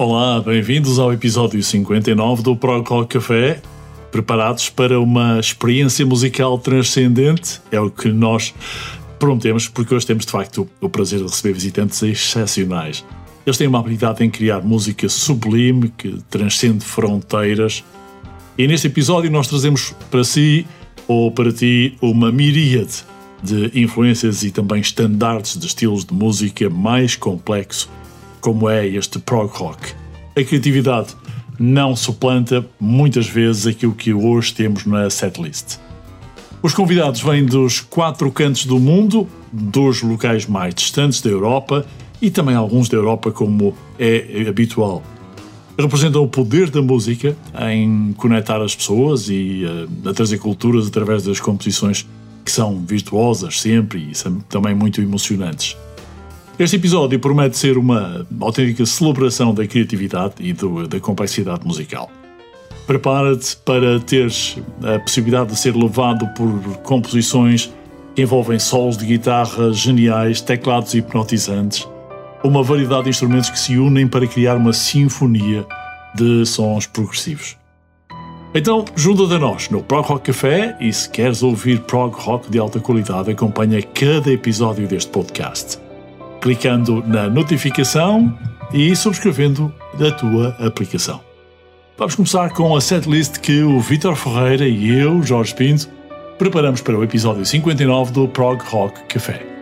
Olá, 0.00 0.40
bem-vindos 0.40 1.00
ao 1.00 1.12
episódio 1.12 1.60
59 1.60 2.40
do 2.40 2.54
Prog 2.54 2.88
Rock 2.88 3.14
Café. 3.14 3.60
Preparados 4.12 4.70
para 4.70 5.00
uma 5.00 5.40
experiência 5.40 6.06
musical 6.06 6.56
transcendente? 6.56 7.60
É 7.68 7.80
o 7.80 7.90
que 7.90 8.08
nós 8.12 8.54
prometemos, 9.18 9.66
porque 9.66 9.92
hoje 9.92 10.06
temos 10.06 10.24
de 10.24 10.30
facto 10.30 10.68
o 10.80 10.88
prazer 10.88 11.18
de 11.18 11.24
receber 11.24 11.52
visitantes 11.52 12.00
excepcionais. 12.00 13.04
Eles 13.44 13.58
têm 13.58 13.66
uma 13.66 13.80
habilidade 13.80 14.24
em 14.24 14.30
criar 14.30 14.60
música 14.60 15.08
sublime 15.08 15.92
que 15.98 16.22
transcende 16.30 16.84
fronteiras. 16.84 17.82
E 18.56 18.68
neste 18.68 18.86
episódio 18.86 19.28
nós 19.32 19.48
trazemos 19.48 19.92
para 20.12 20.22
si 20.22 20.64
ou 21.08 21.32
para 21.32 21.52
ti 21.52 21.96
uma 22.00 22.30
miríade 22.30 23.04
de 23.42 23.72
influências 23.74 24.44
e 24.44 24.52
também 24.52 24.80
estandartes 24.80 25.58
de 25.58 25.66
estilos 25.66 26.04
de 26.04 26.14
música 26.14 26.70
mais 26.70 27.16
complexo 27.16 27.90
como 28.40 28.68
é 28.68 28.86
este 28.86 29.18
prog 29.18 29.50
rock. 29.52 29.92
A 30.36 30.42
criatividade 30.42 31.14
não 31.58 31.96
suplanta 31.96 32.64
muitas 32.78 33.26
vezes 33.26 33.66
aquilo 33.66 33.92
que 33.92 34.14
hoje 34.14 34.54
temos 34.54 34.86
na 34.86 35.10
setlist. 35.10 35.78
Os 36.62 36.74
convidados 36.74 37.20
vêm 37.20 37.44
dos 37.44 37.80
quatro 37.80 38.30
cantos 38.30 38.66
do 38.66 38.78
mundo, 38.78 39.28
dos 39.52 40.02
locais 40.02 40.46
mais 40.46 40.74
distantes 40.74 41.20
da 41.20 41.30
Europa 41.30 41.86
e 42.20 42.30
também 42.30 42.54
alguns 42.54 42.88
da 42.88 42.96
Europa, 42.96 43.30
como 43.30 43.74
é 43.98 44.46
habitual. 44.48 45.02
Representam 45.78 46.24
o 46.24 46.28
poder 46.28 46.70
da 46.70 46.82
música 46.82 47.36
em 47.70 48.12
conectar 48.14 48.60
as 48.60 48.74
pessoas 48.74 49.28
e 49.28 49.64
uh, 49.64 50.08
a 50.08 50.12
trazer 50.12 50.38
culturas 50.38 50.88
através 50.88 51.22
das 51.22 51.38
composições 51.38 52.04
que 52.44 52.50
são 52.50 52.84
virtuosas 52.84 53.60
sempre 53.60 54.08
e 54.10 54.14
são 54.14 54.40
também 54.40 54.74
muito 54.74 55.00
emocionantes. 55.00 55.76
Este 56.58 56.74
episódio 56.74 57.20
promete 57.20 57.56
ser 57.56 57.78
uma 57.78 58.26
autêntica 58.40 58.84
celebração 58.84 59.54
da 59.54 59.64
criatividade 59.64 60.34
e 60.40 60.52
do, 60.52 60.88
da 60.88 60.98
complexidade 60.98 61.64
musical. 61.64 62.10
Prepara-te 62.84 63.56
para 63.58 64.00
teres 64.00 64.58
a 64.82 64.98
possibilidade 64.98 65.50
de 65.50 65.56
ser 65.56 65.76
levado 65.76 66.26
por 66.34 66.50
composições 66.78 67.72
que 68.12 68.22
envolvem 68.22 68.58
solos 68.58 68.96
de 68.96 69.06
guitarra 69.06 69.72
geniais, 69.72 70.40
teclados 70.40 70.94
hipnotizantes, 70.94 71.88
uma 72.42 72.64
variedade 72.64 73.04
de 73.04 73.10
instrumentos 73.10 73.50
que 73.50 73.58
se 73.58 73.78
unem 73.78 74.08
para 74.08 74.26
criar 74.26 74.56
uma 74.56 74.72
sinfonia 74.72 75.64
de 76.16 76.44
sons 76.44 76.88
progressivos. 76.88 77.56
Então, 78.52 78.84
junta-te 78.96 79.34
a 79.34 79.38
nós 79.38 79.70
no 79.70 79.80
Prog 79.80 80.04
Rock 80.08 80.32
Café 80.32 80.76
e 80.80 80.92
se 80.92 81.08
queres 81.08 81.40
ouvir 81.44 81.82
prog 81.82 82.16
rock 82.16 82.50
de 82.50 82.58
alta 82.58 82.80
qualidade, 82.80 83.30
acompanha 83.30 83.80
cada 83.80 84.32
episódio 84.32 84.88
deste 84.88 85.12
podcast 85.12 85.86
clicando 86.40 87.02
na 87.06 87.28
notificação 87.28 88.36
e 88.72 88.94
subscrevendo 88.94 89.72
a 90.00 90.10
tua 90.10 90.48
aplicação. 90.58 91.20
Vamos 91.96 92.14
começar 92.14 92.50
com 92.50 92.76
a 92.76 92.80
setlist 92.80 93.38
que 93.40 93.62
o 93.62 93.80
Vitor 93.80 94.14
Ferreira 94.14 94.68
e 94.68 94.88
eu, 95.00 95.22
Jorge 95.22 95.54
Pinto, 95.54 95.88
preparamos 96.38 96.80
para 96.80 96.96
o 96.96 97.02
episódio 97.02 97.44
59 97.44 98.12
do 98.12 98.28
Prog 98.28 98.62
Rock 98.62 99.02
Café. 99.08 99.57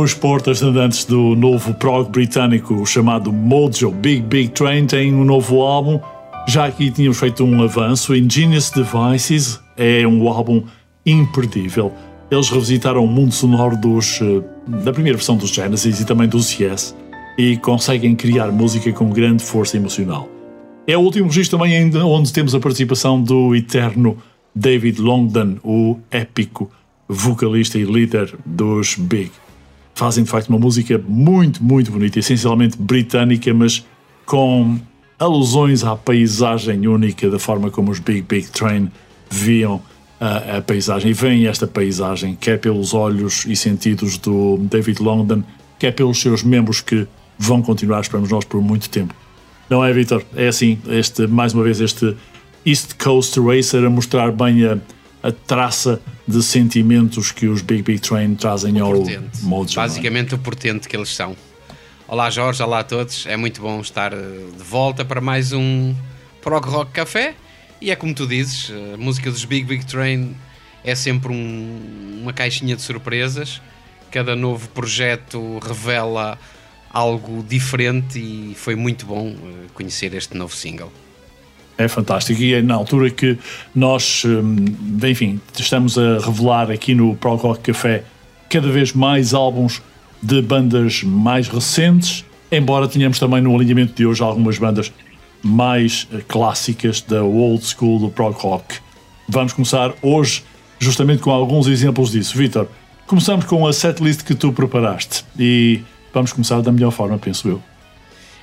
Os 0.00 0.14
portas 0.14 0.62
andantes 0.62 1.04
do 1.04 1.34
novo 1.34 1.74
prog 1.74 2.08
britânico 2.08 2.86
chamado 2.86 3.32
Mojo 3.32 3.90
Big 3.90 4.22
Big 4.22 4.50
Train 4.50 4.86
têm 4.86 5.12
um 5.12 5.24
novo 5.24 5.60
álbum. 5.60 5.98
Já 6.46 6.66
aqui 6.66 6.88
tínhamos 6.88 7.18
feito 7.18 7.42
um 7.42 7.60
avanço. 7.64 8.14
Ingenious 8.14 8.70
Devices 8.70 9.58
é 9.76 10.06
um 10.06 10.28
álbum 10.28 10.62
imperdível. 11.04 11.92
Eles 12.30 12.48
revisitaram 12.48 13.04
o 13.04 13.08
mundo 13.08 13.32
sonoro 13.32 13.76
dos, 13.76 14.20
eh, 14.22 14.40
da 14.84 14.92
primeira 14.92 15.18
versão 15.18 15.36
dos 15.36 15.50
Genesis 15.50 15.98
e 15.98 16.06
também 16.06 16.28
dos 16.28 16.56
Yes 16.56 16.94
e 17.36 17.56
conseguem 17.56 18.14
criar 18.14 18.52
música 18.52 18.92
com 18.92 19.10
grande 19.10 19.42
força 19.42 19.76
emocional. 19.76 20.28
É 20.86 20.96
o 20.96 21.00
último 21.00 21.26
registro 21.26 21.58
também 21.58 21.90
onde 21.96 22.32
temos 22.32 22.54
a 22.54 22.60
participação 22.60 23.20
do 23.20 23.52
eterno 23.52 24.16
David 24.54 25.00
Longdon, 25.00 25.56
o 25.64 25.98
épico 26.08 26.70
vocalista 27.08 27.76
e 27.76 27.82
líder 27.82 28.32
dos 28.46 28.94
Big. 28.94 29.32
Fazem 29.98 30.22
de 30.22 30.30
facto 30.30 30.48
uma 30.48 30.60
música 30.60 30.96
muito, 31.08 31.60
muito 31.60 31.90
bonita, 31.90 32.20
essencialmente 32.20 32.78
britânica, 32.78 33.52
mas 33.52 33.84
com 34.24 34.78
alusões 35.18 35.82
à 35.82 35.96
paisagem 35.96 36.86
única 36.86 37.28
da 37.28 37.36
forma 37.40 37.68
como 37.68 37.90
os 37.90 37.98
Big 37.98 38.22
Big 38.22 38.46
Train 38.46 38.92
viam 39.28 39.82
a, 40.20 40.58
a 40.58 40.62
paisagem 40.62 41.10
e 41.10 41.12
veem 41.12 41.48
esta 41.48 41.66
paisagem, 41.66 42.38
quer 42.40 42.60
pelos 42.60 42.94
olhos 42.94 43.44
e 43.44 43.56
sentidos 43.56 44.16
do 44.18 44.58
David 44.70 45.02
Longdon, 45.02 45.42
quer 45.80 45.90
pelos 45.90 46.20
seus 46.20 46.44
membros 46.44 46.80
que 46.80 47.04
vão 47.36 47.60
continuar, 47.60 48.00
esperamos 48.00 48.30
nós, 48.30 48.44
por 48.44 48.62
muito 48.62 48.88
tempo. 48.88 49.12
Não 49.68 49.84
é, 49.84 49.92
Vitor? 49.92 50.22
É 50.36 50.46
assim, 50.46 50.78
este, 50.86 51.26
mais 51.26 51.52
uma 51.52 51.64
vez, 51.64 51.80
este 51.80 52.16
East 52.64 52.94
Coast 53.02 53.40
Racer 53.40 53.84
a 53.84 53.90
mostrar 53.90 54.30
bem 54.30 54.64
a, 54.64 54.78
a 55.22 55.32
traça 55.32 56.00
de 56.26 56.42
sentimentos 56.42 57.32
que 57.32 57.46
os 57.46 57.62
Big 57.62 57.82
Big 57.82 58.00
Train 58.00 58.34
trazem 58.34 58.78
ao 58.78 58.92
Mojo. 59.42 59.72
É? 59.72 59.82
Basicamente 59.82 60.34
o 60.34 60.38
portento 60.38 60.88
que 60.88 60.96
eles 60.96 61.14
são. 61.14 61.36
Olá 62.06 62.30
Jorge, 62.30 62.62
olá 62.62 62.80
a 62.80 62.84
todos. 62.84 63.26
É 63.26 63.36
muito 63.36 63.60
bom 63.60 63.80
estar 63.80 64.12
eh, 64.12 64.16
de 64.56 64.62
volta 64.62 65.04
para 65.04 65.20
mais 65.20 65.52
um 65.52 65.94
Prog 66.40 66.64
Rock 66.66 66.92
Café. 66.92 67.34
E 67.80 67.90
é 67.90 67.96
como 67.96 68.14
tu 68.14 68.26
dizes, 68.26 68.72
a 68.94 68.96
música 68.96 69.30
dos 69.30 69.44
Big 69.44 69.66
Big 69.66 69.84
Train 69.86 70.34
é 70.82 70.94
sempre 70.94 71.32
um, 71.32 72.20
uma 72.22 72.32
caixinha 72.32 72.74
de 72.74 72.82
surpresas. 72.82 73.60
Cada 74.10 74.34
novo 74.34 74.68
projeto 74.70 75.58
revela 75.58 76.38
algo 76.90 77.42
diferente 77.42 78.18
e 78.18 78.54
foi 78.54 78.74
muito 78.74 79.04
bom 79.04 79.28
eh, 79.28 79.66
conhecer 79.74 80.14
este 80.14 80.36
novo 80.36 80.54
single. 80.54 80.92
É 81.78 81.86
fantástico 81.86 82.42
e 82.42 82.54
é 82.54 82.60
na 82.60 82.74
altura 82.74 83.08
que 83.08 83.38
nós, 83.72 84.24
hum, 84.26 84.64
enfim, 85.08 85.40
estamos 85.56 85.96
a 85.96 86.18
revelar 86.18 86.72
aqui 86.72 86.92
no 86.92 87.14
Pro 87.14 87.36
Rock 87.36 87.72
Café 87.72 88.02
cada 88.50 88.68
vez 88.68 88.92
mais 88.92 89.32
álbuns 89.32 89.80
de 90.20 90.42
bandas 90.42 91.04
mais 91.04 91.46
recentes, 91.46 92.24
embora 92.50 92.88
tenhamos 92.88 93.20
também 93.20 93.40
no 93.40 93.54
alinhamento 93.54 93.94
de 93.94 94.04
hoje 94.04 94.20
algumas 94.22 94.58
bandas 94.58 94.92
mais 95.40 96.08
eh, 96.12 96.20
clássicas 96.26 97.00
da 97.00 97.22
old 97.22 97.64
school 97.64 98.00
do 98.00 98.08
prog 98.08 98.34
rock. 98.36 98.78
Vamos 99.28 99.52
começar 99.52 99.94
hoje 100.02 100.42
justamente 100.80 101.22
com 101.22 101.30
alguns 101.30 101.68
exemplos 101.68 102.10
disso. 102.10 102.36
Vitor, 102.36 102.66
começamos 103.06 103.44
com 103.44 103.66
a 103.66 103.72
setlist 103.72 104.24
que 104.24 104.34
tu 104.34 104.52
preparaste 104.52 105.24
e 105.38 105.80
vamos 106.12 106.32
começar 106.32 106.60
da 106.60 106.72
melhor 106.72 106.90
forma, 106.90 107.18
penso 107.18 107.48
eu. 107.48 107.62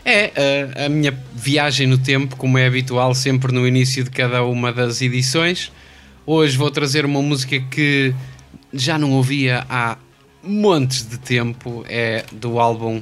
É 0.08 0.32
a, 0.78 0.86
a 0.86 0.90
minha 0.90 1.12
viagem 1.34 1.88
no 1.88 1.98
tempo, 1.98 2.36
como 2.36 2.60
é 2.60 2.68
habitual 2.68 3.16
sempre 3.16 3.52
no 3.52 3.68
início 3.68 4.04
de 4.04 4.12
cada 4.12 4.44
uma 4.44 4.72
das 4.72 5.02
edições. 5.02 5.72
Hoje 6.28 6.56
vou 6.56 6.70
trazer 6.70 7.06
uma 7.06 7.24
música 7.24 7.60
que 7.60 8.14
já 8.72 9.00
não 9.00 9.14
ouvia 9.14 9.66
há 9.68 9.98
montes 10.44 11.10
de 11.10 11.18
tempo. 11.18 11.84
É 11.90 12.24
do 12.32 12.60
álbum 12.60 12.98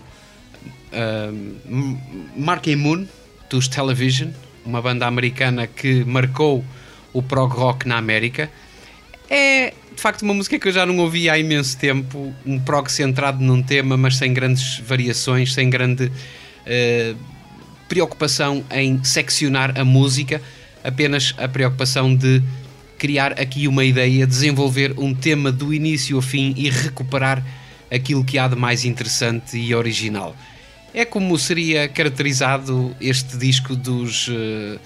uh, 0.94 2.00
Mark 2.38 2.68
Moon, 2.68 3.06
dos 3.50 3.68
Television, 3.68 4.30
uma 4.66 4.82
banda 4.82 5.06
americana 5.06 5.68
que 5.68 6.06
marcou 6.06 6.63
o 7.12 7.22
prog 7.22 7.54
rock 7.54 7.86
na 7.86 7.98
América. 7.98 8.50
É 9.30 9.74
de 9.94 10.02
facto 10.02 10.22
uma 10.22 10.34
música 10.34 10.58
que 10.58 10.70
eu 10.70 10.72
já 10.72 10.86
não 10.86 10.98
ouvi 11.00 11.30
há 11.30 11.38
imenso 11.38 11.78
tempo, 11.78 12.34
um 12.46 12.58
prog 12.62 12.89
centrado 12.89 13.44
num 13.44 13.62
tema, 13.62 13.98
mas 13.98 14.16
sem 14.16 14.34
grandes 14.34 14.80
variações, 14.80 15.54
sem 15.54 15.70
grande 15.70 16.10
uh, 16.65 17.17
preocupação 17.88 18.63
em 18.71 19.04
seccionar 19.04 19.80
a 19.80 19.86
música, 19.86 20.41
apenas 20.84 21.34
a 21.38 21.47
preocupação 21.47 22.15
de 22.15 22.41
criar 22.97 23.34
aqui 23.34 23.67
uma 23.67 23.84
ideia, 23.84 24.26
desenvolver 24.26 24.93
um 24.97 25.13
tema 25.13 25.52
do 25.52 25.73
início 25.73 26.15
ao 26.15 26.21
fim 26.21 26.54
e 26.58 26.69
recuperar 26.69 27.43
aquilo 27.91 28.23
que 28.23 28.39
há 28.39 28.47
de 28.47 28.56
mais 28.56 28.86
interessante 28.86 29.58
e 29.58 29.76
original. 29.76 30.36
É 30.93 31.06
como 31.06 31.38
seria 31.38 31.88
caracterizado 31.88 32.95
este 33.02 33.38
disco 33.38 33.76
dos, 33.76 34.28
uh, 34.28 34.80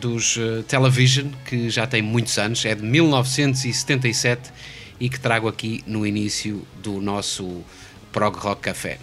dos 0.00 0.36
uh, 0.36 0.62
Television, 0.68 1.28
que 1.44 1.70
já 1.70 1.86
tem 1.86 2.02
muitos 2.02 2.38
anos, 2.38 2.64
é 2.64 2.74
de 2.74 2.82
1977 2.82 4.50
e 5.00 5.08
que 5.08 5.18
trago 5.18 5.48
aqui 5.48 5.82
no 5.86 6.06
início 6.06 6.66
do 6.82 7.00
nosso 7.00 7.62
Prog 8.12 8.36
Rock 8.36 8.62
Café. 8.62 8.98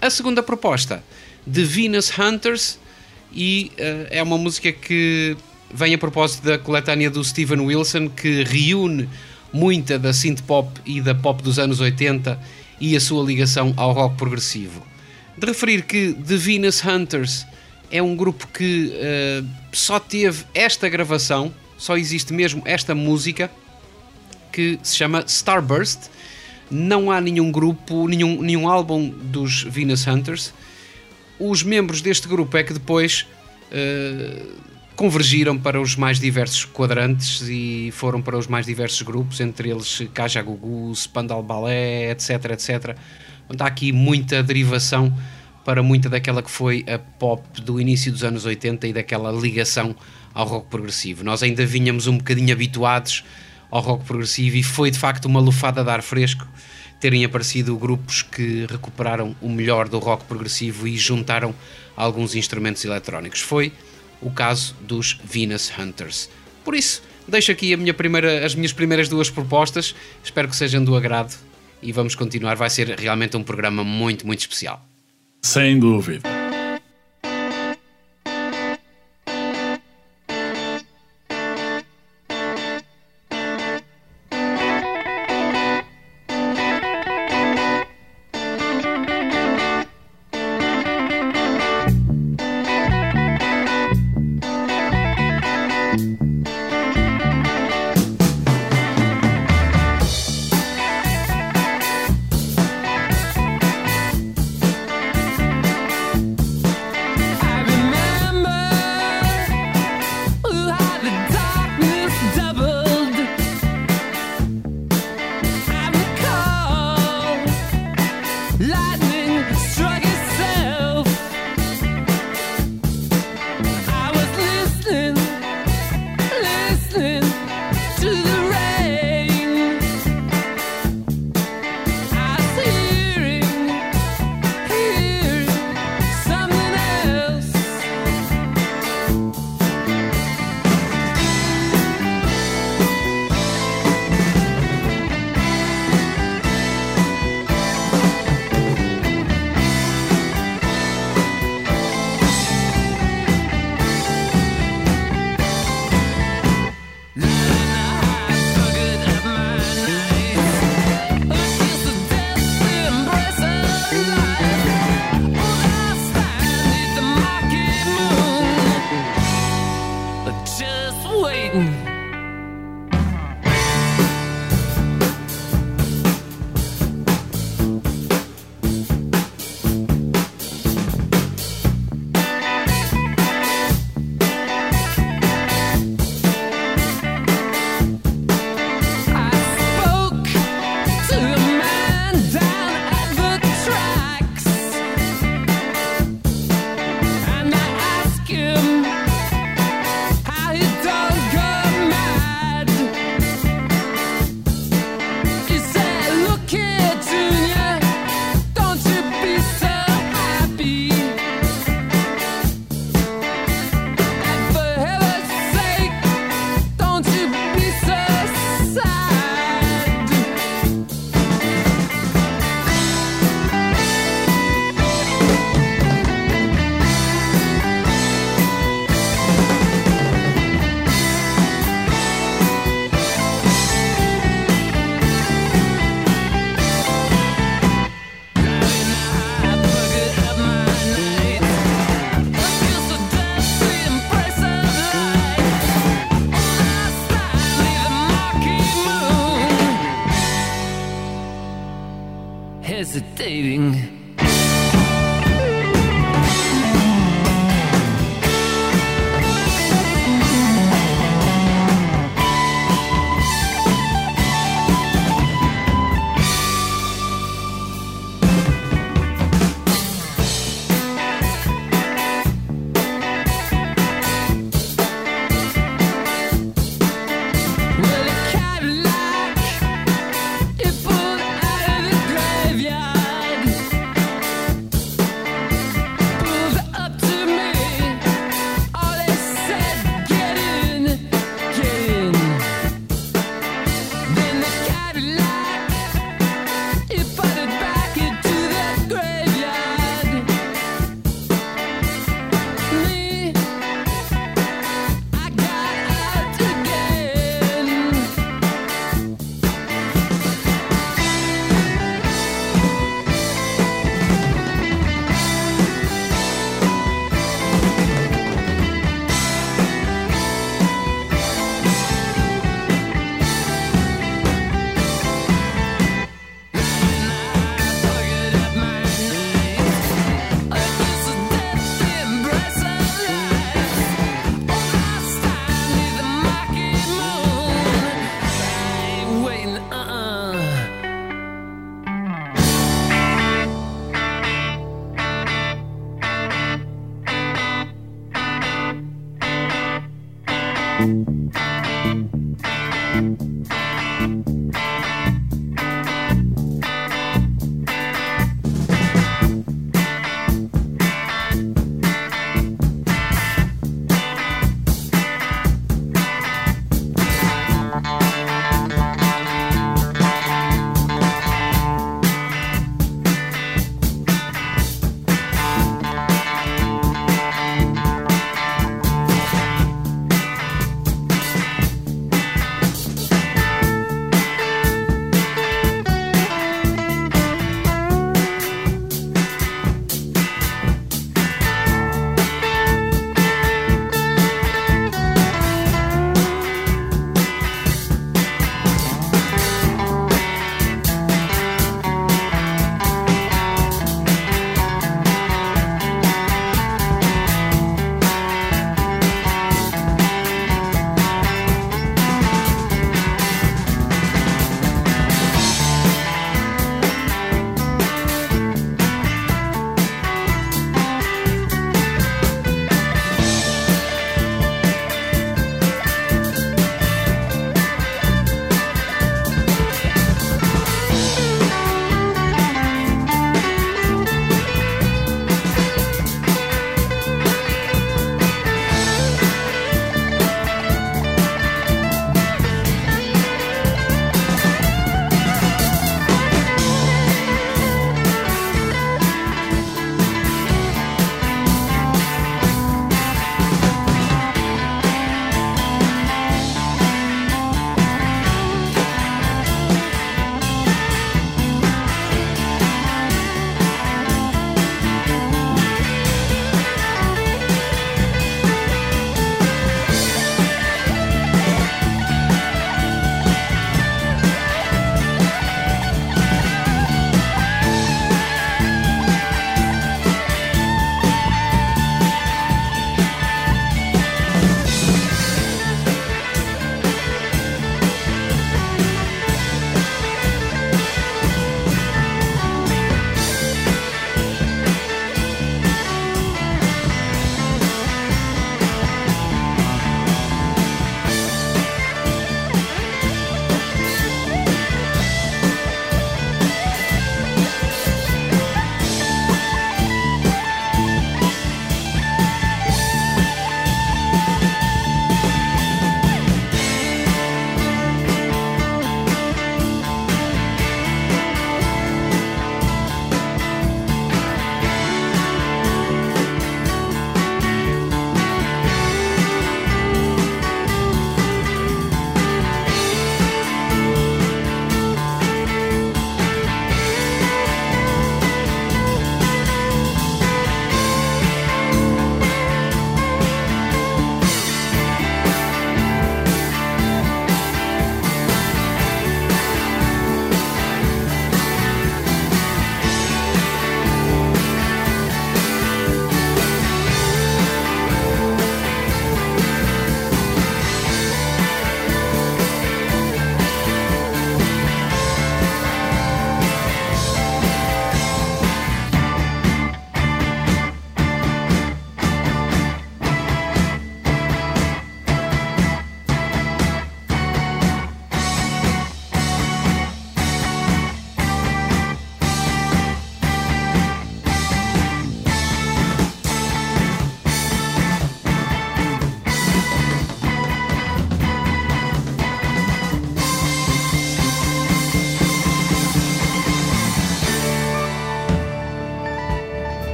A 0.00 0.10
segunda 0.10 0.42
proposta 0.42 1.02
The 1.52 1.64
Venus 1.64 2.10
Hunters 2.16 2.78
e 3.32 3.72
uh, 3.74 4.06
é 4.10 4.22
uma 4.22 4.36
música 4.36 4.70
que 4.72 5.36
vem 5.72 5.94
a 5.94 5.98
propósito 5.98 6.44
da 6.44 6.58
coletânea 6.58 7.10
do 7.10 7.22
Steven 7.22 7.60
Wilson 7.60 8.08
que 8.08 8.44
reúne 8.44 9.08
muita 9.52 9.98
da 9.98 10.12
synth 10.12 10.42
pop 10.42 10.68
e 10.84 11.00
da 11.00 11.14
pop 11.14 11.42
dos 11.42 11.58
anos 11.58 11.80
80 11.80 12.38
e 12.80 12.96
a 12.96 13.00
sua 13.00 13.24
ligação 13.24 13.72
ao 13.76 13.92
rock 13.92 14.16
progressivo. 14.16 14.86
De 15.36 15.46
referir 15.46 15.82
que 15.82 16.12
The 16.12 16.36
Venus 16.36 16.84
Hunters 16.84 17.46
é 17.90 18.02
um 18.02 18.14
grupo 18.14 18.46
que 18.48 18.92
uh, 18.92 19.46
só 19.72 19.98
teve 19.98 20.44
esta 20.54 20.88
gravação, 20.88 21.52
só 21.78 21.96
existe 21.96 22.32
mesmo 22.32 22.62
esta 22.64 22.94
música 22.94 23.50
que 24.52 24.78
se 24.82 24.96
chama 24.96 25.24
Starburst. 25.26 26.10
Não 26.70 27.10
há 27.10 27.20
nenhum 27.20 27.50
grupo, 27.50 28.06
nenhum, 28.06 28.42
nenhum 28.42 28.68
álbum 28.68 29.08
dos 29.08 29.62
Venus 29.62 30.06
Hunters 30.06 30.52
os 31.38 31.62
membros 31.62 32.00
deste 32.02 32.26
grupo 32.26 32.56
é 32.56 32.62
que 32.62 32.72
depois 32.72 33.26
uh, 33.72 34.52
convergiram 34.96 35.56
para 35.56 35.80
os 35.80 35.94
mais 35.94 36.18
diversos 36.18 36.64
quadrantes 36.64 37.42
e 37.48 37.90
foram 37.92 38.20
para 38.20 38.36
os 38.36 38.46
mais 38.46 38.66
diversos 38.66 39.02
grupos, 39.02 39.40
entre 39.40 39.70
eles 39.70 40.02
Kajagugu, 40.12 40.92
Spandal 40.94 41.42
Ballet, 41.42 42.10
etc, 42.10 42.52
etc. 42.52 42.96
Então, 43.48 43.64
há 43.64 43.68
aqui 43.68 43.92
muita 43.92 44.42
derivação 44.42 45.14
para 45.64 45.82
muita 45.82 46.08
daquela 46.08 46.42
que 46.42 46.50
foi 46.50 46.84
a 46.92 46.98
pop 46.98 47.42
do 47.60 47.80
início 47.80 48.10
dos 48.10 48.24
anos 48.24 48.44
80 48.44 48.88
e 48.88 48.92
daquela 48.92 49.30
ligação 49.30 49.94
ao 50.34 50.46
rock 50.46 50.66
progressivo. 50.68 51.22
Nós 51.22 51.42
ainda 51.42 51.64
vinhamos 51.64 52.06
um 52.06 52.16
bocadinho 52.16 52.52
habituados 52.52 53.22
ao 53.70 53.80
rock 53.80 54.04
progressivo 54.04 54.56
e 54.56 54.62
foi 54.62 54.90
de 54.90 54.98
facto 54.98 55.26
uma 55.26 55.40
lufada 55.40 55.84
de 55.84 55.90
ar 55.90 56.02
fresco 56.02 56.46
terem 57.00 57.24
aparecido 57.24 57.76
grupos 57.76 58.22
que 58.22 58.66
recuperaram 58.68 59.34
o 59.40 59.48
melhor 59.48 59.88
do 59.88 59.98
rock 59.98 60.24
progressivo 60.24 60.86
e 60.86 60.96
juntaram 60.96 61.54
alguns 61.96 62.34
instrumentos 62.34 62.84
eletrónicos. 62.84 63.40
Foi 63.40 63.72
o 64.20 64.30
caso 64.30 64.74
dos 64.80 65.18
Venus 65.24 65.70
Hunters. 65.78 66.28
Por 66.64 66.74
isso, 66.74 67.02
deixo 67.26 67.52
aqui 67.52 67.76
minha 67.76 67.94
primeira, 67.94 68.44
as 68.44 68.54
minhas 68.54 68.72
primeiras 68.72 69.08
duas 69.08 69.30
propostas, 69.30 69.94
espero 70.22 70.48
que 70.48 70.56
sejam 70.56 70.82
do 70.82 70.96
agrado 70.96 71.34
e 71.82 71.92
vamos 71.92 72.14
continuar. 72.14 72.56
Vai 72.56 72.70
ser 72.70 72.88
realmente 72.98 73.36
um 73.36 73.42
programa 73.42 73.84
muito, 73.84 74.26
muito 74.26 74.40
especial. 74.40 74.84
Sem 75.42 75.78
dúvida. 75.78 76.37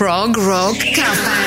Prog 0.00 0.34
Rock 0.38 0.78
Cafe. 0.94 1.39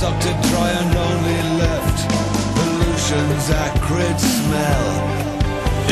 Sucked 0.00 0.26
it 0.26 0.38
dry 0.48 0.70
and 0.80 0.94
only 0.96 1.40
left 1.62 1.98
pollution's 2.56 3.46
acrid 3.64 4.18
smell. 4.20 4.88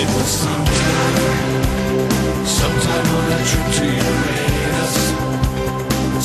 It 0.01 0.09
was 0.15 0.29
sometime, 0.45 1.65
sometime 2.61 3.09
on 3.19 3.27
a 3.37 3.41
trip 3.49 3.69
to 3.79 3.87
Uranus. 4.07 4.97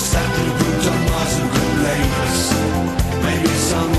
Sat 0.09 0.31
and 0.41 0.51
grouped 0.57 0.85
on 0.91 0.99
Mars 1.09 1.33
and. 1.55 2.37
Maybe 3.25 3.53
sometime 3.71 3.90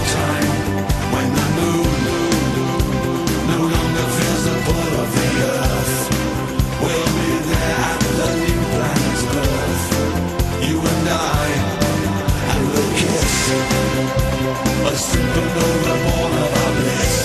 a 14.85 14.95
supernova 14.95 15.95
born 16.05 16.33
of 16.42 16.51
bliss. 16.77 17.16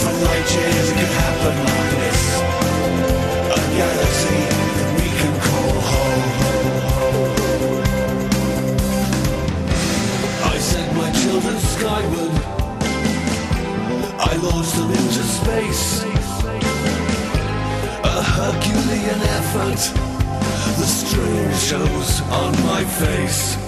For 0.00 0.14
light 0.24 0.48
years 0.54 0.86
it 0.90 0.96
could 0.98 1.14
happen 1.22 1.54
like 1.68 1.90
this 2.02 2.22
A 3.50 3.60
galaxy 3.78 4.40
that 4.76 4.90
we 4.98 5.08
can 5.20 5.34
call 5.46 5.74
home. 5.90 6.26
I 10.52 10.56
sent 10.58 10.90
my 10.96 11.10
children 11.22 11.56
skyward 11.72 12.34
I 14.30 14.32
launched 14.46 14.74
them 14.76 14.90
into 14.90 15.22
space 15.38 16.04
A 18.04 18.22
Herculean 18.36 19.20
effort. 19.38 19.82
The 20.78 20.86
strain 20.86 21.50
shows 21.54 22.20
on 22.30 22.52
my 22.66 22.84
face 22.84 23.63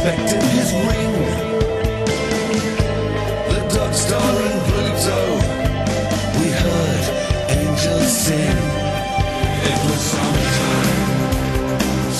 inspected 0.00 0.42
his 0.56 0.72
ring. 0.72 1.12
The 3.50 3.60
dog 3.74 3.92
star 3.92 4.32
and 4.48 4.60
Pluto, 4.68 5.20
we 6.40 6.48
heard 6.62 7.04
angels 7.50 8.12
sing. 8.24 8.58
It 9.68 9.78
was 9.84 10.00
sometime, 10.14 11.00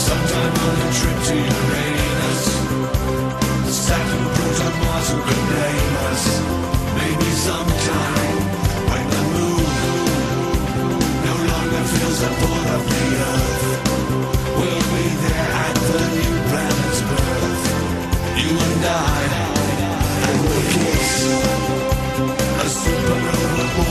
sometime 0.08 0.54
on 0.66 0.76
a 0.76 0.90
trip 0.98 1.18
to 1.28 1.34
Uranus. 1.48 2.42
Saturn, 3.72 4.24
Pluto, 4.34 4.68
Mars, 4.80 5.08
who 5.10 5.18
could 5.28 5.44
blame 5.48 5.96
us? 6.10 6.24
Maybe 7.00 7.30
sometime 7.48 8.36
when 8.90 9.06
the 9.14 9.22
moon 9.34 9.64
no 11.28 11.34
longer 11.50 11.82
feels 11.92 12.18
the 12.20 12.28
pull 12.40 12.64
of 12.76 12.82
the 12.90 13.04
earth. 13.24 13.49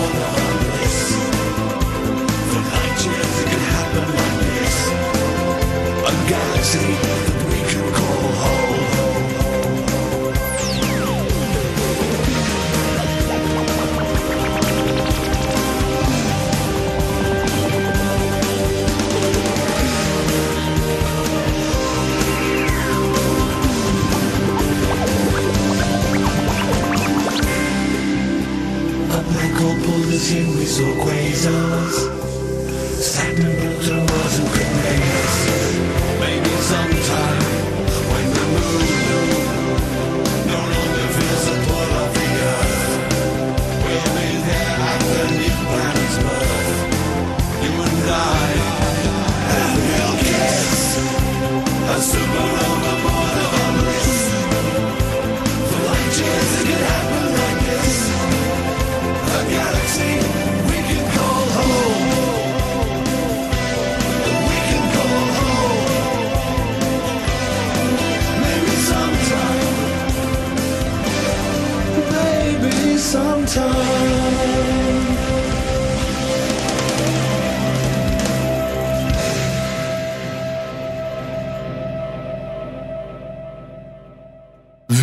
Oh. 0.01 0.48
Esse 30.29 30.43
riso 30.43 30.85
quasars. 30.97 32.18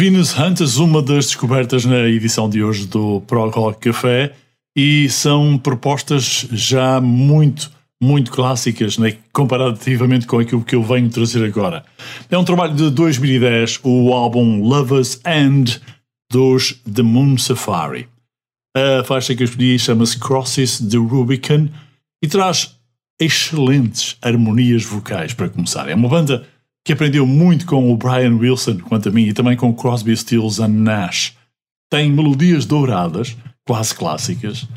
Venus 0.08 0.38
Hunters, 0.38 0.76
uma 0.76 1.02
das 1.02 1.26
descobertas 1.26 1.84
na 1.84 2.06
edição 2.06 2.48
de 2.48 2.62
hoje 2.62 2.86
do 2.86 3.20
Pro 3.22 3.50
Rock 3.50 3.90
Café, 3.90 4.32
e 4.76 5.10
são 5.10 5.58
propostas 5.58 6.46
já 6.52 7.00
muito, 7.00 7.72
muito 8.00 8.30
clássicas, 8.30 8.98
né, 8.98 9.16
comparativamente 9.32 10.24
com 10.24 10.38
aquilo 10.38 10.62
que 10.62 10.76
eu 10.76 10.82
venho 10.84 11.10
trazer 11.10 11.44
agora. 11.44 11.84
É 12.30 12.38
um 12.38 12.44
trabalho 12.44 12.76
de 12.76 12.88
2010, 12.88 13.80
o 13.82 14.12
álbum 14.12 14.62
Lovers 14.62 15.20
End 15.26 15.80
dos 16.30 16.80
The 16.84 17.02
Moon 17.02 17.36
Safari. 17.36 18.08
A 18.76 19.02
faixa 19.02 19.34
que 19.34 19.42
eu 19.42 19.46
escolhi 19.46 19.76
chama-se 19.76 20.20
Crosses 20.20 20.78
the 20.78 20.98
Rubicon 20.98 21.68
e 22.22 22.28
traz 22.28 22.76
excelentes 23.20 24.16
harmonias 24.22 24.84
vocais 24.84 25.34
para 25.34 25.48
começar. 25.48 25.88
É 25.88 25.96
uma 25.96 26.08
banda 26.08 26.46
que 26.86 26.92
aprendeu 26.92 27.26
muito 27.26 27.66
com 27.66 27.92
o 27.92 27.96
Brian 27.96 28.36
Wilson, 28.36 28.78
quanto 28.78 29.08
a 29.08 29.12
mim, 29.12 29.24
e 29.24 29.32
também 29.32 29.56
com 29.56 29.74
Crosby, 29.74 30.16
Stills 30.16 30.62
and 30.62 30.68
Nash. 30.68 31.34
Tem 31.90 32.08
melodias 32.12 32.64
douradas, 32.64 33.36
quase 33.66 33.92
clássicas, 33.92 34.68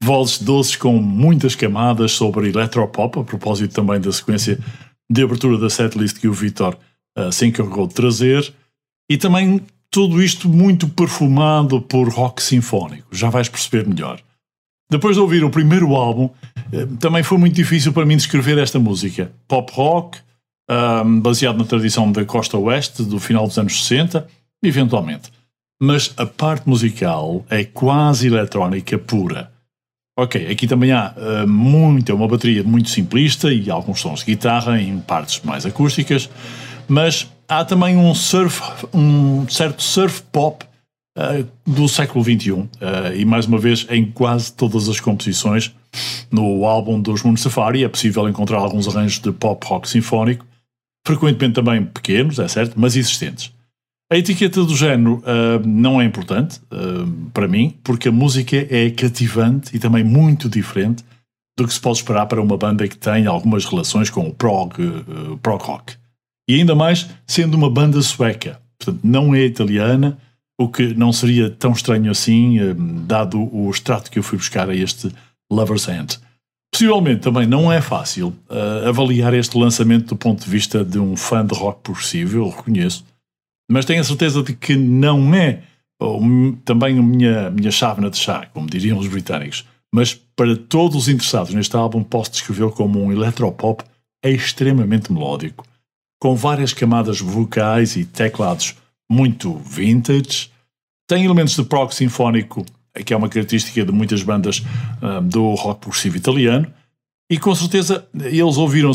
vozes 0.00 0.38
doces 0.38 0.76
com 0.76 0.92
muitas 1.02 1.56
camadas 1.56 2.12
sobre 2.12 2.50
electropop, 2.50 3.18
a 3.18 3.24
propósito 3.24 3.74
também 3.74 4.00
da 4.00 4.12
sequência 4.12 4.60
de 5.10 5.22
abertura 5.24 5.58
da 5.58 5.68
setlist 5.68 6.20
que 6.20 6.28
o 6.28 6.32
Vitor 6.32 6.78
uh, 7.18 7.32
se 7.32 7.44
encarregou 7.46 7.88
de 7.88 7.94
trazer, 7.94 8.54
e 9.10 9.16
também 9.16 9.60
tudo 9.90 10.22
isto 10.22 10.48
muito 10.48 10.86
perfumado 10.86 11.80
por 11.80 12.08
rock 12.10 12.44
sinfónico, 12.44 13.08
já 13.10 13.28
vais 13.28 13.48
perceber 13.48 13.88
melhor. 13.88 14.20
Depois 14.88 15.16
de 15.16 15.20
ouvir 15.20 15.42
o 15.42 15.50
primeiro 15.50 15.96
álbum, 15.96 16.30
eh, 16.72 16.86
também 17.00 17.24
foi 17.24 17.38
muito 17.38 17.56
difícil 17.56 17.92
para 17.92 18.06
mim 18.06 18.16
descrever 18.16 18.56
esta 18.56 18.78
música. 18.78 19.32
Pop 19.48 19.72
rock, 19.74 20.18
um, 20.68 21.20
baseado 21.20 21.58
na 21.58 21.64
tradição 21.64 22.10
da 22.10 22.24
costa 22.24 22.58
oeste 22.58 23.02
do 23.02 23.18
final 23.18 23.46
dos 23.46 23.58
anos 23.58 23.84
60, 23.84 24.26
eventualmente. 24.62 25.30
Mas 25.80 26.12
a 26.16 26.24
parte 26.24 26.68
musical 26.68 27.44
é 27.50 27.64
quase 27.64 28.28
eletrónica 28.28 28.98
pura. 28.98 29.52
Ok, 30.18 30.50
aqui 30.50 30.66
também 30.66 30.92
há 30.92 31.14
uh, 31.14 31.46
muito, 31.46 32.10
é 32.10 32.14
uma 32.14 32.26
bateria 32.26 32.62
muito 32.64 32.88
simplista 32.88 33.52
e 33.52 33.70
alguns 33.70 34.00
sons 34.00 34.20
de 34.20 34.26
guitarra 34.26 34.80
em 34.80 34.98
partes 34.98 35.42
mais 35.44 35.66
acústicas, 35.66 36.30
mas 36.88 37.30
há 37.46 37.62
também 37.66 37.98
um 37.98 38.14
surf, 38.14 38.62
um 38.94 39.46
certo 39.46 39.82
surf 39.82 40.22
pop 40.32 40.64
uh, 41.18 41.46
do 41.66 41.86
século 41.86 42.24
XXI 42.24 42.50
uh, 42.52 42.68
e 43.14 43.26
mais 43.26 43.44
uma 43.44 43.58
vez 43.58 43.86
em 43.90 44.10
quase 44.10 44.54
todas 44.54 44.88
as 44.88 45.00
composições 45.00 45.74
no 46.30 46.64
álbum 46.64 46.98
dos 46.98 47.22
Moon 47.22 47.36
Safari 47.36 47.84
é 47.84 47.88
possível 47.88 48.26
encontrar 48.26 48.58
alguns 48.58 48.88
arranjos 48.88 49.20
de 49.20 49.32
pop 49.32 49.66
rock 49.66 49.86
sinfónico, 49.86 50.46
frequentemente 51.06 51.54
também 51.54 51.84
pequenos, 51.84 52.38
é 52.40 52.48
certo, 52.48 52.74
mas 52.76 52.96
existentes. 52.96 53.52
A 54.12 54.16
etiqueta 54.16 54.64
do 54.64 54.74
género 54.74 55.22
uh, 55.22 55.66
não 55.66 56.00
é 56.00 56.04
importante 56.04 56.60
uh, 56.72 57.30
para 57.32 57.46
mim, 57.46 57.76
porque 57.84 58.08
a 58.08 58.12
música 58.12 58.56
é 58.56 58.90
cativante 58.90 59.74
e 59.74 59.78
também 59.78 60.02
muito 60.02 60.48
diferente 60.48 61.04
do 61.56 61.66
que 61.66 61.72
se 61.72 61.80
pode 61.80 61.98
esperar 61.98 62.26
para 62.26 62.42
uma 62.42 62.56
banda 62.56 62.86
que 62.86 62.96
tem 62.96 63.26
algumas 63.26 63.64
relações 63.64 64.10
com 64.10 64.28
o 64.28 64.34
prog, 64.34 64.80
uh, 64.80 65.38
prog 65.38 65.62
rock. 65.62 65.94
E 66.48 66.56
ainda 66.56 66.74
mais 66.74 67.08
sendo 67.26 67.56
uma 67.56 67.70
banda 67.70 68.02
sueca, 68.02 68.60
portanto 68.78 69.00
não 69.04 69.34
é 69.34 69.44
italiana, 69.44 70.18
o 70.60 70.68
que 70.68 70.94
não 70.94 71.12
seria 71.12 71.50
tão 71.50 71.72
estranho 71.72 72.10
assim, 72.10 72.58
dado 73.06 73.38
o 73.54 73.70
extrato 73.70 74.10
que 74.10 74.18
eu 74.18 74.22
fui 74.22 74.38
buscar 74.38 74.70
a 74.70 74.74
este 74.74 75.10
Lover's 75.50 75.86
End. 75.88 76.18
Possivelmente 76.76 77.22
também 77.22 77.46
não 77.46 77.72
é 77.72 77.80
fácil 77.80 78.36
avaliar 78.86 79.32
este 79.32 79.56
lançamento 79.56 80.08
do 80.08 80.16
ponto 80.16 80.44
de 80.44 80.50
vista 80.50 80.84
de 80.84 80.98
um 80.98 81.16
fã 81.16 81.42
de 81.42 81.54
rock 81.54 81.90
eu 82.14 82.50
reconheço, 82.50 83.02
mas 83.70 83.86
tenho 83.86 84.02
a 84.02 84.04
certeza 84.04 84.42
de 84.42 84.52
que 84.52 84.76
não 84.76 85.34
é 85.34 85.62
ou, 85.98 86.20
também 86.66 86.98
a 86.98 87.02
minha, 87.02 87.50
minha 87.50 87.70
chávena 87.70 88.10
de 88.10 88.18
chá, 88.18 88.46
como 88.52 88.68
diriam 88.68 88.98
os 88.98 89.08
britânicos. 89.08 89.66
Mas 89.90 90.12
para 90.12 90.54
todos 90.54 90.98
os 90.98 91.08
interessados 91.08 91.54
neste 91.54 91.74
álbum, 91.74 92.02
posso 92.02 92.32
descrevê-lo 92.32 92.70
como 92.70 93.02
um 93.02 93.10
electropop 93.10 93.82
extremamente 94.22 95.10
melódico, 95.10 95.64
com 96.20 96.36
várias 96.36 96.74
camadas 96.74 97.18
vocais 97.20 97.96
e 97.96 98.04
teclados 98.04 98.76
muito 99.10 99.56
vintage. 99.56 100.50
Tem 101.08 101.24
elementos 101.24 101.56
de 101.56 101.64
prog 101.64 101.94
sinfónico, 101.94 102.66
que 103.04 103.12
é 103.12 103.16
uma 103.16 103.28
característica 103.28 103.84
de 103.84 103.92
muitas 103.92 104.22
bandas 104.22 104.62
um, 105.02 105.26
do 105.26 105.54
rock 105.54 105.80
progressivo 105.80 106.16
italiano. 106.16 106.66
E 107.30 107.38
com 107.38 107.54
certeza 107.54 108.06
eles 108.14 108.56
ouviram 108.56 108.92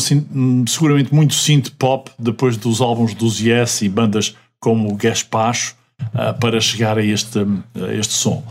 seguramente 0.68 1.14
muito 1.14 1.34
synth 1.34 1.70
pop 1.78 2.10
depois 2.18 2.56
dos 2.56 2.80
álbuns 2.80 3.14
dos 3.14 3.42
Yes 3.42 3.82
e 3.82 3.90
bandas 3.90 4.36
como 4.60 4.96
Gaspacho 4.96 5.76
uh, 6.14 6.38
para 6.40 6.62
chegar 6.62 6.98
a 6.98 7.04
este, 7.04 7.40
a 7.40 7.94
este 7.94 8.14
som. 8.14 8.44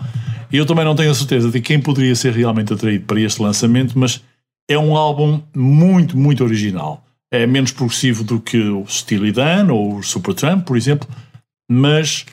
Eu 0.53 0.67
também 0.67 0.85
não 0.85 0.95
tenho 0.95 1.11
a 1.11 1.15
certeza 1.15 1.51
de 1.51 1.61
quem 1.61 1.81
poderia 1.81 2.15
ser 2.15 2.33
realmente 2.33 2.73
atraído 2.73 3.05
para 3.07 3.21
este 3.21 3.41
lançamento, 3.41 3.99
mas 3.99 4.21
é 4.69 4.79
um 4.79 4.97
álbum 4.97 5.41
muito, 5.55 6.17
muito 6.17 6.45
original. 6.45 7.05
É 7.33 7.47
menos 7.47 7.71
progressivo 7.71 8.25
do 8.25 8.41
que 8.41 8.59
o 8.59 8.85
Steely 8.87 9.33
Dan 9.33 9.73
ou 9.73 9.97
o 9.97 10.03
Supertramp, 10.03 10.65
por 10.65 10.77
exemplo, 10.77 11.09
mas 11.71 12.27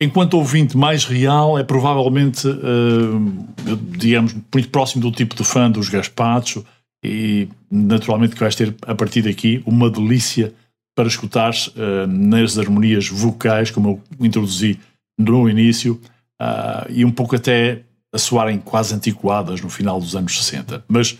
enquanto 0.00 0.34
ouvinte 0.34 0.76
mais 0.76 1.04
real, 1.04 1.58
é 1.58 1.62
provavelmente, 1.62 2.48
uh, 2.48 3.76
digamos, 3.98 4.34
muito 4.52 4.68
próximo 4.70 5.02
do 5.02 5.12
tipo 5.12 5.36
de 5.36 5.44
fã 5.44 5.70
dos 5.70 5.88
Gaspacho 5.88 6.64
e 7.04 7.48
naturalmente 7.70 8.34
que 8.34 8.40
vais 8.40 8.54
ter 8.54 8.74
a 8.82 8.94
partir 8.94 9.22
daqui 9.22 9.62
uma 9.66 9.90
delícia 9.90 10.52
para 10.96 11.06
escutar 11.06 11.52
uh, 11.52 12.06
nas 12.06 12.58
harmonias 12.58 13.08
vocais, 13.08 13.70
como 13.70 14.02
eu 14.18 14.26
introduzi 14.26 14.78
no 15.18 15.48
início, 15.48 16.00
uh, 16.40 16.90
e 16.90 17.04
um 17.04 17.10
pouco 17.10 17.36
até 17.36 17.82
a 18.12 18.18
soarem 18.18 18.58
quase 18.58 18.94
antiquadas 18.94 19.60
no 19.60 19.68
final 19.68 20.00
dos 20.00 20.16
anos 20.16 20.36
60. 20.44 20.84
Mas, 20.88 21.18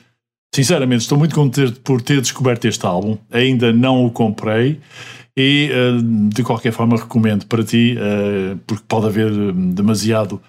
sinceramente, 0.54 1.02
estou 1.02 1.18
muito 1.18 1.34
contente 1.34 1.78
por 1.80 2.02
ter 2.02 2.20
descoberto 2.20 2.64
este 2.64 2.84
álbum. 2.84 3.16
Ainda 3.30 3.72
não 3.72 4.04
o 4.04 4.10
comprei 4.10 4.80
e, 5.40 5.70
uh, 5.72 6.02
de 6.28 6.42
qualquer 6.42 6.72
forma, 6.72 6.96
recomendo 6.96 7.46
para 7.46 7.64
ti, 7.64 7.96
porque 8.66 8.84
pode 8.86 9.06
haver 9.06 9.30
demasiado. 9.52 10.40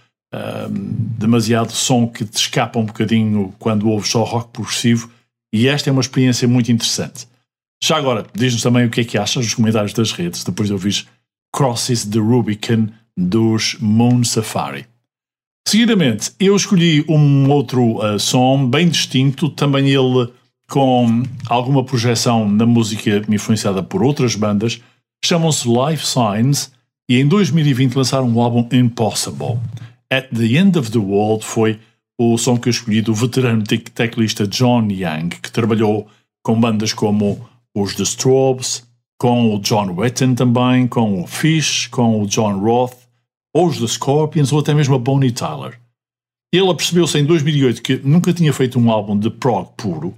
demasiado 1.20 1.74
som 1.74 2.08
que 2.08 2.24
te 2.24 2.38
escapa 2.38 2.80
um 2.80 2.86
bocadinho 2.86 3.54
quando 3.60 3.90
ouves 3.90 4.10
só 4.10 4.24
rock 4.24 4.50
progressivo, 4.54 5.12
e 5.54 5.68
esta 5.68 5.90
é 5.90 5.92
uma 5.92 6.00
experiência 6.00 6.48
muito 6.48 6.72
interessante. 6.72 7.28
Já 7.84 7.98
agora, 7.98 8.26
diz-nos 8.34 8.64
também 8.64 8.86
o 8.86 8.90
que 8.90 9.02
é 9.02 9.04
que 9.04 9.18
achas 9.18 9.44
nos 9.44 9.54
comentários 9.54 9.92
das 9.92 10.14
redes, 10.14 10.46
depois 10.46 10.70
de 10.70 10.74
ouvir 10.74 11.06
Crosses 11.54 12.06
the 12.06 12.20
Rubicon 12.20 12.88
dos 13.18 13.76
Moon 13.82 14.24
Safari. 14.24 14.86
Seguidamente, 15.68 16.32
eu 16.40 16.56
escolhi 16.56 17.04
um 17.10 17.50
outro 17.50 17.98
uh, 17.98 18.18
som 18.18 18.70
bem 18.70 18.88
distinto, 18.88 19.50
também 19.50 19.90
ele 19.90 20.32
com 20.72 21.24
alguma 21.50 21.84
projeção 21.84 22.50
na 22.50 22.66
música 22.66 23.22
influenciada 23.28 23.84
por 23.84 24.02
outras 24.02 24.36
bandas, 24.36 24.82
chamam-se 25.24 25.68
Life 25.68 26.08
Signs 26.08 26.72
e 27.10 27.20
em 27.20 27.28
2020 27.28 27.94
lançaram 27.94 28.34
o 28.34 28.40
álbum 28.40 28.66
Impossible. 28.72 29.60
At 30.10 30.30
the 30.30 30.46
End 30.46 30.80
of 30.80 30.90
the 30.90 30.98
World 30.98 31.44
foi 31.44 31.78
o 32.18 32.38
som 32.38 32.58
que 32.58 32.70
eu 32.70 32.72
escolhi 32.72 33.02
do 33.02 33.14
veterano 33.14 33.64
teclista 33.64 34.48
John 34.48 34.88
Young, 34.90 35.28
que 35.42 35.52
trabalhou 35.52 36.08
com 36.42 36.58
bandas 36.58 36.94
como 36.94 37.46
os 37.76 37.94
The 37.94 38.04
Strobes, 38.04 38.88
com 39.20 39.54
o 39.54 39.60
John 39.60 39.94
Wetton 39.94 40.36
também, 40.36 40.88
com 40.88 41.22
o 41.22 41.28
Fish, 41.28 41.88
com 41.88 42.22
o 42.22 42.26
John 42.28 42.60
Roth, 42.60 42.96
ou 43.54 43.68
os 43.68 43.78
The 43.78 43.88
Scorpions, 43.88 44.54
ou 44.54 44.62
até 44.62 44.74
mesmo 44.74 44.96
a 44.96 45.00
Bonnie 45.00 45.34
Tyler. 45.34 45.78
Ele 46.54 46.70
apercebeu-se 46.70 47.20
em 47.20 47.26
2008 47.26 47.82
que 47.82 47.98
nunca 47.98 48.32
tinha 48.32 48.54
feito 48.54 48.80
um 48.80 48.90
álbum 48.90 49.20
de 49.20 49.30
prog 49.30 49.68
puro 49.76 50.16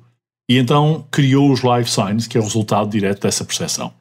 e 0.50 0.58
então 0.58 1.06
criou 1.10 1.52
os 1.52 1.62
Live 1.62 1.90
Signs, 1.90 2.28
que 2.28 2.38
é 2.38 2.42
o 2.42 2.44
resultado 2.44 2.90
direto 2.90 3.22
dessa 3.22 3.46
percepção. 3.46 3.94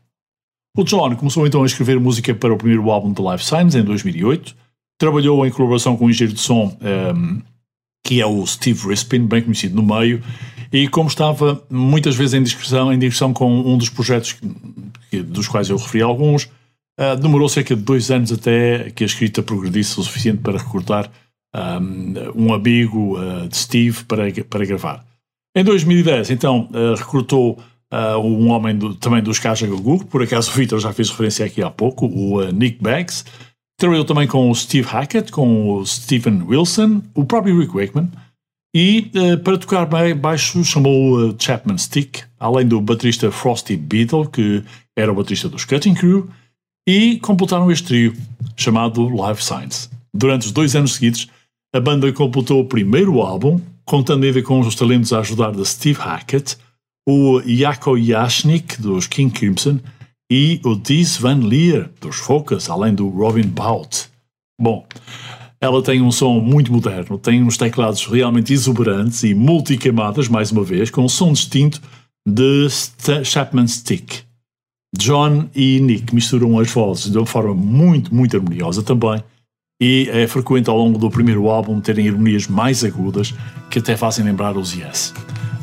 O 0.76 0.84
John 0.84 1.14
começou 1.16 1.46
então 1.46 1.62
a 1.62 1.66
escrever 1.66 2.00
música 2.00 2.34
para 2.34 2.52
o 2.52 2.56
primeiro 2.56 2.90
álbum 2.90 3.12
de 3.12 3.20
Live 3.20 3.44
Signs 3.44 3.74
em 3.74 3.82
2008, 3.82 4.56
trabalhou 4.98 5.44
em 5.46 5.50
colaboração 5.50 5.96
com 5.96 6.06
o 6.06 6.10
engenheiro 6.10 6.34
de 6.34 6.40
som 6.40 6.76
um, 6.80 7.42
que 8.04 8.20
é 8.20 8.26
o 8.26 8.46
Steve 8.46 8.88
Rispin, 8.88 9.26
bem 9.26 9.42
conhecido 9.42 9.76
no 9.76 9.82
meio, 9.82 10.22
e 10.72 10.88
como 10.88 11.08
estava 11.08 11.62
muitas 11.70 12.16
vezes 12.16 12.34
em 12.34 12.42
discussão, 12.42 12.92
em 12.92 12.98
discussão 12.98 13.32
com 13.32 13.52
um 13.52 13.76
dos 13.76 13.90
projetos 13.90 14.36
que, 15.10 15.22
dos 15.22 15.46
quais 15.46 15.68
eu 15.68 15.76
referi 15.76 16.02
alguns, 16.02 16.44
uh, 16.98 17.16
demorou 17.20 17.48
cerca 17.48 17.76
de 17.76 17.82
dois 17.82 18.10
anos 18.10 18.32
até 18.32 18.90
que 18.90 19.04
a 19.04 19.06
escrita 19.06 19.42
progredisse 19.42 20.00
o 20.00 20.02
suficiente 20.02 20.38
para 20.38 20.58
recrutar 20.58 21.10
um, 21.54 22.46
um 22.46 22.54
amigo 22.54 23.18
uh, 23.18 23.46
de 23.46 23.56
Steve 23.56 24.04
para, 24.04 24.24
para 24.48 24.64
gravar. 24.64 25.11
Em 25.54 25.62
2010, 25.64 26.30
então, 26.30 26.68
uh, 26.72 26.94
recrutou 26.94 27.58
um 28.24 28.48
homem 28.48 28.74
do, 28.74 28.94
também 28.94 29.22
dos 29.22 29.38
Kaja 29.38 29.66
Gugu, 29.66 30.06
por 30.06 30.22
acaso 30.22 30.50
o 30.50 30.54
Vitor 30.54 30.80
já 30.80 30.94
fez 30.94 31.10
referência 31.10 31.44
aqui 31.44 31.62
há 31.62 31.68
pouco, 31.68 32.06
o 32.06 32.42
Nick 32.50 32.82
Baggs. 32.82 33.22
Trabalhou 33.78 34.02
também 34.06 34.26
com 34.26 34.50
o 34.50 34.54
Steve 34.54 34.88
Hackett, 34.88 35.30
com 35.30 35.74
o 35.74 35.84
Stephen 35.84 36.42
Wilson, 36.42 37.02
o 37.14 37.26
próprio 37.26 37.60
Rick 37.60 37.74
Wakeman, 37.74 38.10
e 38.74 39.10
para 39.44 39.58
tocar 39.58 39.86
baixo 40.14 40.64
chamou 40.64 41.34
Chapman 41.38 41.76
Stick, 41.76 42.20
além 42.40 42.66
do 42.66 42.80
baterista 42.80 43.30
Frosty 43.30 43.76
Beetle, 43.76 44.26
que 44.30 44.64
era 44.96 45.12
o 45.12 45.14
baterista 45.14 45.48
dos 45.48 45.66
Cutting 45.66 45.94
Crew, 45.94 46.30
e 46.88 47.18
completaram 47.18 47.70
este 47.70 47.88
trio, 47.88 48.14
chamado 48.56 49.06
Live 49.14 49.42
Signs. 49.42 49.90
Durante 50.14 50.46
os 50.46 50.52
dois 50.52 50.74
anos 50.74 50.94
seguidos, 50.94 51.28
a 51.74 51.80
banda 51.80 52.10
completou 52.12 52.60
o 52.60 52.64
primeiro 52.66 53.20
álbum, 53.20 53.60
contando 53.84 54.24
ainda 54.24 54.42
com 54.42 54.60
os 54.60 54.74
talentos 54.74 55.12
a 55.12 55.20
ajudar 55.20 55.52
de 55.52 55.64
Steve 55.64 55.98
Hackett, 55.98 56.56
o 57.08 57.40
Jaco 57.44 57.96
Yashnik, 57.96 58.80
dos 58.80 59.06
King 59.06 59.32
Crimson, 59.32 59.80
e 60.30 60.60
o 60.64 60.74
Diz 60.74 61.16
Van 61.16 61.44
Leer, 61.44 61.90
dos 62.00 62.16
Focus, 62.16 62.70
além 62.70 62.94
do 62.94 63.08
Robin 63.08 63.46
Bout. 63.46 64.08
Bom, 64.60 64.86
ela 65.60 65.82
tem 65.82 66.00
um 66.00 66.10
som 66.10 66.40
muito 66.40 66.72
moderno, 66.72 67.18
tem 67.18 67.42
uns 67.42 67.56
teclados 67.56 68.06
realmente 68.06 68.52
exuberantes 68.52 69.22
e 69.24 69.34
multicamadas, 69.34 70.28
mais 70.28 70.50
uma 70.50 70.64
vez, 70.64 70.90
com 70.90 71.04
um 71.04 71.08
som 71.08 71.32
distinto 71.32 71.80
de 72.26 72.68
Chapman 73.24 73.66
Stick. 73.66 74.24
John 74.96 75.48
e 75.54 75.80
Nick 75.80 76.14
misturam 76.14 76.58
as 76.58 76.70
vozes 76.70 77.10
de 77.10 77.18
uma 77.18 77.26
forma 77.26 77.54
muito, 77.54 78.14
muito 78.14 78.36
harmoniosa 78.36 78.82
também, 78.82 79.22
e 79.82 80.08
é 80.12 80.28
frequente 80.28 80.70
ao 80.70 80.78
longo 80.78 80.96
do 80.96 81.10
primeiro 81.10 81.48
álbum 81.48 81.80
terem 81.80 82.08
harmonias 82.08 82.46
mais 82.46 82.84
agudas 82.84 83.34
que 83.68 83.80
até 83.80 83.96
fazem 83.96 84.24
lembrar 84.24 84.56
os 84.56 84.72
Yes. 84.72 85.12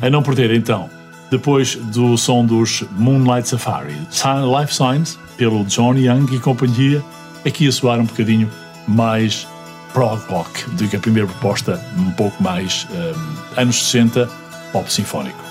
A 0.01 0.09
não 0.09 0.21
perder 0.21 0.51
então, 0.51 0.89
depois 1.31 1.75
do 1.75 2.17
som 2.17 2.45
dos 2.45 2.83
Moonlight 2.97 3.47
Safari, 3.47 3.95
Life 4.59 4.75
Signs, 4.75 5.17
pelo 5.37 5.63
John 5.63 5.95
Young 5.95 6.35
e 6.35 6.39
companhia, 6.39 7.01
aqui 7.45 7.65
a 7.65 7.71
soar 7.71 7.97
um 7.97 8.03
bocadinho 8.03 8.51
mais 8.85 9.47
prog 9.93 10.21
rock 10.27 10.69
do 10.71 10.85
que 10.89 10.97
a 10.97 10.99
primeira 10.99 11.25
proposta, 11.25 11.81
um 11.97 12.11
pouco 12.11 12.43
mais 12.43 12.85
um, 12.91 13.61
anos 13.61 13.85
60, 13.85 14.29
pop 14.73 14.91
sinfónico. 14.91 15.48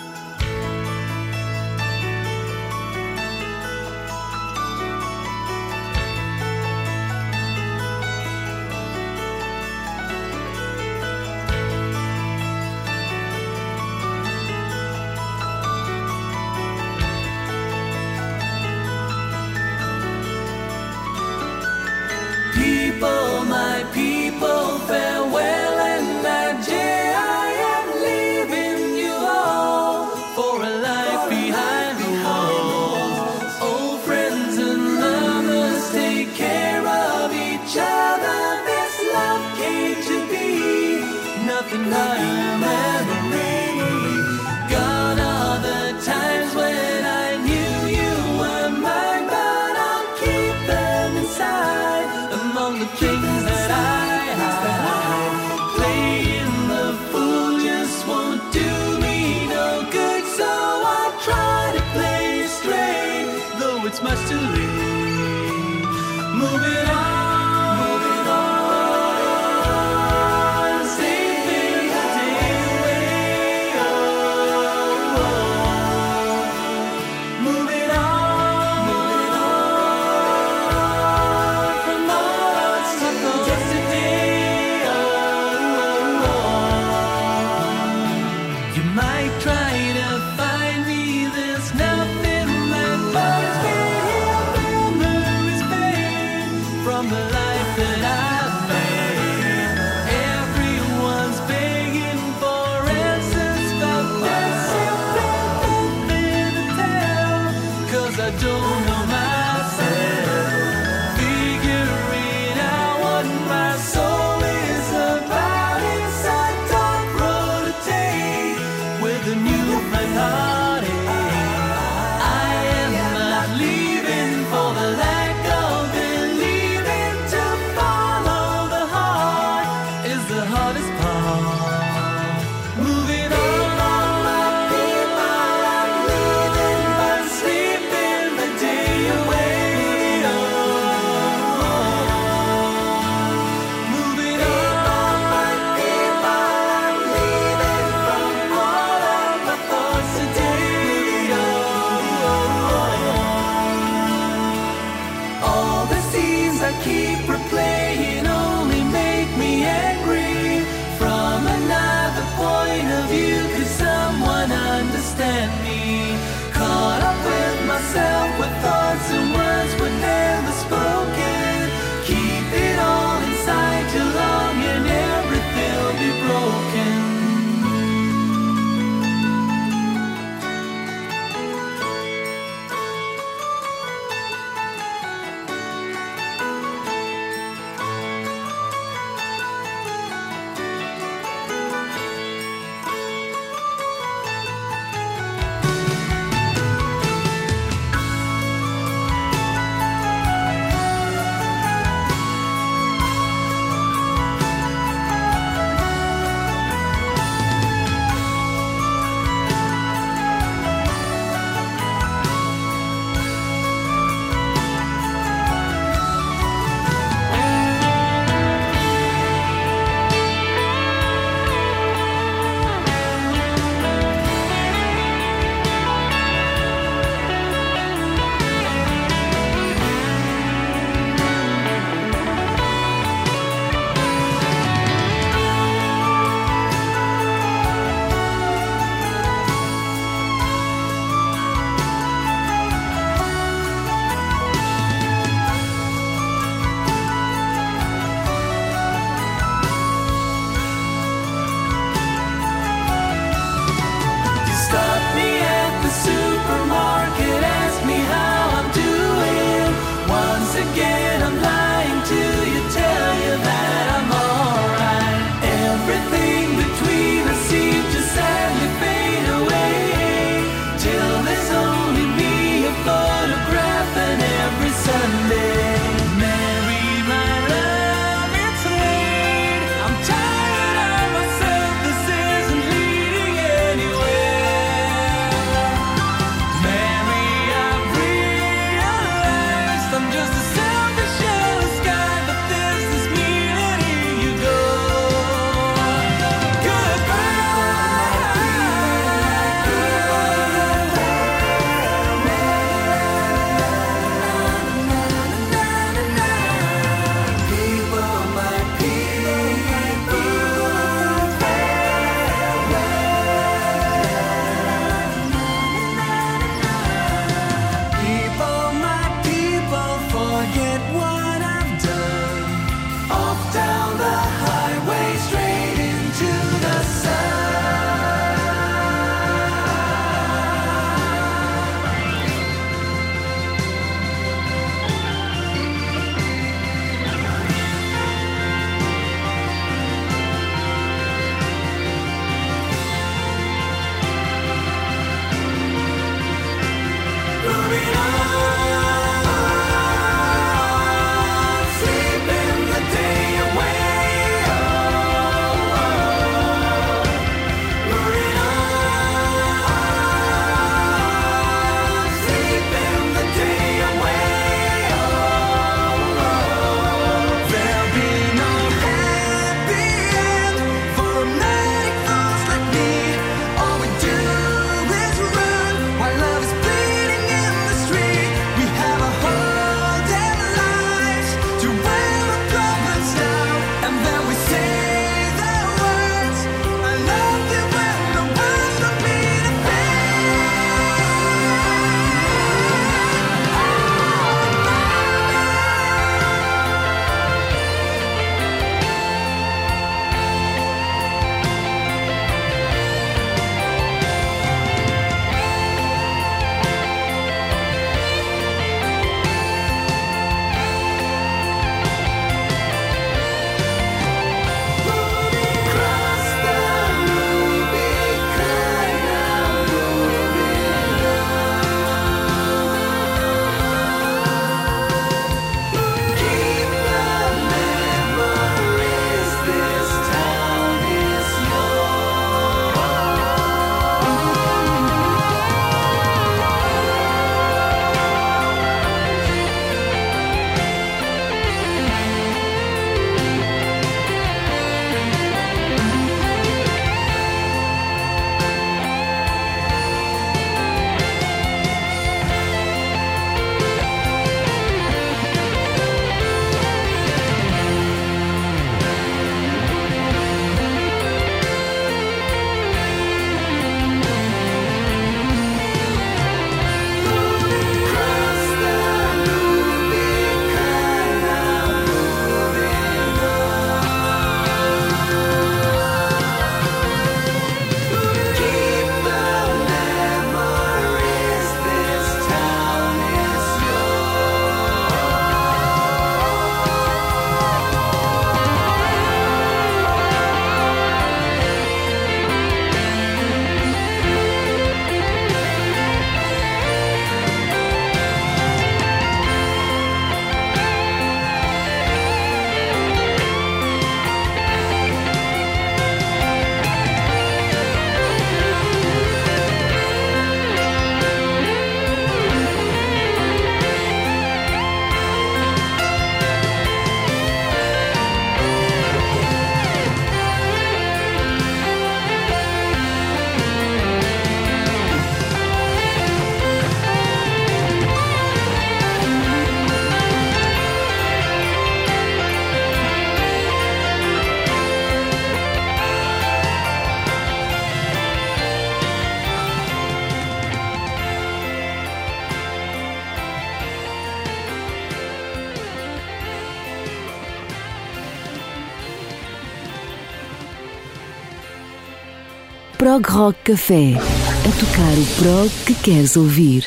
Prog 552.78 553.04
Rock 553.08 553.36
Café. 553.42 553.96
A 553.96 554.52
tocar 554.60 554.92
o 554.92 555.06
prog 555.20 555.50
que 555.66 555.74
queres 555.74 556.16
ouvir. 556.16 556.64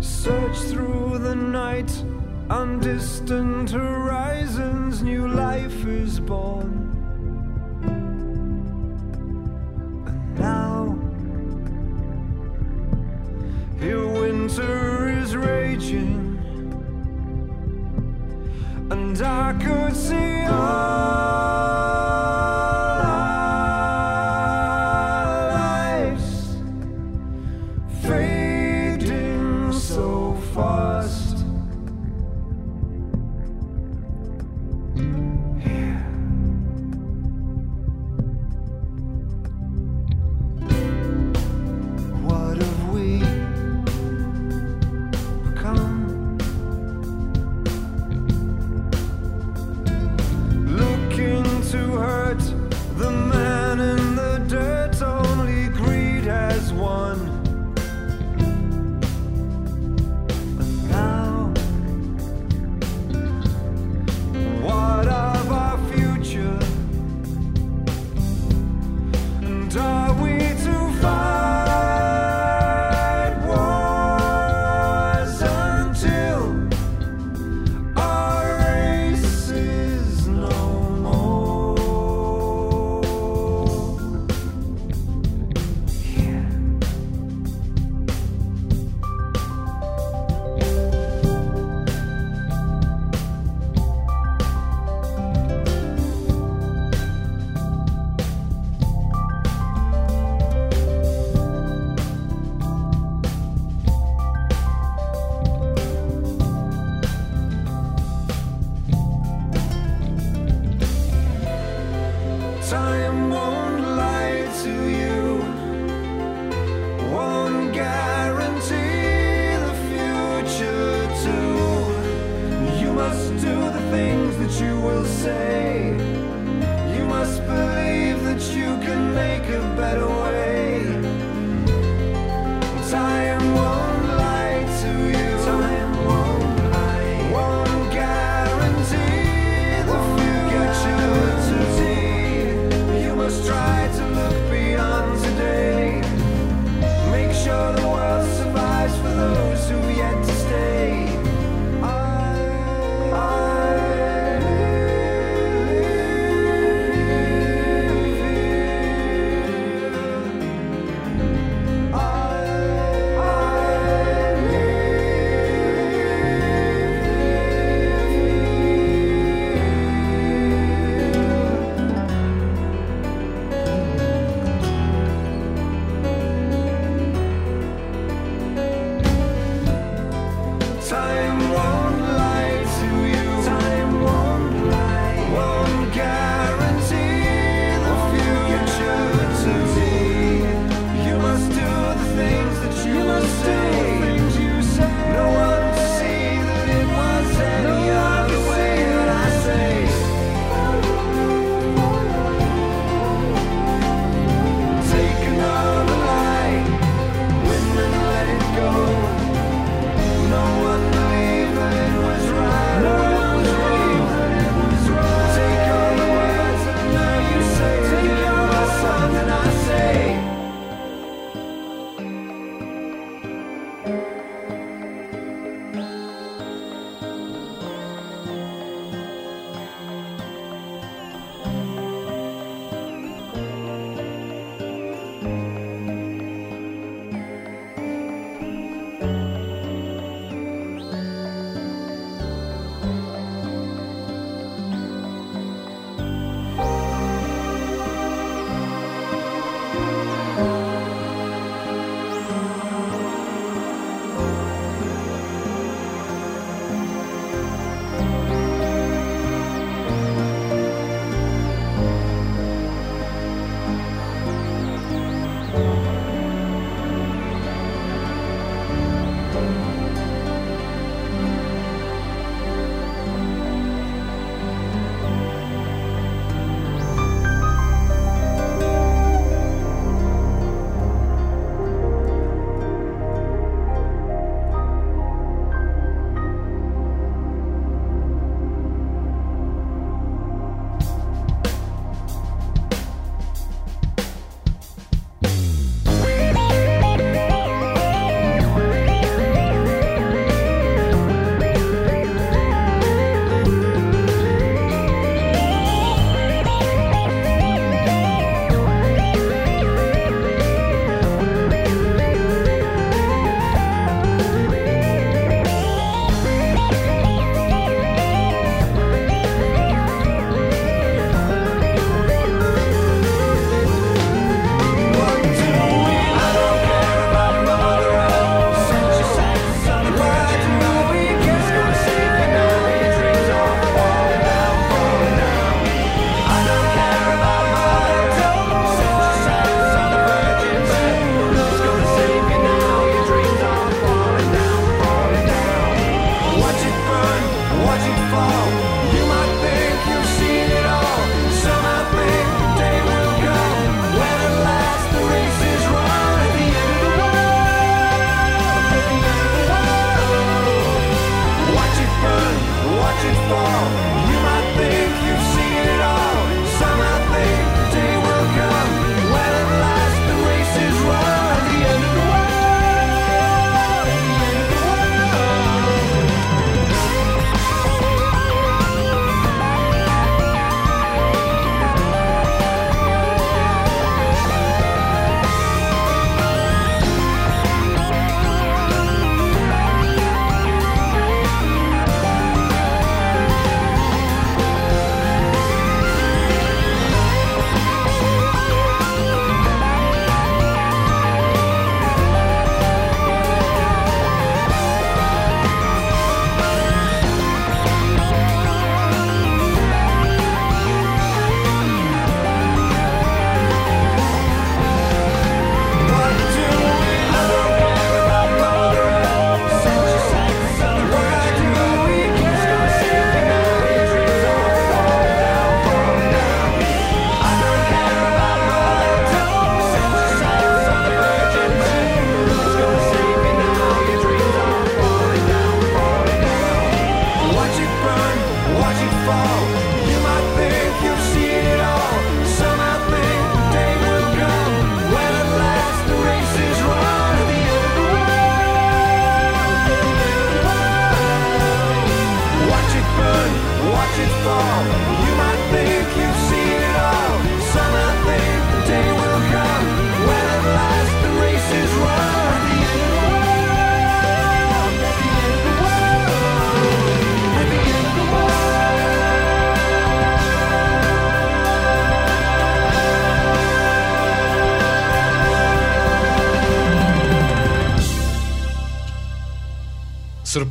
search 0.00 0.58
through 0.70 1.18
the 1.18 1.34
night 1.34 1.90
On 2.50 2.80
distant 2.80 3.70
horizons, 3.70 5.02
new 5.02 5.28
life 5.28 5.86
is 5.86 6.18
born. 6.18 6.87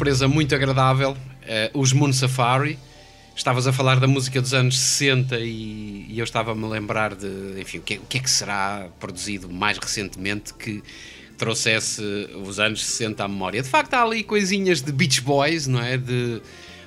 Surpresa 0.07 0.27
muito 0.27 0.55
agradável. 0.55 1.17
eh, 1.45 1.69
os 1.73 1.91
Moon 1.91 2.13
Safari. 2.13 2.79
Estavas 3.35 3.67
a 3.67 3.73
falar 3.73 3.99
da 3.99 4.07
música 4.07 4.41
dos 4.41 4.53
anos 4.53 4.79
60 4.79 5.37
e, 5.39 6.05
e 6.09 6.17
eu 6.17 6.23
estava-me 6.23 6.63
a 6.63 6.67
lembrar 6.67 7.13
de, 7.13 7.59
enfim, 7.59 7.79
o 7.79 7.81
que, 7.81 7.95
o 7.97 8.05
que 8.07 8.17
é 8.17 8.21
que 8.21 8.29
será 8.29 8.87
produzido 8.99 9.49
mais 9.49 9.77
recentemente 9.77 10.53
que 10.53 10.81
trouxesse 11.37 12.01
os 12.43 12.57
anos 12.59 12.85
60 12.85 13.23
à 13.23 13.27
memória. 13.27 13.61
De 13.61 13.67
facto, 13.67 13.93
há 13.93 14.01
ali 14.01 14.23
coisinhas 14.23 14.81
de 14.81 14.91
Beach 14.91 15.21
Boys, 15.21 15.67
não 15.67 15.81
é? 15.81 15.97
De 15.97 16.41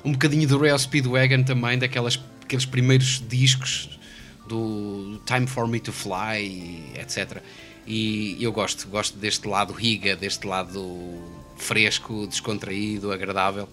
um 0.05 0.13
bocadinho 0.13 0.49
do 0.49 0.59
Real 0.59 0.79
Speedwagon 0.79 1.43
também, 1.43 1.79
daquelas 1.79 2.19
aqueles 2.43 2.65
primeiros 2.65 3.23
discos 3.29 4.01
do 4.49 5.21
Time 5.25 5.47
for 5.47 5.69
Me 5.69 5.79
to 5.79 5.93
Fly, 5.93 6.95
etc. 6.99 7.43
E 7.87 8.43
eu 8.43 8.51
gosto, 8.51 8.89
gosto 8.89 9.17
deste 9.19 9.47
lado 9.47 9.73
riga, 9.73 10.17
deste 10.17 10.47
lado 10.47 11.40
fresco, 11.63 12.27
descontraído, 12.27 13.13
agradável 13.13 13.69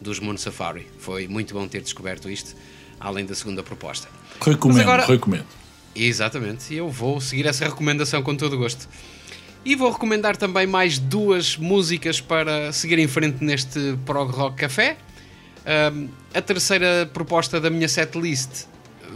dos 0.00 0.18
Moon 0.20 0.36
Safari. 0.36 0.86
Foi 0.98 1.26
muito 1.28 1.54
bom 1.54 1.66
ter 1.68 1.80
descoberto 1.82 2.28
isto, 2.28 2.54
além 3.00 3.24
da 3.24 3.34
segunda 3.34 3.62
proposta. 3.62 4.08
Recomendo, 4.40 4.80
agora- 4.80 5.06
recomendo. 5.06 5.46
Exatamente, 5.94 6.74
e 6.74 6.76
eu 6.76 6.90
vou 6.90 7.20
seguir 7.20 7.46
essa 7.46 7.64
recomendação 7.64 8.22
com 8.22 8.36
todo 8.36 8.52
o 8.54 8.58
gosto. 8.58 8.86
E 9.64 9.74
vou 9.74 9.90
recomendar 9.90 10.36
também 10.36 10.66
mais 10.66 10.98
duas 10.98 11.56
músicas 11.56 12.20
para 12.20 12.70
seguir 12.72 12.98
em 12.98 13.08
frente 13.08 13.42
neste 13.42 13.98
Prog 14.04 14.30
Rock 14.30 14.56
Café. 14.58 14.96
Um, 15.92 16.08
a 16.34 16.40
terceira 16.40 17.10
proposta 17.12 17.60
da 17.60 17.68
minha 17.70 17.88
setlist 17.88 18.66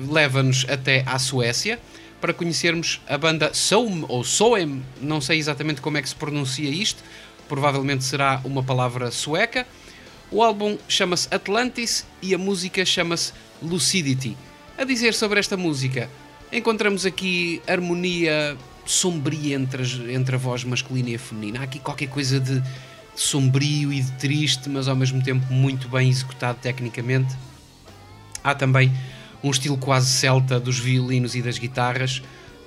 leva-nos 0.09 0.67
até 0.69 1.05
à 1.07 1.19
Suécia 1.19 1.79
para 2.21 2.33
conhecermos 2.35 3.01
a 3.09 3.17
banda 3.17 3.53
Soem 3.55 4.05
ou 4.09 4.25
Soem, 4.25 4.83
não 5.01 5.21
sei 5.21 5.39
exatamente 5.39 5.81
como 5.81 5.99
é 5.99 6.03
que 6.03 6.09
se 6.09 6.15
pronuncia 6.17 6.69
isto, 6.69 7.03
provavelmente 7.51 8.05
será 8.05 8.41
uma 8.45 8.63
palavra 8.63 9.11
sueca. 9.11 9.67
O 10.31 10.41
álbum 10.41 10.79
chama-se 10.89 11.27
Atlantis 11.35 12.07
e 12.23 12.33
a 12.33 12.39
música 12.39 12.85
chama-se 12.85 13.33
Lucidity. 13.61 14.37
A 14.79 14.85
dizer 14.85 15.13
sobre 15.15 15.41
esta 15.41 15.57
música, 15.57 16.09
encontramos 16.53 17.05
aqui 17.05 17.61
harmonia 17.67 18.57
sombria 18.87 19.57
entre, 19.57 19.83
as- 19.83 19.99
entre 20.09 20.37
a 20.37 20.39
voz 20.39 20.63
masculina 20.63 21.11
e 21.11 21.17
a 21.17 21.19
feminina. 21.19 21.59
Há 21.59 21.65
aqui 21.65 21.81
qualquer 21.81 22.07
coisa 22.09 22.39
de 22.39 22.63
sombrio 23.17 23.93
e 23.93 24.01
de 24.01 24.13
triste, 24.13 24.69
mas 24.69 24.87
ao 24.87 24.95
mesmo 24.95 25.21
tempo 25.21 25.53
muito 25.53 25.89
bem 25.89 26.09
executado 26.09 26.57
tecnicamente. 26.63 27.35
Há 28.45 28.55
também 28.55 28.93
um 29.43 29.51
estilo 29.51 29.77
quase 29.77 30.09
celta 30.09 30.61
dos 30.61 30.79
violinos 30.79 31.35
e 31.35 31.43
das 31.43 31.59
guitarras, 31.59 32.23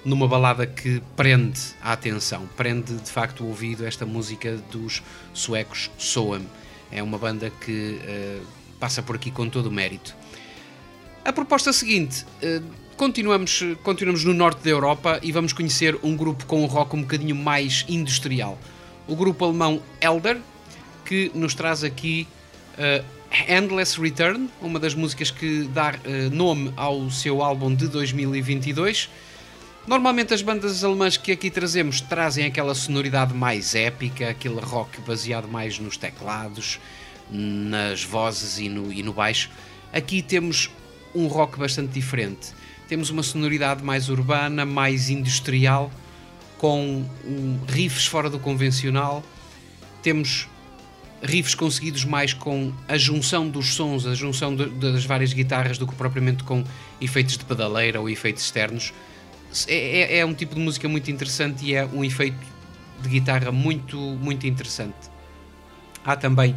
numa 0.06 0.28
balada 0.28 0.68
que 0.68 1.01
prende 1.16 1.60
a 1.82 1.93
atenção, 1.93 2.47
prende 2.58 2.93
de 2.95 3.10
facto 3.10 3.43
o 3.43 3.47
ouvido 3.47 3.86
esta 3.86 4.06
música 4.06 4.58
dos 4.72 5.01
suecos 5.34 5.89
Soam. 5.97 6.41
É 6.91 7.01
uma 7.01 7.18
banda 7.18 7.49
que 7.49 7.99
eh, 8.04 8.39
passa 8.80 9.01
por 9.01 9.16
aqui 9.16 9.32
com 9.32 9.49
todo 9.49 9.68
o 9.68 9.72
mérito. 9.72 10.16
A 11.24 11.32
proposta 11.32 11.72
seguinte, 11.72 12.26
eh, 12.41 12.62
continuamos, 12.97 13.64
continuamos 13.82 14.24
no 14.26 14.34
norte 14.34 14.64
da 14.64 14.70
Europa 14.70 15.20
e 15.24 15.32
vamos 15.32 15.54
conhecer 15.54 15.97
um 16.04 16.16
grupo 16.16 16.45
com 16.45 16.62
um 16.64 16.66
rock 16.66 16.95
um 16.95 17.01
bocadinho 17.01 17.36
mais 17.36 17.86
industrial. 17.88 18.60
O 19.08 19.16
grupo 19.16 19.45
alemão 19.45 19.82
Elder, 20.01 20.39
que 21.06 21.32
nos 21.34 21.56
traz 21.56 21.84
aqui 21.84 22.28
eh, 22.78 23.04
Endless 23.47 23.99
Return, 23.99 24.49
uma 24.62 24.80
das 24.80 24.93
músicas 24.93 25.32
que 25.32 25.64
dá 25.74 25.95
nome 26.32 26.72
ao 26.76 27.10
seu 27.10 27.41
álbum 27.41 27.74
de 27.74 27.88
2022. 27.88 29.10
Normalmente 29.86 30.34
as 30.34 30.42
bandas 30.42 30.84
alemãs 30.84 31.18
que 31.18 31.32
aqui 31.32 31.52
trazemos 31.52 32.00
trazem 32.00 32.46
aquela 32.46 32.74
sonoridade 32.74 33.34
mais 33.34 33.76
épica, 33.76 34.30
aquele 34.30 34.60
rock 34.62 35.02
baseado 35.02 35.48
mais 35.48 35.78
nos 35.78 35.98
teclados, 35.98 36.80
nas 37.30 38.02
vozes 38.04 38.60
e 38.60 38.70
no, 38.70 38.94
e 38.94 39.04
no 39.04 39.12
baixo. 39.12 39.50
Aqui 39.92 40.22
temos 40.22 40.70
um 41.14 41.28
rock 41.28 41.60
bastante 41.60 41.92
diferente. 41.92 42.54
Temos 42.88 43.10
uma 43.10 43.24
sonoridade 43.24 43.84
mais 43.84 44.08
urbana, 44.08 44.66
mais 44.66 45.10
industrial, 45.10 45.92
com 46.58 47.06
riffs 47.68 48.06
fora 48.06 48.30
do 48.30 48.40
convencional. 48.40 49.22
Temos 50.02 50.48
riffs 51.22 51.56
conseguidos 51.56 52.06
mais 52.06 52.34
com 52.34 52.72
a 52.88 52.98
junção 52.98 53.50
dos 53.50 53.74
sons, 53.76 54.06
a 54.06 54.16
junção 54.16 54.56
de- 54.56 54.70
das 54.70 55.04
várias 55.04 55.34
guitarras 55.34 55.78
do 55.78 55.86
que 55.86 55.96
propriamente 55.96 56.44
com 56.46 56.64
efeitos 57.02 57.38
de 57.38 57.44
pedaleira 57.44 58.00
ou 58.00 58.10
efeitos 58.10 58.44
externos. 58.44 58.94
É, 59.68 60.16
é- 60.16 60.18
é 60.20 60.26
um 60.26 60.34
tipo 60.34 60.56
de 60.56 60.62
música 60.62 60.88
muito 60.89 61.10
interessante 61.12 61.66
e 61.66 61.76
é 61.76 61.86
um 61.86 62.04
efeito 62.04 62.38
de 63.01 63.10
guitarra 63.10 63.51
muito, 63.51 63.97
muito 63.97 64.47
interessante. 64.47 64.95
Há 66.06 66.16
também 66.16 66.56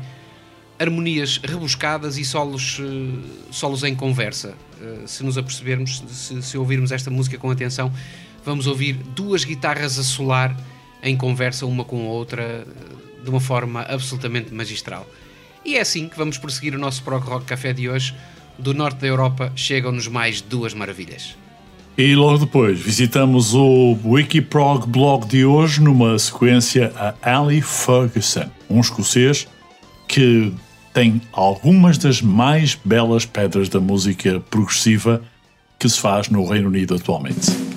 harmonias 0.79 1.39
rebuscadas 1.43 2.19
e 2.19 2.25
solos, 2.25 2.79
eh, 2.81 3.19
solos 3.51 3.83
em 3.83 3.95
conversa. 3.95 4.55
Eh, 4.81 5.03
se 5.07 5.25
nos 5.25 5.39
apercebermos, 5.39 6.03
se, 6.09 6.43
se 6.43 6.59
ouvirmos 6.59 6.93
esta 6.93 7.11
música 7.11 7.39
com 7.39 7.51
atenção, 7.51 7.93
vamos 8.45 8.67
ouvir 8.67 8.93
duas 8.95 9.45
guitarras 9.45 9.99
a 9.99 10.05
solar 10.05 10.55
em 11.03 11.17
conversa 11.17 11.65
uma 11.67 11.85
com 11.85 12.07
a 12.07 12.11
outra 12.11 12.43
eh, 12.43 13.23
de 13.25 13.31
uma 13.31 13.41
forma 13.41 13.83
absolutamente 13.83 14.53
magistral. 14.53 15.09
E 15.65 15.77
é 15.77 15.81
assim 15.81 16.09
que 16.09 16.17
vamos 16.17 16.39
prosseguir 16.39 16.75
o 16.75 16.79
nosso 16.79 17.03
Prog 17.03 17.25
Rock 17.25 17.47
Café 17.47 17.73
de 17.73 17.89
hoje. 17.89 18.15
Do 18.59 18.73
norte 18.73 18.99
da 19.01 19.07
Europa 19.07 19.53
chegam-nos 19.57 20.07
mais 20.09 20.41
duas 20.41 20.73
maravilhas. 20.75 21.37
E 21.99 22.15
logo 22.15 22.45
depois 22.45 22.79
visitamos 22.79 23.55
o 23.55 23.97
Wikiprog 24.05 24.87
blog 24.87 25.27
de 25.27 25.47
hoje 25.47 25.81
numa 25.81 26.19
sequência 26.19 26.93
a 26.95 27.37
Ali 27.39 27.63
Ferguson, 27.63 28.51
um 28.69 28.81
escocês 28.81 29.49
que 30.07 30.53
tem 30.93 31.23
algumas 31.33 31.97
das 31.97 32.21
mais 32.21 32.75
belas 32.85 33.25
pedras 33.25 33.71
da 33.71 33.81
música 33.81 34.41
progressiva 34.51 35.23
que 35.79 35.89
se 35.89 35.99
faz 35.99 36.29
no 36.29 36.47
Reino 36.47 36.69
Unido 36.69 36.95
atualmente. 36.95 37.76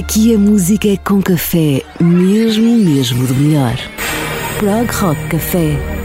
Aqui 0.00 0.34
a 0.34 0.38
música 0.38 0.88
é 0.88 0.96
com 0.96 1.20
café, 1.20 1.82
mesmo, 2.00 2.74
mesmo 2.78 3.26
do 3.26 3.34
melhor. 3.34 3.76
Prog 4.58 4.90
Rock 4.92 5.28
Café. 5.28 5.99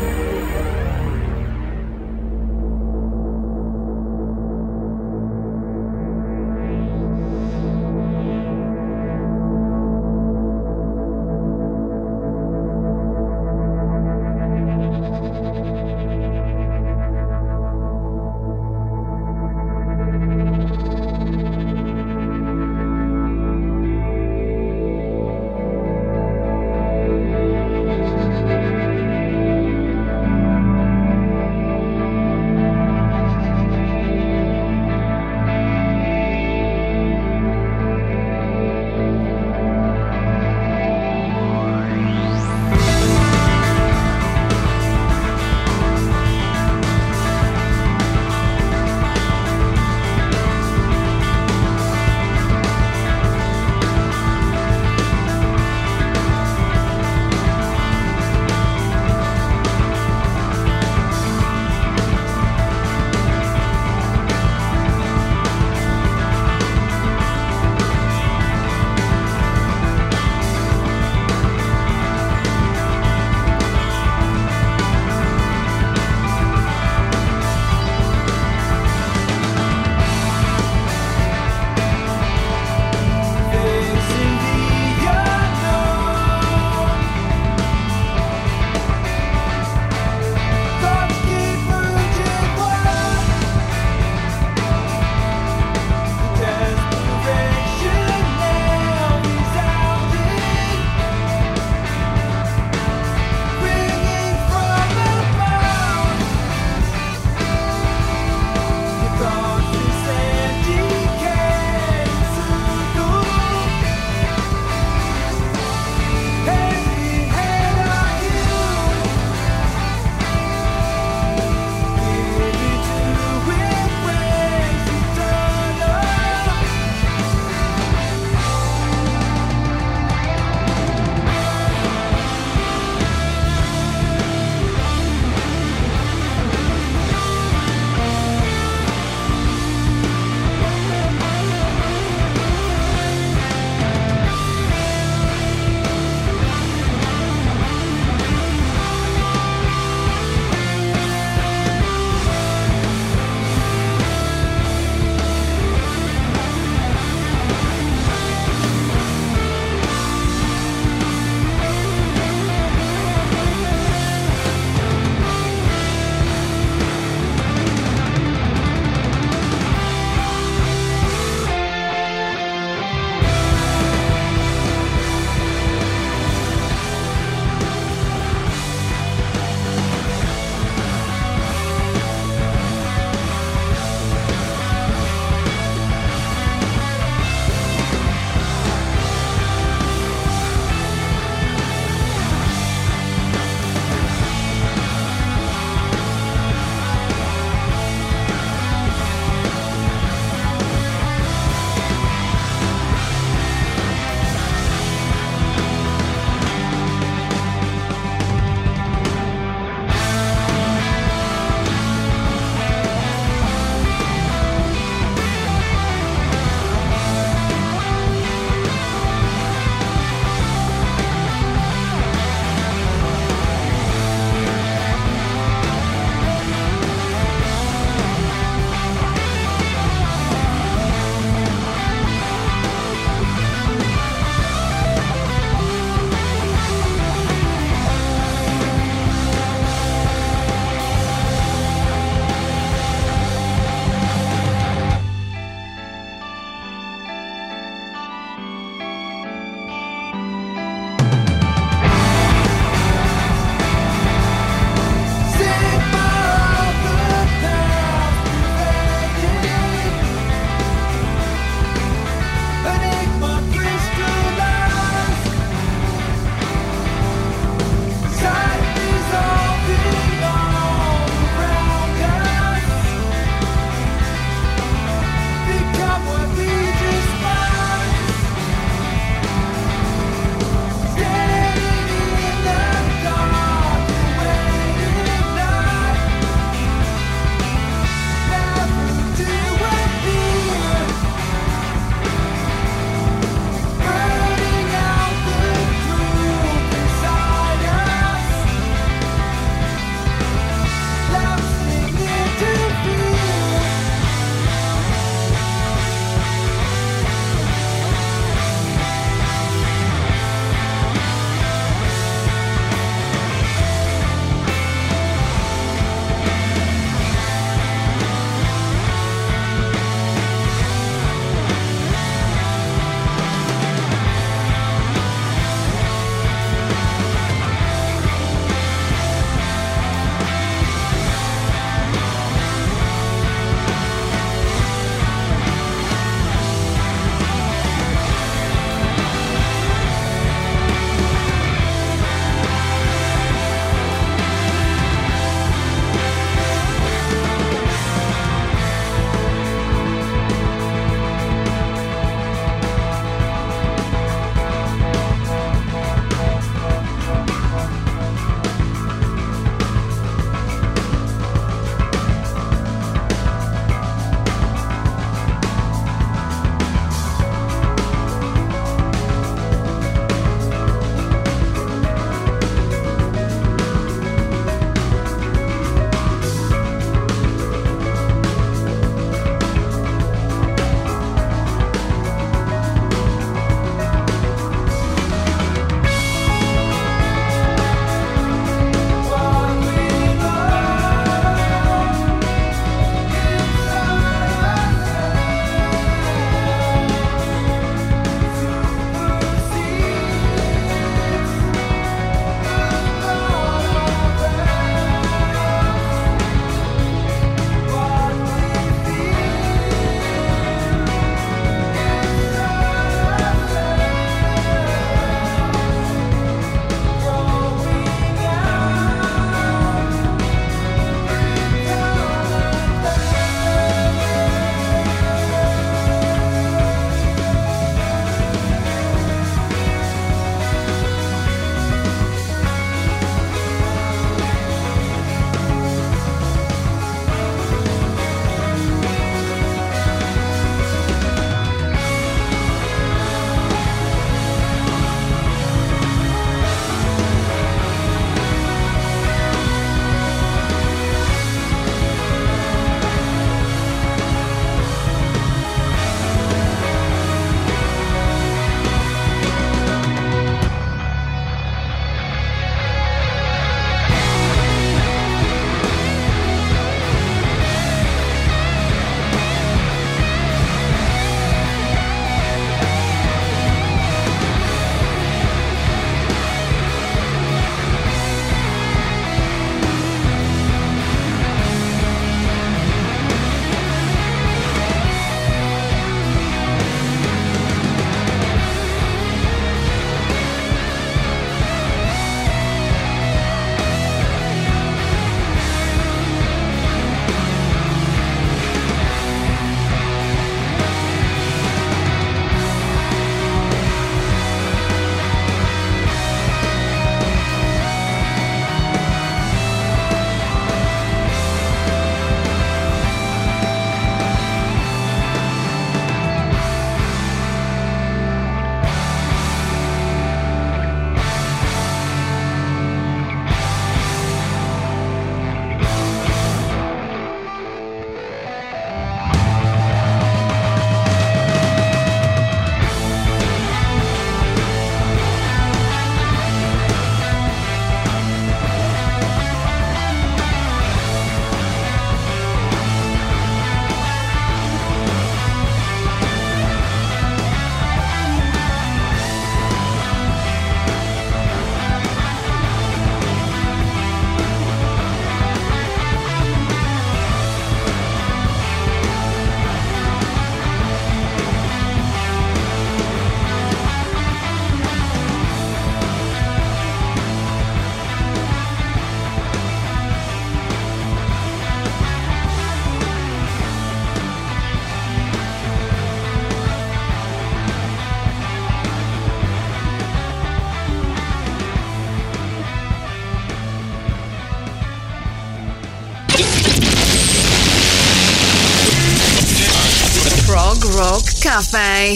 Rock 590.78 591.22
Café. 591.22 591.96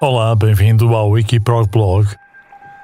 Olá, 0.00 0.36
bem-vindo 0.36 0.94
ao 0.94 1.10
Wikiprog 1.10 1.68
Blog. 1.68 2.06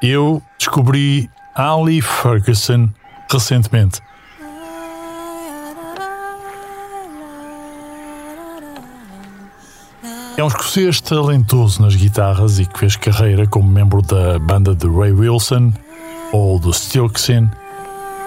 Eu 0.02 0.42
descobri 0.58 1.30
Ali 1.54 2.02
Ferguson 2.02 2.88
recentemente. 3.30 4.00
É 10.36 10.42
um 10.42 10.48
escocês 10.48 11.00
talentoso 11.00 11.80
nas 11.80 11.94
guitarras 11.94 12.58
e 12.58 12.66
que 12.66 12.76
fez 12.76 12.96
carreira 12.96 13.46
como 13.46 13.70
membro 13.70 14.02
da 14.02 14.36
banda 14.40 14.74
de 14.74 14.88
Ray 14.88 15.12
Wilson 15.12 15.72
ou 16.32 16.58
do 16.58 16.72
Stilksin 16.72 17.48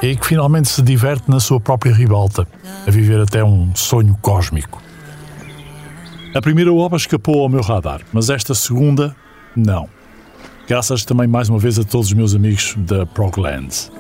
e 0.01 0.15
que 0.15 0.25
finalmente 0.25 0.69
se 0.69 0.81
diverte 0.81 1.29
na 1.29 1.41
sua 1.41 1.59
própria 1.59 1.93
ribalta, 1.93 2.47
a 2.88 2.91
viver 2.91 3.19
até 3.19 3.43
um 3.43 3.75
sonho 3.75 4.17
cósmico. 4.21 4.86
A 6.34 6.41
primeira 6.41 6.72
obra 6.74 6.98
escapou 6.98 7.41
ao 7.41 7.49
meu 7.49 7.62
radar, 7.62 8.02
mas 8.12 8.30
esta 8.30 8.54
segunda, 8.54 9.16
não. 9.56 9.90
Graças 10.68 11.06
também 11.06 11.28
mais 11.28 11.49
uma 11.49 11.58
vez 11.58 11.80
a 11.80 11.84
todos 11.84 12.08
os 12.08 12.14
meus 12.14 12.36
amigos 12.36 12.76
da 12.78 13.06
Proglands. 13.06 13.91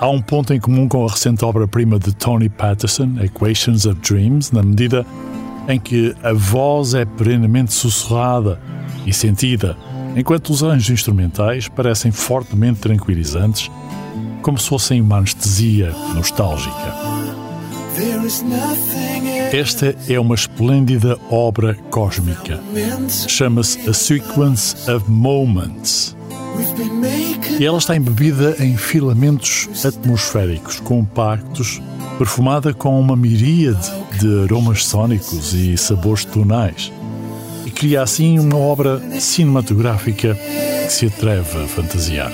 Há 0.00 0.08
um 0.08 0.20
ponto 0.20 0.52
em 0.52 0.60
comum 0.60 0.88
com 0.88 1.06
a 1.06 1.10
recente 1.10 1.44
obra-prima 1.44 1.98
de 1.98 2.12
Tony 2.14 2.48
Patterson, 2.48 3.16
Equations 3.22 3.86
of 3.86 4.00
Dreams, 4.00 4.52
na 4.52 4.62
medida 4.62 5.06
em 5.68 5.78
que 5.78 6.14
a 6.22 6.32
voz 6.32 6.94
é 6.94 7.04
perenemente 7.04 7.72
sussurrada 7.72 8.60
e 9.06 9.12
sentida, 9.12 9.76
enquanto 10.16 10.50
os 10.50 10.62
arranjos 10.62 10.90
instrumentais 10.90 11.68
parecem 11.68 12.10
fortemente 12.10 12.80
tranquilizantes, 12.80 13.70
como 14.42 14.58
se 14.58 14.68
fossem 14.68 15.00
uma 15.00 15.18
anestesia 15.18 15.94
nostálgica. 16.14 17.03
Esta 19.52 19.94
é 20.08 20.18
uma 20.18 20.34
esplêndida 20.34 21.18
obra 21.30 21.74
cósmica. 21.90 22.60
Chama-se 23.28 23.88
A 23.88 23.92
Sequence 23.92 24.74
of 24.90 25.08
Moments. 25.08 26.16
E 27.58 27.64
ela 27.64 27.78
está 27.78 27.96
embebida 27.96 28.56
em 28.58 28.76
filamentos 28.76 29.68
atmosféricos 29.84 30.80
compactos, 30.80 31.80
perfumada 32.18 32.72
com 32.72 32.98
uma 32.98 33.16
miríade 33.16 33.92
de 34.18 34.44
aromas 34.44 34.84
sónicos 34.84 35.52
e 35.52 35.76
sabores 35.76 36.24
tonais. 36.24 36.92
E 37.64 37.70
cria 37.70 38.02
assim 38.02 38.38
uma 38.38 38.56
obra 38.56 39.00
cinematográfica 39.20 40.34
que 40.34 40.92
se 40.92 41.06
atreve 41.06 41.64
a 41.64 41.66
fantasiar. 41.68 42.32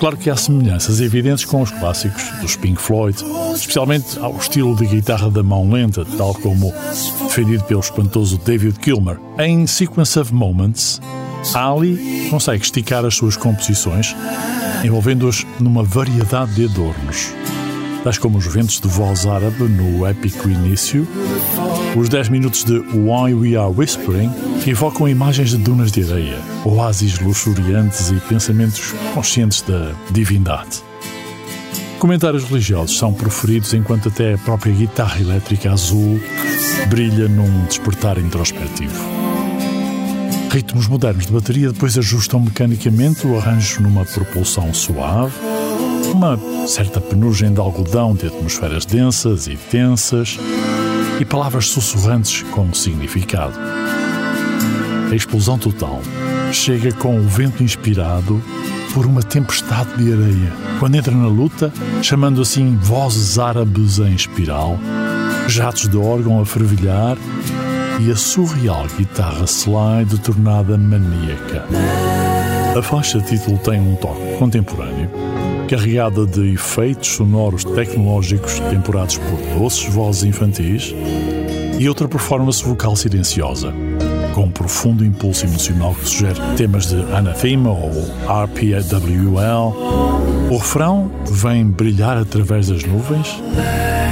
Claro 0.00 0.16
que 0.16 0.30
há 0.30 0.34
semelhanças 0.34 0.98
evidentes 0.98 1.44
com 1.44 1.60
os 1.60 1.70
clássicos 1.70 2.22
dos 2.40 2.56
Pink 2.56 2.80
Floyd, 2.80 3.22
especialmente 3.54 4.18
ao 4.18 4.34
estilo 4.34 4.74
de 4.74 4.86
guitarra 4.86 5.30
da 5.30 5.42
mão 5.42 5.70
lenta, 5.70 6.06
tal 6.16 6.34
como 6.36 6.72
defendido 7.24 7.64
pelo 7.64 7.80
espantoso 7.80 8.38
David 8.38 8.78
Gilmer. 8.82 9.20
Em 9.38 9.66
Sequence 9.66 10.18
of 10.18 10.32
Moments, 10.32 11.02
Ali 11.52 12.28
consegue 12.30 12.64
esticar 12.64 13.04
as 13.04 13.14
suas 13.14 13.36
composições, 13.36 14.16
envolvendo-as 14.82 15.46
numa 15.58 15.84
variedade 15.84 16.54
de 16.54 16.64
adornos, 16.64 17.34
tais 18.02 18.18
como 18.18 18.38
os 18.38 18.46
ventos 18.46 18.80
de 18.80 18.88
voz 18.88 19.26
árabe 19.26 19.64
no 19.64 20.06
épico 20.06 20.48
início, 20.48 21.06
os 21.96 22.08
10 22.08 22.28
minutos 22.30 22.64
de 22.64 22.78
Why 22.78 23.34
We 23.34 23.56
Are 23.56 23.72
Whispering, 23.74 24.30
evocam 24.66 25.08
imagens 25.08 25.50
de 25.50 25.58
dunas 25.58 25.92
de 25.92 26.02
areia, 26.02 26.38
oásis 26.64 27.18
luxuriantes 27.18 28.10
e 28.10 28.14
pensamentos 28.28 28.94
conscientes 29.14 29.62
da 29.62 29.92
divindade. 30.10 30.82
Comentários 31.98 32.44
religiosos 32.44 32.96
são 32.96 33.12
proferidos 33.12 33.74
enquanto 33.74 34.08
até 34.08 34.32
a 34.34 34.38
própria 34.38 34.72
guitarra 34.72 35.20
elétrica 35.20 35.70
azul 35.70 36.18
brilha 36.88 37.28
num 37.28 37.66
despertar 37.66 38.16
introspectivo. 38.18 38.98
Ritmos 40.50 40.88
modernos 40.88 41.26
de 41.26 41.32
bateria 41.32 41.70
depois 41.70 41.96
ajustam 41.98 42.40
mecanicamente 42.40 43.26
o 43.26 43.36
arranjo 43.36 43.82
numa 43.82 44.04
propulsão 44.04 44.72
suave, 44.74 45.34
uma 46.12 46.38
certa 46.66 47.00
penugem 47.00 47.52
de 47.52 47.60
algodão 47.60 48.14
de 48.14 48.26
atmosferas 48.26 48.84
densas 48.84 49.46
e 49.46 49.56
tensas 49.56 50.38
e 51.20 51.24
palavras 51.24 51.68
sussurrantes 51.68 52.42
com 52.50 52.72
significado. 52.72 53.58
A 55.10 55.14
explosão 55.14 55.58
total 55.58 56.00
chega 56.52 56.92
com 56.92 57.18
o 57.18 57.22
vento 57.22 57.62
inspirado 57.62 58.42
por 58.92 59.06
uma 59.06 59.22
tempestade 59.22 59.96
de 59.96 60.12
areia, 60.12 60.52
quando 60.78 60.96
entra 60.96 61.14
na 61.14 61.28
luta, 61.28 61.72
chamando 62.02 62.42
assim 62.42 62.76
vozes 62.76 63.38
árabes 63.38 63.98
em 63.98 64.14
espiral, 64.14 64.78
jatos 65.46 65.88
de 65.88 65.96
órgão 65.96 66.40
a 66.40 66.46
fervilhar 66.46 67.16
e 68.00 68.10
a 68.10 68.16
surreal 68.16 68.86
guitarra 68.96 69.46
slide 69.46 70.18
tornada 70.18 70.76
maníaca. 70.76 71.66
A 72.76 72.82
faixa 72.82 73.20
título 73.20 73.58
tem 73.58 73.80
um 73.80 73.94
toque 73.96 74.36
contemporâneo, 74.38 75.10
carregada 75.70 76.26
de 76.26 76.54
efeitos 76.54 77.10
sonoros 77.10 77.62
tecnológicos 77.62 78.58
temperados 78.58 79.18
por 79.18 79.38
doces 79.56 79.84
vozes 79.94 80.24
infantis 80.24 80.92
e 81.78 81.88
outra 81.88 82.08
performance 82.08 82.64
vocal 82.64 82.96
silenciosa, 82.96 83.72
com 84.34 84.46
um 84.46 84.50
profundo 84.50 85.04
impulso 85.04 85.46
emocional 85.46 85.94
que 85.94 86.08
sugere 86.08 86.40
temas 86.56 86.86
de 86.86 86.96
Anathema 87.14 87.70
ou 87.70 87.92
RPWL. 88.28 89.76
O 90.50 90.56
refrão 90.56 91.08
vem 91.30 91.64
brilhar 91.64 92.16
através 92.16 92.66
das 92.66 92.82
nuvens 92.82 93.40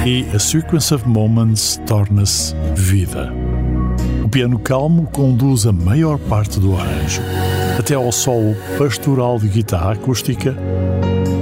e 0.05 0.25
a 0.33 0.39
Sequence 0.39 0.93
of 0.93 1.05
Moments 1.05 1.77
torna-se 1.85 2.55
vida. 2.73 3.33
O 4.23 4.29
piano 4.29 4.57
calmo 4.59 5.07
conduz 5.11 5.65
a 5.65 5.73
maior 5.73 6.17
parte 6.17 6.57
do 6.57 6.73
arranjo, 6.73 7.21
até 7.77 7.95
ao 7.95 8.11
solo 8.13 8.55
pastoral 8.77 9.37
de 9.37 9.49
guitarra 9.49 9.91
acústica, 9.91 10.55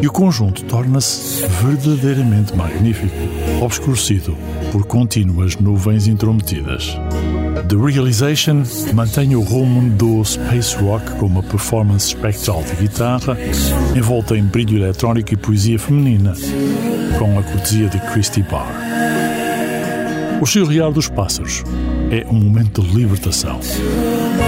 e 0.02 0.08
o 0.08 0.12
conjunto 0.12 0.64
torna-se 0.66 1.46
verdadeiramente 1.48 2.56
magnífico, 2.56 3.16
obscurecido 3.62 4.38
por 4.72 4.86
contínuas 4.86 5.56
nuvens 5.58 6.08
intrometidas. 6.08 6.98
The 7.68 7.76
Realization 7.76 8.64
mantém 8.94 9.36
o 9.36 9.42
rumo 9.42 9.90
do 9.90 10.24
space 10.24 10.76
rock 10.78 11.12
com 11.14 11.26
uma 11.26 11.44
performance 11.44 12.08
espectral 12.08 12.64
de 12.64 12.76
guitarra, 12.76 13.38
envolta 13.96 14.38
em 14.38 14.44
brilho 14.44 14.78
eletrónico 14.78 15.34
e 15.34 15.38
poesia 15.38 15.80
feminina, 15.80 16.34
com 17.18 17.38
a 17.40 17.44
cortesia 17.44 17.90
de 17.90 18.00
Christy 18.12 18.44
Barr. 18.44 18.72
O 20.40 20.46
chilrear 20.46 20.92
dos 20.92 21.10
pássaros 21.10 21.64
é 22.12 22.26
um 22.30 22.36
momento 22.36 22.82
de 22.84 22.96
libertação. 22.96 23.60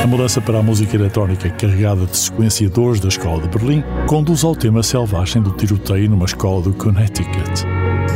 A 0.02 0.08
mudança 0.08 0.40
para 0.40 0.60
a 0.60 0.64
música 0.64 0.96
eletrónica 0.96 1.50
carregada 1.50 2.06
de 2.06 2.16
sequenciadores 2.16 3.02
da 3.02 3.10
Escola 3.10 3.42
de 3.42 3.50
Berlim 3.50 3.84
conduz 4.08 4.44
ao 4.46 4.56
tema 4.56 4.82
selvagem 4.82 5.42
do 5.42 5.52
tiroteio 5.52 6.10
numa 6.10 6.26
escola 6.26 6.62
do 6.62 6.74
Connecticut. 6.74 7.66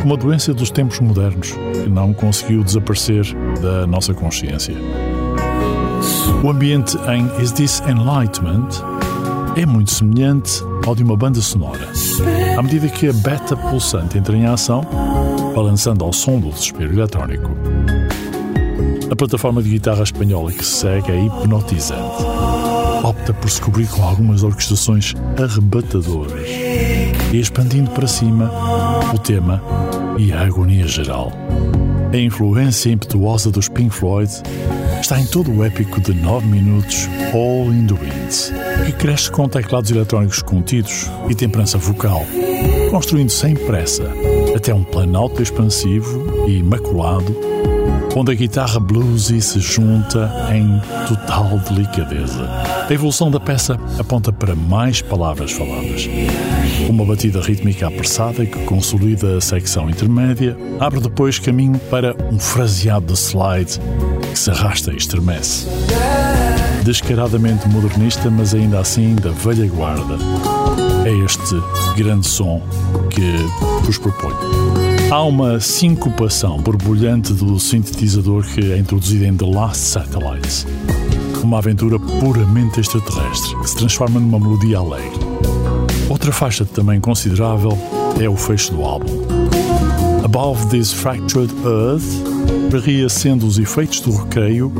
Uma 0.05 0.15
doença 0.15 0.53
dos 0.53 0.71
tempos 0.71 0.99
modernos 1.01 1.51
que 1.51 1.89
não 1.89 2.13
conseguiu 2.13 2.63
desaparecer 2.63 3.25
da 3.61 3.85
nossa 3.85 4.13
consciência. 4.13 4.73
O 6.41 6.49
ambiente 6.49 6.97
em 7.09 7.43
Is 7.43 7.51
This 7.51 7.81
Enlightenment 7.87 8.69
é 9.55 9.65
muito 9.65 9.91
semelhante 9.91 10.63
ao 10.85 10.95
de 10.95 11.03
uma 11.03 11.17
banda 11.17 11.41
sonora. 11.41 11.87
À 12.57 12.61
medida 12.61 12.87
que 12.87 13.09
a 13.09 13.13
beta 13.13 13.55
pulsante 13.55 14.17
entra 14.17 14.35
em 14.35 14.45
ação, 14.45 14.85
balançando 15.53 16.03
ao 16.03 16.13
som 16.13 16.39
do 16.39 16.49
desespero 16.49 16.93
eletrónico. 16.93 17.51
A 19.09 19.15
plataforma 19.15 19.61
de 19.61 19.69
guitarra 19.69 20.03
espanhola 20.03 20.51
que 20.51 20.65
se 20.65 20.71
segue 20.71 21.11
é 21.11 21.25
hipnotizante. 21.25 22.23
Opta 23.03 23.33
por 23.33 23.49
se 23.49 23.61
cobrir 23.61 23.87
com 23.87 24.03
algumas 24.03 24.43
orquestrações 24.43 25.13
arrebatadoras 25.37 26.47
e 27.31 27.39
expandindo 27.39 27.91
para 27.91 28.07
cima 28.07 28.49
o 29.13 29.17
tema 29.17 29.61
e 30.17 30.31
a 30.31 30.41
agonia 30.41 30.87
geral. 30.87 31.31
A 32.13 32.17
influência 32.17 32.91
impetuosa 32.91 33.49
dos 33.49 33.67
Pink 33.67 33.89
Floyd 33.89 34.31
está 35.01 35.19
em 35.19 35.25
todo 35.25 35.51
o 35.51 35.63
épico 35.63 35.99
de 35.99 36.13
9 36.13 36.47
minutos 36.47 37.09
All 37.33 37.73
in 37.73 37.87
the 37.87 37.95
Winds, 37.95 38.53
que 38.85 38.91
cresce 38.93 39.31
com 39.31 39.49
teclados 39.49 39.89
eletrónicos 39.89 40.41
contidos 40.41 41.09
e 41.27 41.35
temperança 41.35 41.77
vocal, 41.77 42.23
construindo 42.91 43.31
sem 43.31 43.55
pressa 43.55 44.03
até 44.55 44.73
um 44.73 44.83
planalto 44.83 45.41
expansivo 45.41 46.47
e 46.47 46.59
imaculado, 46.59 47.35
onde 48.15 48.31
a 48.31 48.35
guitarra 48.35 48.79
bluesy 48.79 49.41
se 49.41 49.59
junta 49.59 50.31
em 50.53 50.79
total 51.07 51.59
delicadeza. 51.59 52.47
A 52.87 52.93
evolução 52.93 53.31
da 53.31 53.39
peça 53.39 53.79
aponta 53.97 54.31
para 54.31 54.55
mais 54.55 55.01
palavras 55.01 55.51
faladas. 55.51 56.07
Uma 56.89 57.05
batida 57.05 57.41
rítmica 57.41 57.87
apressada 57.87 58.45
que 58.45 58.65
consolida 58.65 59.37
a 59.37 59.41
secção 59.41 59.89
intermédia, 59.89 60.55
abre 60.79 60.99
depois 60.99 61.39
caminho 61.39 61.79
para 61.89 62.15
um 62.31 62.39
fraseado 62.39 63.07
de 63.07 63.19
slide 63.19 63.79
que 64.31 64.37
se 64.37 64.51
arrasta 64.51 64.91
e 64.93 64.97
estremece. 64.97 65.67
Descaradamente 66.83 67.67
modernista, 67.69 68.29
mas 68.29 68.53
ainda 68.53 68.79
assim 68.79 69.15
da 69.15 69.31
velha 69.31 69.67
guarda. 69.67 70.17
É 71.05 71.25
este 71.25 71.55
grande 71.95 72.27
som 72.27 72.61
que 73.09 73.85
vos 73.85 73.97
proponho. 73.97 74.92
Há 75.11 75.23
uma 75.23 75.59
sincopação 75.59 76.57
borbulhante 76.57 77.33
do 77.33 77.59
sintetizador 77.59 78.43
que 78.43 78.71
é 78.71 78.77
introduzida 78.77 79.25
em 79.25 79.35
The 79.35 79.45
Last 79.45 79.83
Satellites. 79.83 80.65
Uma 81.43 81.59
aventura 81.59 81.99
puramente 81.99 82.79
extraterrestre 82.79 83.55
que 83.59 83.69
se 83.69 83.75
transforma 83.75 84.19
numa 84.19 84.39
melodia 84.39 84.79
alegre. 84.79 85.19
Outra 86.09 86.31
faixa 86.31 86.65
também 86.65 86.99
considerável 86.99 87.77
é 88.19 88.27
o 88.27 88.35
fecho 88.35 88.73
do 88.73 88.83
álbum. 88.83 89.23
Above 90.23 90.67
This 90.67 90.91
Fractured 90.91 91.53
Earth 91.65 92.83
reacende 92.83 93.45
os 93.45 93.59
efeitos 93.59 93.99
do 93.99 94.15
recreio 94.15 94.71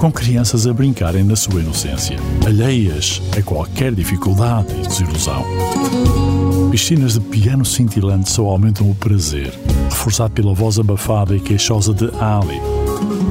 com 0.00 0.10
crianças 0.10 0.66
a 0.66 0.72
brincarem 0.72 1.24
na 1.24 1.36
sua 1.36 1.60
inocência, 1.60 2.16
alheias 2.46 3.20
a 3.36 3.42
qualquer 3.42 3.94
dificuldade 3.94 4.68
e 4.72 4.86
desilusão. 4.86 5.44
Piscinas 6.74 7.12
de 7.12 7.20
piano 7.20 7.64
cintilante 7.64 8.28
só 8.28 8.46
aumentam 8.46 8.90
o 8.90 8.96
prazer, 8.96 9.56
reforçado 9.88 10.34
pela 10.34 10.52
voz 10.52 10.76
abafada 10.76 11.36
e 11.36 11.38
queixosa 11.38 11.94
de 11.94 12.06
Ali. 12.16 12.60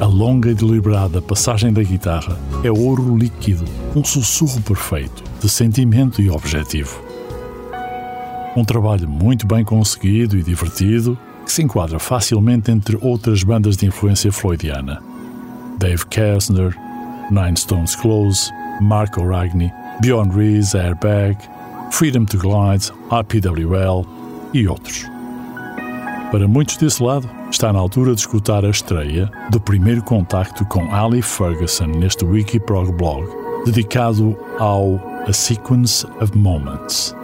A 0.00 0.06
longa 0.06 0.50
e 0.50 0.54
deliberada 0.54 1.20
passagem 1.20 1.70
da 1.70 1.82
guitarra 1.82 2.38
é 2.64 2.70
ouro 2.70 3.14
líquido, 3.14 3.66
um 3.94 4.02
sussurro 4.02 4.62
perfeito 4.62 5.22
de 5.42 5.50
sentimento 5.50 6.22
e 6.22 6.30
objetivo. 6.30 7.04
Um 8.56 8.64
trabalho 8.64 9.06
muito 9.06 9.46
bem 9.46 9.62
conseguido 9.62 10.38
e 10.38 10.42
divertido 10.42 11.18
que 11.44 11.52
se 11.52 11.62
enquadra 11.62 11.98
facilmente 11.98 12.70
entre 12.70 12.96
outras 13.02 13.42
bandas 13.42 13.76
de 13.76 13.84
influência 13.84 14.32
floydiana. 14.32 15.02
Dave 15.78 16.06
Kersner, 16.06 16.74
Nine 17.30 17.58
Stones 17.58 17.94
Close, 17.94 18.50
Marco 18.80 19.22
Ragni, 19.22 19.70
Beyond 20.00 20.34
Rees, 20.34 20.74
Airbag, 20.74 21.36
Freedom 21.90 22.24
to 22.24 22.38
Glide, 22.38 22.92
RPWL 23.10 24.06
e 24.52 24.66
outros. 24.66 25.04
Para 26.30 26.48
muitos 26.48 26.76
desse 26.76 27.02
lado, 27.02 27.30
está 27.50 27.72
na 27.72 27.78
altura 27.78 28.14
de 28.14 28.20
escutar 28.20 28.64
a 28.64 28.70
estreia 28.70 29.30
do 29.50 29.60
primeiro 29.60 30.02
contacto 30.02 30.64
com 30.66 30.92
Ali 30.92 31.22
Ferguson 31.22 31.86
neste 31.86 32.24
Wikiprog 32.24 32.92
blog, 32.92 33.28
dedicado 33.64 34.36
ao 34.58 35.00
A 35.28 35.32
Sequence 35.32 36.04
of 36.20 36.36
Moments. 36.36 37.14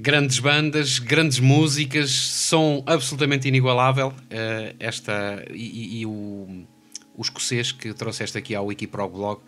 Grandes 0.00 0.38
bandas, 0.38 1.00
grandes 1.00 1.40
músicas, 1.40 2.10
som 2.10 2.84
absolutamente 2.86 3.48
inigualável. 3.48 4.12
eh, 4.30 4.74
esta 4.78 5.44
e, 5.52 5.56
e- 5.56 6.00
e 6.02 6.06
o, 6.06 6.46
o 7.16 7.20
escocês 7.22 7.72
que 7.72 7.92
trouxeste 7.92 8.38
aqui 8.38 8.54
ao 8.54 8.66
Wikiprog 8.66 9.12
Blog 9.12 9.40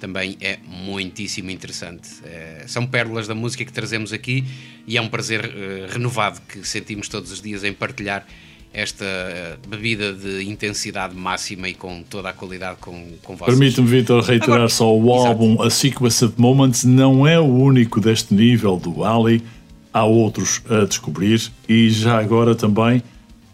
também 0.00 0.36
é 0.40 0.58
muitíssimo 0.66 1.50
interessante. 1.52 2.08
Eh, 2.24 2.64
são 2.66 2.84
pérolas 2.84 3.28
da 3.28 3.34
música 3.36 3.64
que 3.64 3.72
trazemos 3.72 4.12
aqui 4.12 4.44
e 4.88 4.96
é 4.96 5.00
um 5.00 5.06
prazer 5.08 5.44
eh, 5.44 5.86
renovado 5.88 6.40
que 6.48 6.66
sentimos 6.66 7.06
todos 7.08 7.30
os 7.30 7.40
dias 7.40 7.62
em 7.62 7.72
partilhar 7.72 8.26
esta 8.74 9.04
bebida 9.68 10.12
de 10.14 10.42
intensidade 10.50 11.14
máxima 11.14 11.68
e 11.68 11.74
com 11.74 12.02
toda 12.02 12.30
a 12.30 12.32
qualidade 12.32 12.78
com, 12.80 13.12
com 13.22 13.36
vocês. 13.36 13.56
Permite-me, 13.56 13.86
Vitor, 13.86 14.20
reiterar 14.24 14.54
Agora- 14.56 14.68
só 14.68 14.92
o 14.92 15.14
Exato. 15.14 15.28
álbum 15.28 15.62
A 15.62 15.70
Sequence 15.70 16.24
of 16.24 16.34
Moments 16.38 16.82
não 16.82 17.24
é 17.24 17.38
o 17.38 17.44
único 17.44 18.00
deste 18.00 18.34
nível 18.34 18.76
do 18.78 19.04
Ali. 19.04 19.42
Há 19.92 20.04
outros 20.04 20.62
a 20.70 20.84
descobrir 20.84 21.50
e 21.68 21.90
já 21.90 22.18
agora 22.18 22.54
também 22.54 23.02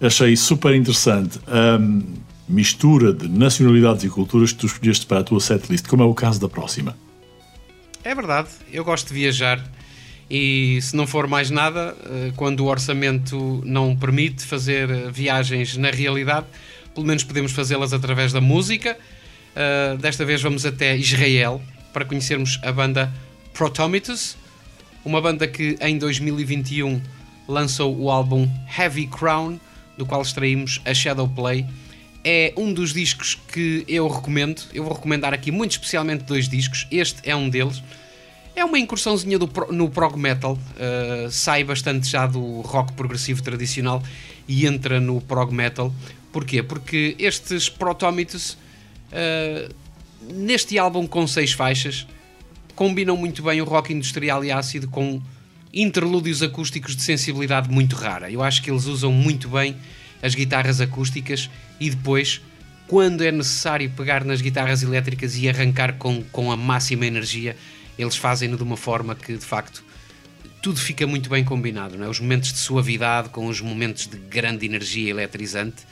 achei 0.00 0.36
super 0.36 0.74
interessante 0.74 1.38
a 1.48 1.78
mistura 2.48 3.12
de 3.12 3.28
nacionalidades 3.28 4.04
e 4.04 4.08
culturas 4.08 4.52
que 4.52 4.58
tu 4.58 4.66
escolheste 4.66 5.04
para 5.04 5.18
a 5.18 5.24
tua 5.24 5.40
setlist, 5.40 5.86
como 5.86 6.02
é 6.02 6.06
o 6.06 6.14
caso 6.14 6.40
da 6.40 6.48
próxima. 6.48 6.96
É 8.04 8.14
verdade, 8.14 8.48
eu 8.72 8.84
gosto 8.84 9.08
de 9.08 9.14
viajar 9.14 9.62
e 10.30 10.78
se 10.82 10.94
não 10.94 11.06
for 11.06 11.26
mais 11.26 11.50
nada, 11.50 11.96
eh, 12.04 12.32
quando 12.36 12.60
o 12.60 12.66
orçamento 12.66 13.62
não 13.64 13.96
permite 13.96 14.44
fazer 14.44 14.90
eh, 14.90 15.10
viagens 15.10 15.76
na 15.76 15.90
realidade, 15.90 16.46
pelo 16.94 17.06
menos 17.06 17.24
podemos 17.24 17.52
fazê-las 17.52 17.92
através 17.92 18.32
da 18.32 18.40
música. 18.40 18.96
Eh, 19.56 19.96
Desta 19.98 20.24
vez 20.24 20.42
vamos 20.42 20.66
até 20.66 20.96
Israel 20.96 21.62
para 21.92 22.04
conhecermos 22.04 22.60
a 22.62 22.70
banda 22.70 23.12
Protomitus, 23.54 24.36
uma 25.08 25.22
banda 25.22 25.48
que 25.48 25.74
em 25.80 25.96
2021 25.96 27.00
lançou 27.48 27.98
o 27.98 28.10
álbum 28.10 28.46
Heavy 28.78 29.06
Crown, 29.06 29.58
do 29.96 30.04
qual 30.04 30.20
extraímos 30.20 30.82
a 30.84 30.92
Shadow 30.92 31.26
Play. 31.26 31.64
É 32.22 32.52
um 32.58 32.74
dos 32.74 32.92
discos 32.92 33.34
que 33.34 33.86
eu 33.88 34.06
recomendo. 34.06 34.60
Eu 34.74 34.84
vou 34.84 34.92
recomendar 34.92 35.32
aqui 35.32 35.50
muito 35.50 35.70
especialmente 35.70 36.24
dois 36.24 36.46
discos. 36.46 36.86
Este 36.90 37.22
é 37.24 37.34
um 37.34 37.48
deles. 37.48 37.82
É 38.54 38.62
uma 38.62 38.78
incursãozinha 38.78 39.38
do 39.38 39.50
no 39.70 39.88
prog 39.88 40.14
metal, 40.18 40.58
uh, 40.58 41.30
sai 41.30 41.64
bastante 41.64 42.06
já 42.06 42.26
do 42.26 42.60
rock 42.60 42.92
progressivo 42.92 43.42
tradicional 43.42 44.02
e 44.46 44.66
entra 44.66 45.00
no 45.00 45.22
prog 45.22 45.54
metal. 45.54 45.90
Porquê? 46.30 46.62
Porque 46.62 47.16
estes 47.18 47.70
Protomitus, 47.70 48.58
uh, 49.10 49.74
neste 50.34 50.78
álbum 50.78 51.06
com 51.06 51.26
seis 51.26 51.52
faixas, 51.52 52.06
combinam 52.78 53.16
muito 53.16 53.42
bem 53.42 53.60
o 53.60 53.64
rock 53.64 53.92
industrial 53.92 54.44
e 54.44 54.52
ácido 54.52 54.86
com 54.86 55.20
interlúdios 55.74 56.44
acústicos 56.44 56.94
de 56.94 57.02
sensibilidade 57.02 57.68
muito 57.68 57.96
rara. 57.96 58.30
Eu 58.30 58.40
acho 58.40 58.62
que 58.62 58.70
eles 58.70 58.84
usam 58.84 59.10
muito 59.10 59.48
bem 59.48 59.74
as 60.22 60.32
guitarras 60.32 60.80
acústicas 60.80 61.50
e 61.80 61.90
depois, 61.90 62.40
quando 62.86 63.24
é 63.24 63.32
necessário 63.32 63.90
pegar 63.90 64.24
nas 64.24 64.40
guitarras 64.40 64.84
elétricas 64.84 65.36
e 65.36 65.48
arrancar 65.48 65.94
com, 65.94 66.22
com 66.30 66.52
a 66.52 66.56
máxima 66.56 67.04
energia, 67.04 67.56
eles 67.98 68.14
fazem-no 68.14 68.56
de 68.56 68.62
uma 68.62 68.76
forma 68.76 69.16
que 69.16 69.36
de 69.36 69.44
facto 69.44 69.82
tudo 70.62 70.78
fica 70.78 71.04
muito 71.04 71.28
bem 71.28 71.42
combinado. 71.42 71.98
Não 71.98 72.06
é? 72.06 72.08
Os 72.08 72.20
momentos 72.20 72.52
de 72.52 72.60
suavidade 72.60 73.30
com 73.30 73.48
os 73.48 73.60
momentos 73.60 74.06
de 74.06 74.18
grande 74.18 74.64
energia 74.64 75.10
eletrizante 75.10 75.82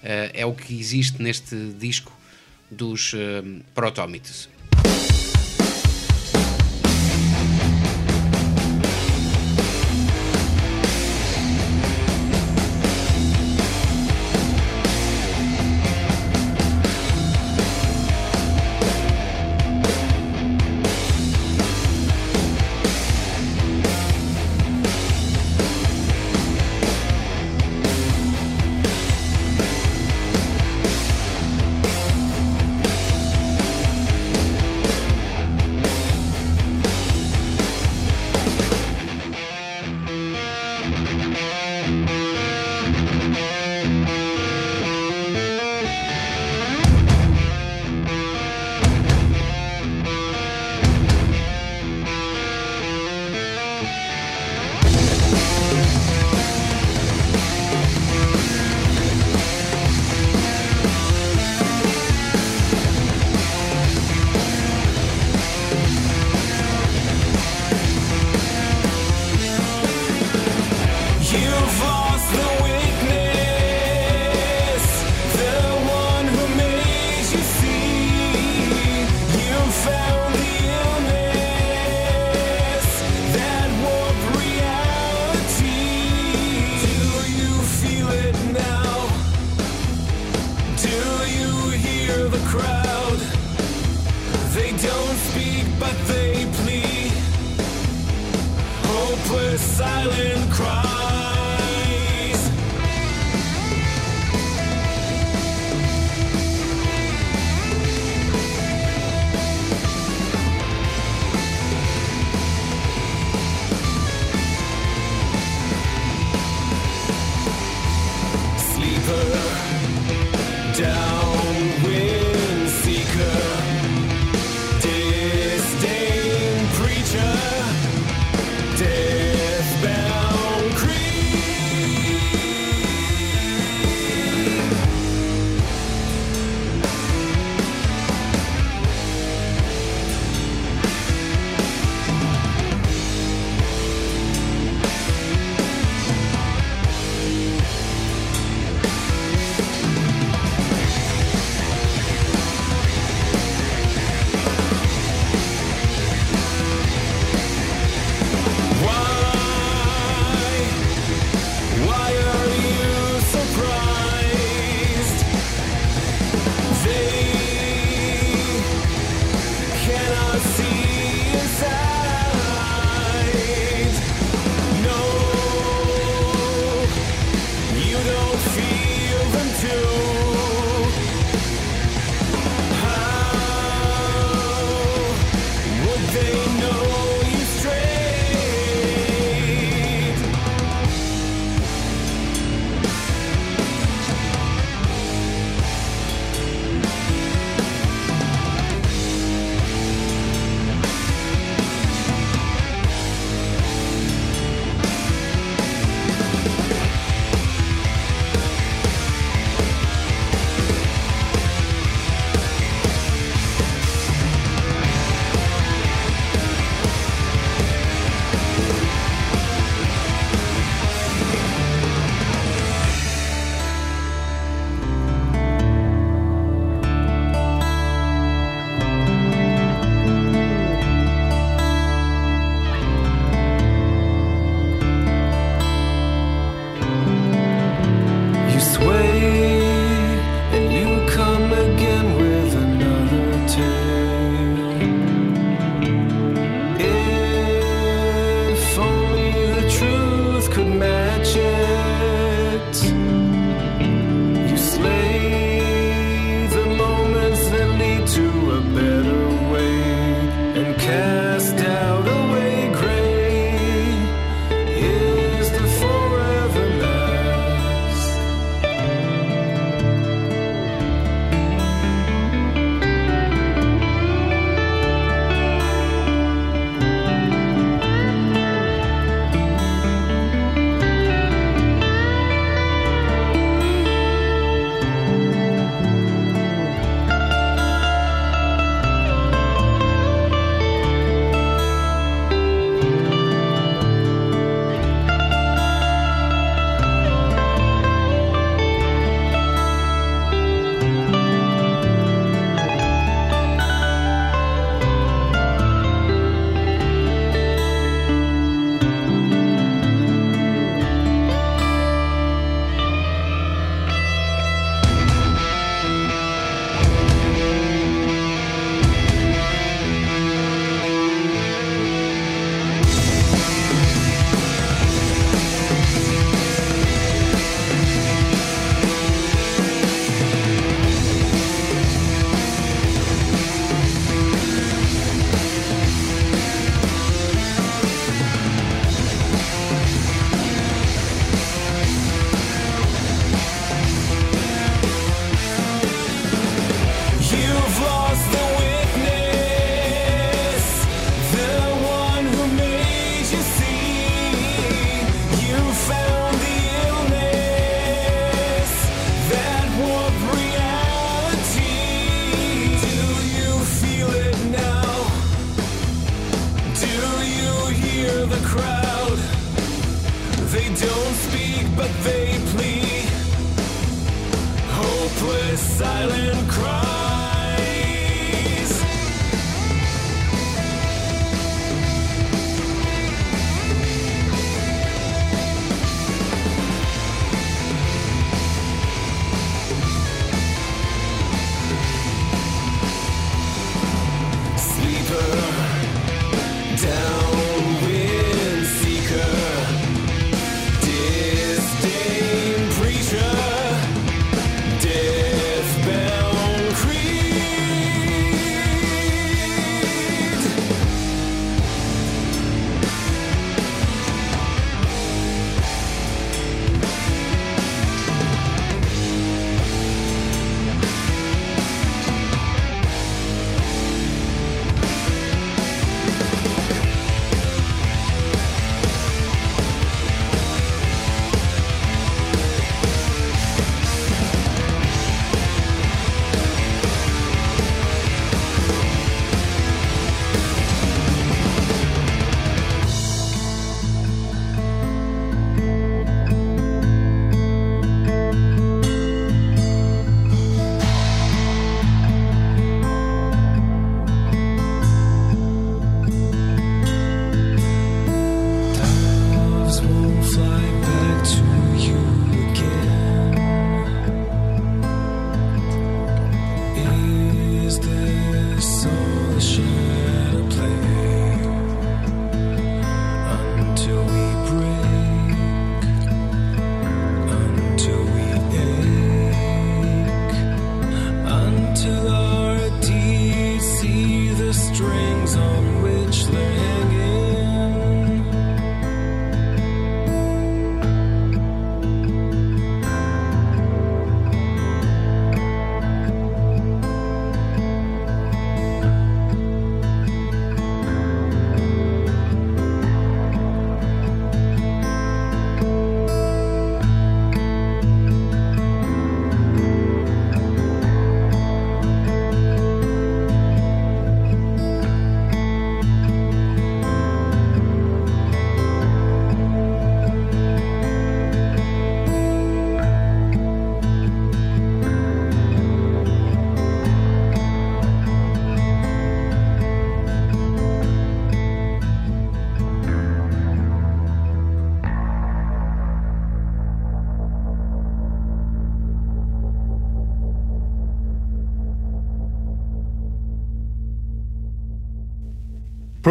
eh, 0.00 0.30
é 0.32 0.46
o 0.46 0.54
que 0.54 0.78
existe 0.78 1.20
neste 1.20 1.56
disco 1.76 2.16
dos 2.70 3.14
uh, 3.14 3.16
Protómitos. 3.74 4.48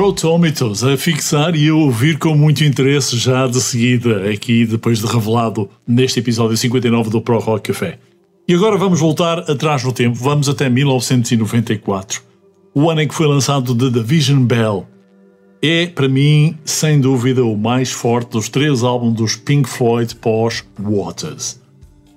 Protomitos 0.05 0.83
a 0.83 0.95
fixar 0.95 1.55
e 1.55 1.67
a 1.67 1.73
ouvir 1.73 2.19
com 2.19 2.35
muito 2.35 2.63
interesse 2.63 3.17
já 3.17 3.47
de 3.47 3.59
seguida, 3.59 4.29
aqui 4.29 4.63
depois 4.63 4.99
de 4.99 5.07
revelado 5.07 5.67
neste 5.87 6.19
episódio 6.19 6.55
59 6.55 7.09
do 7.09 7.19
Pro 7.19 7.39
Rock 7.39 7.73
Café. 7.73 7.97
E 8.47 8.53
agora 8.53 8.77
vamos 8.77 8.99
voltar 8.99 9.39
atrás 9.49 9.83
no 9.83 9.91
tempo, 9.91 10.15
vamos 10.15 10.47
até 10.47 10.69
1994, 10.69 12.21
o 12.75 12.87
ano 12.87 13.01
em 13.01 13.07
que 13.07 13.15
foi 13.15 13.25
lançado 13.25 13.73
The 13.73 13.89
Division 13.99 14.45
Bell. 14.45 14.85
É, 15.59 15.87
para 15.87 16.07
mim, 16.07 16.55
sem 16.63 17.01
dúvida, 17.01 17.43
o 17.43 17.57
mais 17.57 17.91
forte 17.91 18.29
dos 18.29 18.47
três 18.47 18.83
álbuns 18.83 19.15
dos 19.15 19.35
Pink 19.35 19.67
Floyd 19.67 20.15
pós 20.17 20.63
Waters. 20.79 21.59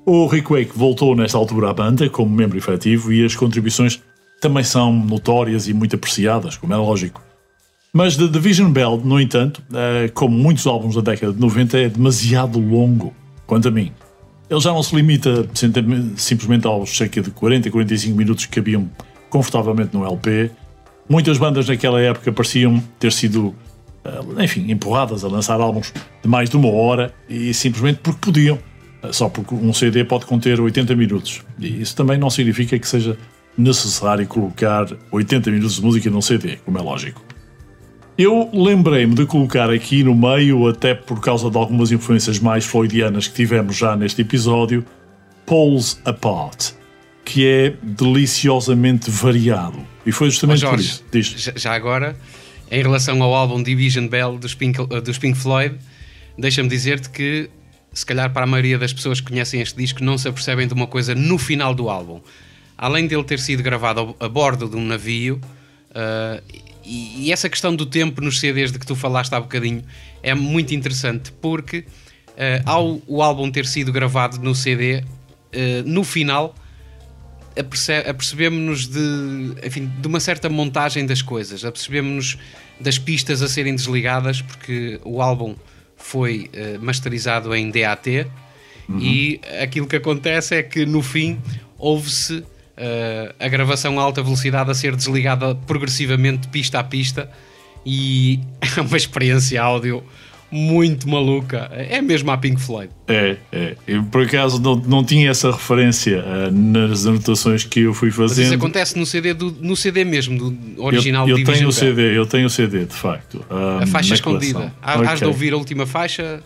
O 0.05 0.27
Rick 0.27 0.53
Wake 0.53 0.73
voltou 0.77 1.17
nesta 1.17 1.39
altura 1.39 1.71
à 1.71 1.73
banda 1.73 2.07
como 2.11 2.29
membro 2.29 2.59
efetivo 2.59 3.11
e 3.15 3.25
as 3.25 3.35
contribuições 3.35 3.99
também 4.43 4.63
são 4.63 4.93
notórias 4.93 5.69
e 5.69 5.73
muito 5.73 5.97
apreciadas, 5.97 6.55
como 6.59 6.75
é 6.75 6.77
lógico. 6.77 7.27
Mas 7.93 8.17
The 8.17 8.29
Division 8.29 8.71
Bell, 8.71 9.01
no 9.03 9.21
entanto, 9.21 9.63
eh, 9.73 10.11
como 10.13 10.37
muitos 10.37 10.67
álbuns 10.67 10.95
da 10.95 11.01
década 11.01 11.33
de 11.33 11.41
90, 11.41 11.79
é 11.79 11.89
demasiado 11.89 12.59
longo, 12.61 13.15
quanto 13.47 13.69
a 13.69 13.71
mim. 13.71 13.93
Ele 14.51 14.61
já 14.61 14.73
não 14.73 14.83
se 14.83 14.95
limita 14.95 15.49
simplesmente- 15.55 16.67
aos 16.67 16.97
cerca 16.97 17.21
de 17.21 17.31
40, 17.31 17.71
45 17.71 18.17
minutos 18.17 18.47
que 18.47 18.53
cabiam 18.57 18.89
confortavelmente 19.31 19.95
no 19.97 20.05
LP. 20.05 20.51
Muitas 21.09 21.39
bandas 21.39 21.67
naquela 21.69 22.01
época 22.01 22.31
pareciam 22.33 22.83
ter 22.99 23.13
sido, 23.13 23.55
eh, 24.05 24.45
enfim, 24.45 24.71
empurradas 24.71 25.25
a 25.25 25.29
lançar 25.29 25.61
álbuns 25.61 25.93
de 26.23 26.29
mais 26.29 26.51
de 26.51 26.57
uma 26.57 26.69
hora 26.71 27.13
e 27.29 27.53
simplesmente 27.55 28.01
porque 28.03 28.21
podiam. 28.21 28.59
Eh, 29.03 29.13
Só 29.13 29.29
porque 29.29 29.55
um 29.55 29.73
CD 29.73 30.05
pode 30.05 30.27
conter 30.27 30.61
80 30.61 30.95
minutos. 30.95 31.41
E 31.59 31.81
isso 31.81 31.95
também 31.97 32.19
não 32.19 32.29
significa 32.29 32.79
que 32.79 32.87
seja 32.87 33.17
necessário 33.57 34.27
colocar 34.27 34.87
80 35.11 35.51
minutos 35.51 35.77
de 35.77 35.83
música 35.83 36.11
num 36.11 36.21
CD, 36.23 36.57
como 36.65 36.79
é 36.79 36.83
lógico. 36.83 37.23
Eu 38.19 38.51
lembrei-me 38.53 39.15
de 39.15 39.25
colocar 39.27 39.71
aqui 39.71 40.03
no 40.03 40.13
meio, 40.13 40.67
até 40.67 40.93
por 40.93 41.21
causa 41.21 41.49
de 41.49 41.57
algumas 41.57 41.93
influências 41.93 42.41
mais 42.41 42.65
floydianas 42.65 43.29
que 43.29 43.35
tivemos 43.35 43.77
já 43.77 43.95
neste 43.95 44.23
episódio, 44.23 44.85
Poles 45.47 46.01
Apart, 46.05 46.73
que 47.25 47.47
é 47.47 47.75
deliciosamente 47.81 49.09
variado. 49.09 49.79
E 50.05 50.11
foi 50.11 50.31
justamente 50.31 50.63
por 50.63 50.71
Jorge, 50.71 50.85
isso. 50.85 51.05
Diz. 51.13 51.27
já, 51.29 51.53
já 51.55 51.73
agora, 51.73 52.17
em 52.73 52.83
relação 52.83 53.23
ao 53.23 53.33
álbum 53.33 53.63
Division 53.63 54.09
Bell 54.09 54.37
dos 54.37 54.53
Pink, 54.53 54.81
eh, 54.81 55.01
dos 55.01 55.17
Pink 55.17 55.39
Floyd, 55.39 55.77
deixa-me 56.37 56.69
dizer-te 56.69 57.11
que, 57.11 57.49
se 57.93 58.05
calhar 58.05 58.33
para 58.33 58.43
a 58.43 58.47
maioria 58.49 58.81
das 58.81 58.93
pessoas 58.93 59.21
que 59.21 59.31
conhecem 59.31 59.61
este 59.61 59.77
disco, 59.77 60.03
não 60.03 60.19
se 60.19 60.27
apercebem 60.27 60.67
de 60.67 60.75
uma 60.75 60.89
coisa 60.89 61.15
no 61.15 61.39
final 61.39 61.73
do 61.73 61.89
álbum. 61.89 62.21
Além 62.77 63.07
dele 63.07 63.23
ter 63.23 63.39
sido 63.39 63.63
gravado 63.63 64.17
a 64.19 64.29
bordo 64.29 64.69
de 64.69 64.75
um 64.75 64.85
navio, 64.85 65.41
eh, 65.95 66.43
e, 66.89 67.27
e 67.27 67.33
essa 67.33 67.49
questão 67.49 67.75
do 67.77 67.85
tempo 67.87 68.21
nos 68.21 68.41
CDs 68.41 68.73
de 68.73 68.79
que 68.79 68.87
tu 68.87 68.97
falaste 68.97 69.33
há 69.35 69.41
bocadinho 69.41 69.83
é 70.23 70.35
muito 70.35 70.75
interessante, 70.75 71.31
porque 71.41 71.85
eh, 72.37 72.63
ao 72.65 73.01
o 73.07 73.23
álbum 73.23 73.51
ter 73.51 73.67
sido 73.67 73.93
gravado 73.93 74.39
no 74.39 74.55
CD, 74.55 75.05
eh, 75.53 75.83
no 75.85 76.03
final 76.05 76.55
aperce- 77.59 77.93
apercebemos-nos 78.09 78.87
de, 78.89 79.67
enfim, 79.67 79.91
de 80.01 80.07
uma 80.07 80.21
certa 80.21 80.49
montagem 80.49 81.05
das 81.07 81.21
coisas, 81.23 81.65
apercebemos-nos 81.65 82.39
das 82.81 82.99
pistas 82.99 83.43
a 83.43 83.49
serem 83.49 83.75
desligadas, 83.75 84.41
porque 84.41 85.01
o 85.05 85.21
álbum 85.21 85.55
foi 85.97 86.49
eh, 86.53 86.79
masterizado 86.81 87.55
em 87.55 87.71
DAT 87.71 88.27
e 89.01 89.39
aquilo 89.63 89.87
que 89.87 89.97
acontece 89.97 90.55
é 90.55 90.63
que 90.63 90.87
no 90.87 91.03
fim 91.03 91.39
houve-se 91.77 92.43
eh, 92.79 93.35
a 93.39 93.49
gravação 93.49 93.99
a 93.99 94.03
alta 94.03 94.23
velocidade 94.23 94.71
a 94.71 94.75
ser 94.75 94.95
desligada 94.95 95.55
progressivamente, 95.55 96.49
pista 96.49 96.79
a 96.79 96.85
pista, 96.85 97.31
e 97.85 98.41
é 98.77 98.81
uma 98.81 98.97
experiência 98.97 99.61
áudio 99.63 100.03
muito 100.51 101.09
maluca. 101.09 101.71
É 101.73 102.01
mesmo 102.01 102.31
a 102.31 102.39
Pink 102.39 102.61
Floyd. 102.61 102.91
É, 103.07 103.37
é. 103.53 103.77
Eu 103.87 104.03
por 104.05 104.23
acaso 104.23 104.61
não, 104.61 104.77
não 104.77 105.05
tinha 105.05 105.31
essa 105.31 105.51
referência 105.51 106.25
ah, 106.27 106.51
nas 106.51 107.05
anotações 107.07 107.65
que 107.65 107.81
eu 107.81 107.93
fui 107.93 108.09
Mas 108.09 108.33
isso 108.33 108.41
fazendo. 108.43 108.55
acontece 108.55 108.99
no 108.99 109.05
CD, 109.05 109.35
do, 109.35 109.51
no 109.61 109.77
CD 109.77 110.05
mesmo, 110.05 110.39
do 110.51 110.83
original 110.83 111.29
eu, 111.29 111.39
eu 111.39 111.45
tenho 111.45 111.69
o. 111.69 111.73
CD, 111.73 112.17
eu 112.17 112.25
tenho 112.25 112.47
o 112.47 112.51
CD, 112.51 112.87
de 112.87 112.95
facto. 112.95 113.45
A 113.51 113.87
faixa 113.87 114.15
escondida. 114.15 114.73
Há- 114.81 115.11
Hás 115.11 115.19
de 115.19 115.27
ouvir 115.27 115.53
a 115.53 115.57
última 115.57 115.85
faixa 115.85 116.43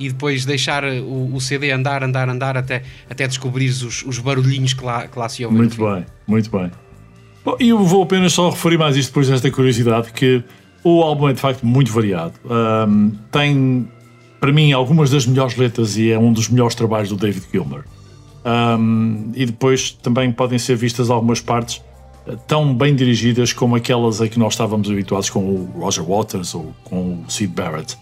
e 0.00 0.08
depois 0.08 0.46
deixar 0.46 0.82
o, 0.82 1.34
o 1.34 1.40
CD 1.42 1.70
andar, 1.70 2.02
andar, 2.02 2.26
andar 2.26 2.56
até, 2.56 2.82
até 3.08 3.28
descobrires 3.28 3.82
os, 3.82 4.02
os 4.02 4.18
barulhinhos 4.18 4.72
que 4.72 4.82
lá, 4.82 5.06
que 5.06 5.18
lá 5.18 5.28
se 5.28 5.44
ouvem. 5.44 5.58
Muito 5.58 5.76
bem, 5.76 6.06
muito 6.26 6.50
bem. 6.50 6.70
Bom, 7.44 7.56
e 7.60 7.68
eu 7.68 7.78
vou 7.84 8.02
apenas 8.02 8.32
só 8.32 8.48
referir 8.48 8.78
mais 8.78 8.96
isto 8.96 9.10
depois 9.10 9.28
desta 9.28 9.50
curiosidade, 9.50 10.10
que 10.12 10.42
o 10.82 11.02
álbum 11.02 11.28
é 11.28 11.34
de 11.34 11.40
facto 11.40 11.66
muito 11.66 11.92
variado. 11.92 12.32
Ahm, 12.48 13.10
tem, 13.30 13.86
para 14.40 14.50
mim, 14.50 14.72
algumas 14.72 15.10
das 15.10 15.26
melhores 15.26 15.54
letras 15.54 15.98
e 15.98 16.10
é 16.10 16.18
um 16.18 16.32
dos 16.32 16.48
melhores 16.48 16.74
trabalhos 16.74 17.10
do 17.10 17.16
David 17.16 17.44
Gilmour. 17.52 17.84
Ahm, 18.42 19.32
e 19.34 19.44
depois 19.44 19.90
também 19.90 20.32
podem 20.32 20.58
ser 20.58 20.76
vistas 20.76 21.10
algumas 21.10 21.42
partes 21.42 21.82
eh, 22.26 22.36
tão 22.46 22.74
bem 22.74 22.94
dirigidas 22.94 23.52
como 23.52 23.76
aquelas 23.76 24.22
a 24.22 24.28
que 24.28 24.38
nós 24.38 24.54
estávamos 24.54 24.90
habituados 24.90 25.28
com 25.28 25.40
o 25.40 25.70
Roger 25.78 26.04
Waters 26.04 26.54
ou 26.54 26.74
com 26.84 27.22
o 27.22 27.24
Sid 27.30 27.52
Barrett. 27.52 27.98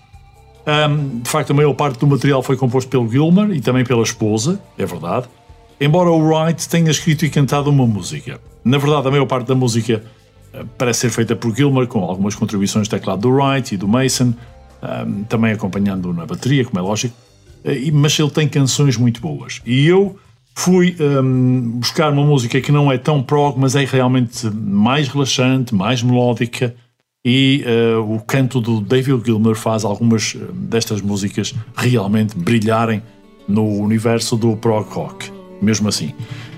Um, 0.68 1.20
de 1.20 1.30
facto, 1.30 1.52
a 1.52 1.54
maior 1.54 1.72
parte 1.72 1.98
do 1.98 2.06
material 2.06 2.42
foi 2.42 2.54
composto 2.54 2.90
pelo 2.90 3.10
Gilmer 3.10 3.52
e 3.52 3.60
também 3.60 3.86
pela 3.86 4.02
esposa, 4.02 4.60
é 4.76 4.84
verdade. 4.84 5.26
Embora 5.80 6.10
o 6.10 6.18
Wright 6.18 6.68
tenha 6.68 6.90
escrito 6.90 7.24
e 7.24 7.30
cantado 7.30 7.70
uma 7.70 7.86
música. 7.86 8.38
Na 8.62 8.76
verdade, 8.76 9.08
a 9.08 9.10
maior 9.10 9.24
parte 9.24 9.46
da 9.46 9.54
música 9.54 10.02
eh, 10.52 10.64
parece 10.76 11.00
ser 11.00 11.10
feita 11.10 11.34
por 11.34 11.56
Gilmer, 11.56 11.86
com 11.86 12.00
algumas 12.04 12.34
contribuições 12.34 12.84
de 12.84 12.90
teclado 12.90 13.22
do 13.22 13.30
Wright 13.30 13.74
e 13.74 13.78
do 13.78 13.88
Mason, 13.88 14.34
um, 14.82 15.24
também 15.24 15.52
acompanhando 15.52 16.12
na 16.12 16.26
bateria, 16.26 16.64
como 16.66 16.78
é 16.78 16.82
lógico. 16.82 17.14
Eh, 17.64 17.90
Mas 17.90 18.18
ele 18.18 18.30
tem 18.30 18.46
canções 18.46 18.96
muito 18.98 19.22
boas. 19.22 19.62
E 19.64 19.86
eu 19.86 20.18
fui 20.54 20.94
um, 21.00 21.78
buscar 21.78 22.12
uma 22.12 22.24
música 22.24 22.60
que 22.60 22.70
não 22.70 22.92
é 22.92 22.98
tão 22.98 23.22
prog, 23.22 23.58
mas 23.58 23.74
é 23.74 23.86
realmente 23.86 24.50
mais 24.50 25.08
relaxante, 25.08 25.74
mais 25.74 26.02
melódica. 26.02 26.74
E 27.30 27.62
eh, 27.66 27.94
o 27.98 28.18
canto 28.20 28.58
do 28.58 28.80
David 28.80 29.22
Gilmour 29.22 29.54
faz 29.54 29.84
algumas 29.84 30.34
eh, 30.34 30.46
destas 30.50 31.02
músicas 31.02 31.54
realmente 31.76 32.34
brilharem 32.34 33.02
no 33.46 33.66
universo 33.66 34.34
do 34.34 34.56
prog 34.56 34.88
rock, 34.88 35.30
mesmo 35.60 35.90
assim. 35.90 36.14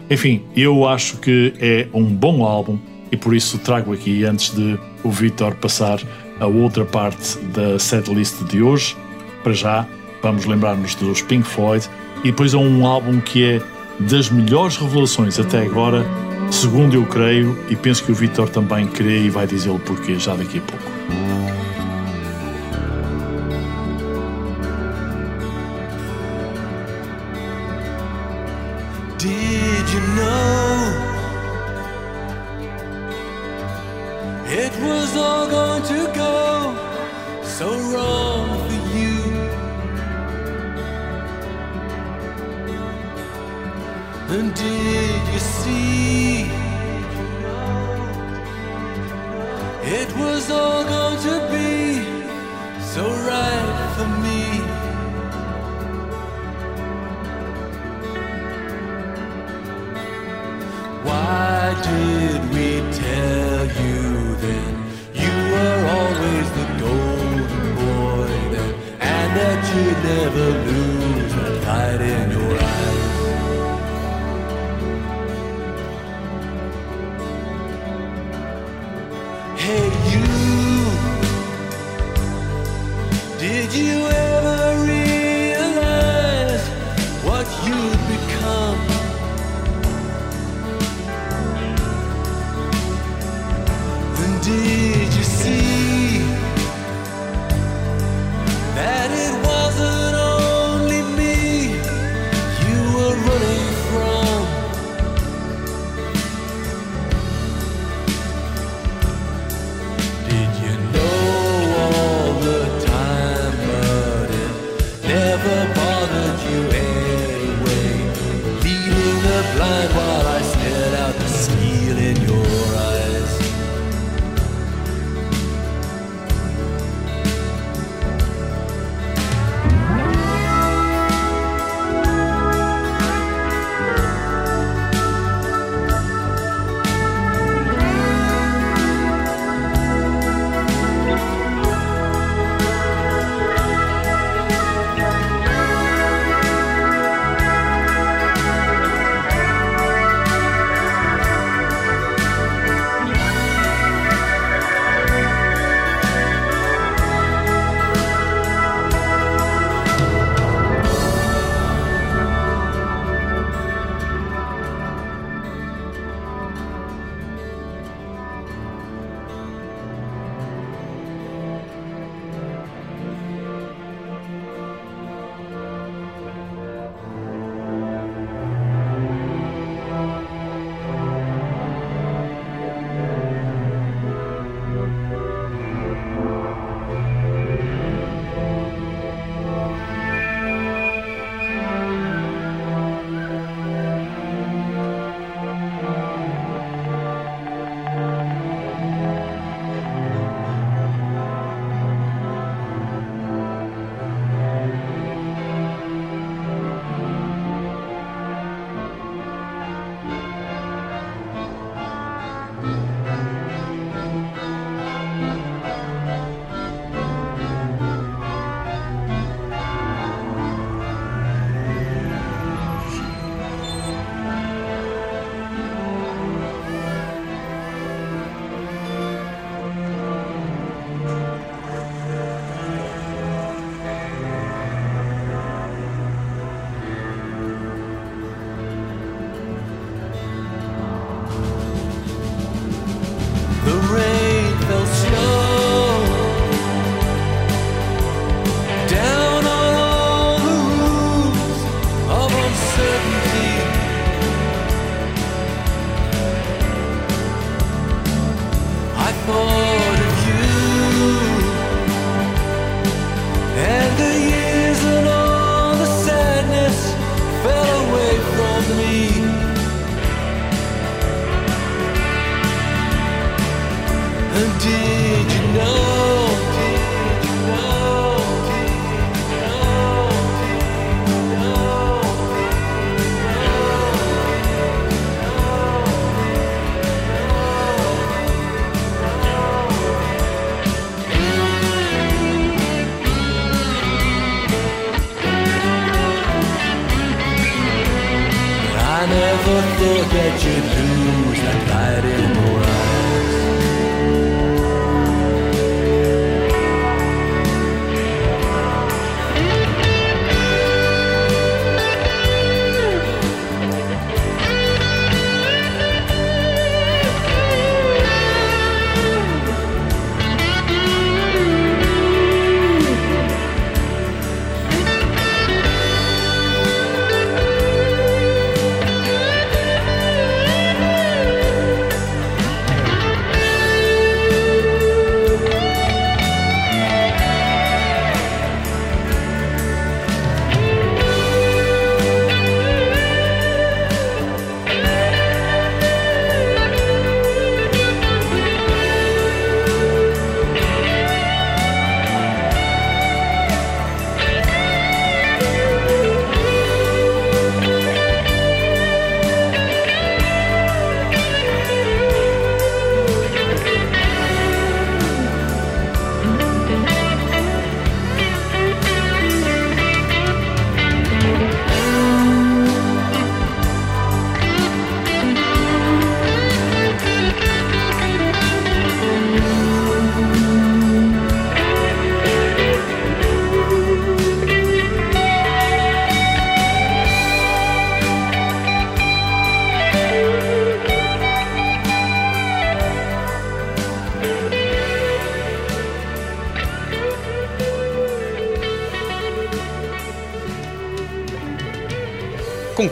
Enfim, 0.08 0.42
eu 0.54 0.86
acho 0.86 1.16
que 1.16 1.52
é 1.58 1.88
um 1.92 2.04
bom 2.04 2.44
álbum 2.44 2.78
e 3.10 3.16
por 3.16 3.34
isso 3.34 3.58
trago 3.58 3.92
aqui, 3.92 4.24
antes 4.24 4.54
de 4.54 4.78
o 5.02 5.10
Vitor 5.10 5.56
passar 5.56 6.00
a 6.38 6.46
outra 6.46 6.84
parte 6.84 7.36
da 7.52 7.76
setlist 7.76 8.40
de 8.44 8.62
hoje, 8.62 8.96
para 9.42 9.52
já 9.52 9.88
vamos 10.22 10.44
lembrar-nos 10.44 10.94
dos 10.94 11.20
Pink 11.20 11.48
Floyd 11.48 11.84
e 12.22 12.30
depois 12.30 12.54
é 12.54 12.58
um 12.58 12.86
álbum 12.86 13.20
que 13.20 13.44
é 13.44 13.62
das 13.98 14.30
melhores 14.30 14.76
revelações 14.76 15.36
até 15.40 15.62
agora, 15.62 16.06
segundo 16.50 16.94
eu 16.94 17.04
creio, 17.06 17.58
e 17.68 17.76
penso 17.76 18.04
que 18.04 18.12
o 18.12 18.14
Vitor 18.14 18.48
também 18.48 18.86
crê 18.86 19.22
e 19.22 19.30
vai 19.30 19.46
dizê-lo 19.46 19.78
porquê 19.78 20.18
já 20.18 20.34
daqui 20.34 20.58
a 20.58 20.62
pouco. 20.62 21.59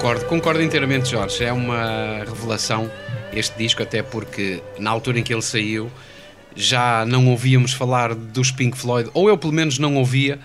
Concordo, 0.08 0.24
concordo 0.24 0.62
inteiramente, 0.62 1.10
Jorge. 1.10 1.44
É 1.44 1.52
uma 1.52 2.24
revelação 2.24 2.90
este 3.30 3.58
disco, 3.58 3.82
até 3.82 4.02
porque 4.02 4.62
na 4.78 4.88
altura 4.88 5.18
em 5.18 5.22
que 5.22 5.34
ele 5.34 5.42
saiu 5.42 5.92
já 6.56 7.04
não 7.04 7.28
ouvíamos 7.28 7.74
falar 7.74 8.14
dos 8.14 8.50
Pink 8.50 8.78
Floyd, 8.78 9.10
ou 9.12 9.28
eu 9.28 9.36
pelo 9.36 9.52
menos 9.52 9.78
não 9.78 9.96
ouvia 9.96 10.38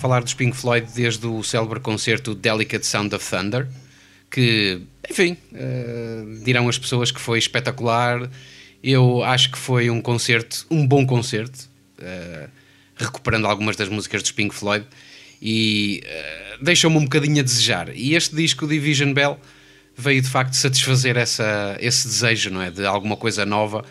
falar 0.00 0.24
dos 0.24 0.34
Pink 0.34 0.56
Floyd 0.56 0.88
desde 0.92 1.24
o 1.24 1.40
célebre 1.44 1.78
concerto 1.78 2.34
Delicate 2.34 2.84
Sound 2.84 3.14
of 3.14 3.24
Thunder, 3.24 3.68
que, 4.28 4.82
enfim, 5.08 5.36
eh, 5.54 6.24
dirão 6.44 6.68
as 6.68 6.76
pessoas 6.76 7.12
que 7.12 7.20
foi 7.20 7.38
espetacular. 7.38 8.28
Eu 8.82 9.22
acho 9.22 9.52
que 9.52 9.58
foi 9.58 9.88
um 9.88 10.00
concerto, 10.00 10.66
um 10.68 10.84
bom 10.84 11.06
concerto, 11.06 11.70
eh, 12.02 12.48
recuperando 12.96 13.46
algumas 13.46 13.76
das 13.76 13.88
músicas 13.88 14.20
dos 14.20 14.32
Pink 14.32 14.52
Floyd 14.52 14.84
e 15.40 16.02
eh, 16.04 16.45
deixou-me 16.60 16.96
um 16.96 17.04
bocadinho 17.04 17.40
a 17.40 17.42
desejar. 17.42 17.88
E 17.94 18.14
este 18.14 18.34
disco, 18.34 18.66
Division 18.66 19.12
Bell, 19.12 19.38
veio 19.96 20.20
de 20.20 20.28
facto 20.28 20.54
satisfazer 20.54 21.16
essa, 21.16 21.76
esse 21.80 22.06
desejo, 22.06 22.50
não 22.50 22.60
é? 22.62 22.70
De 22.70 22.84
alguma 22.86 23.16
coisa 23.16 23.46
nova 23.46 23.84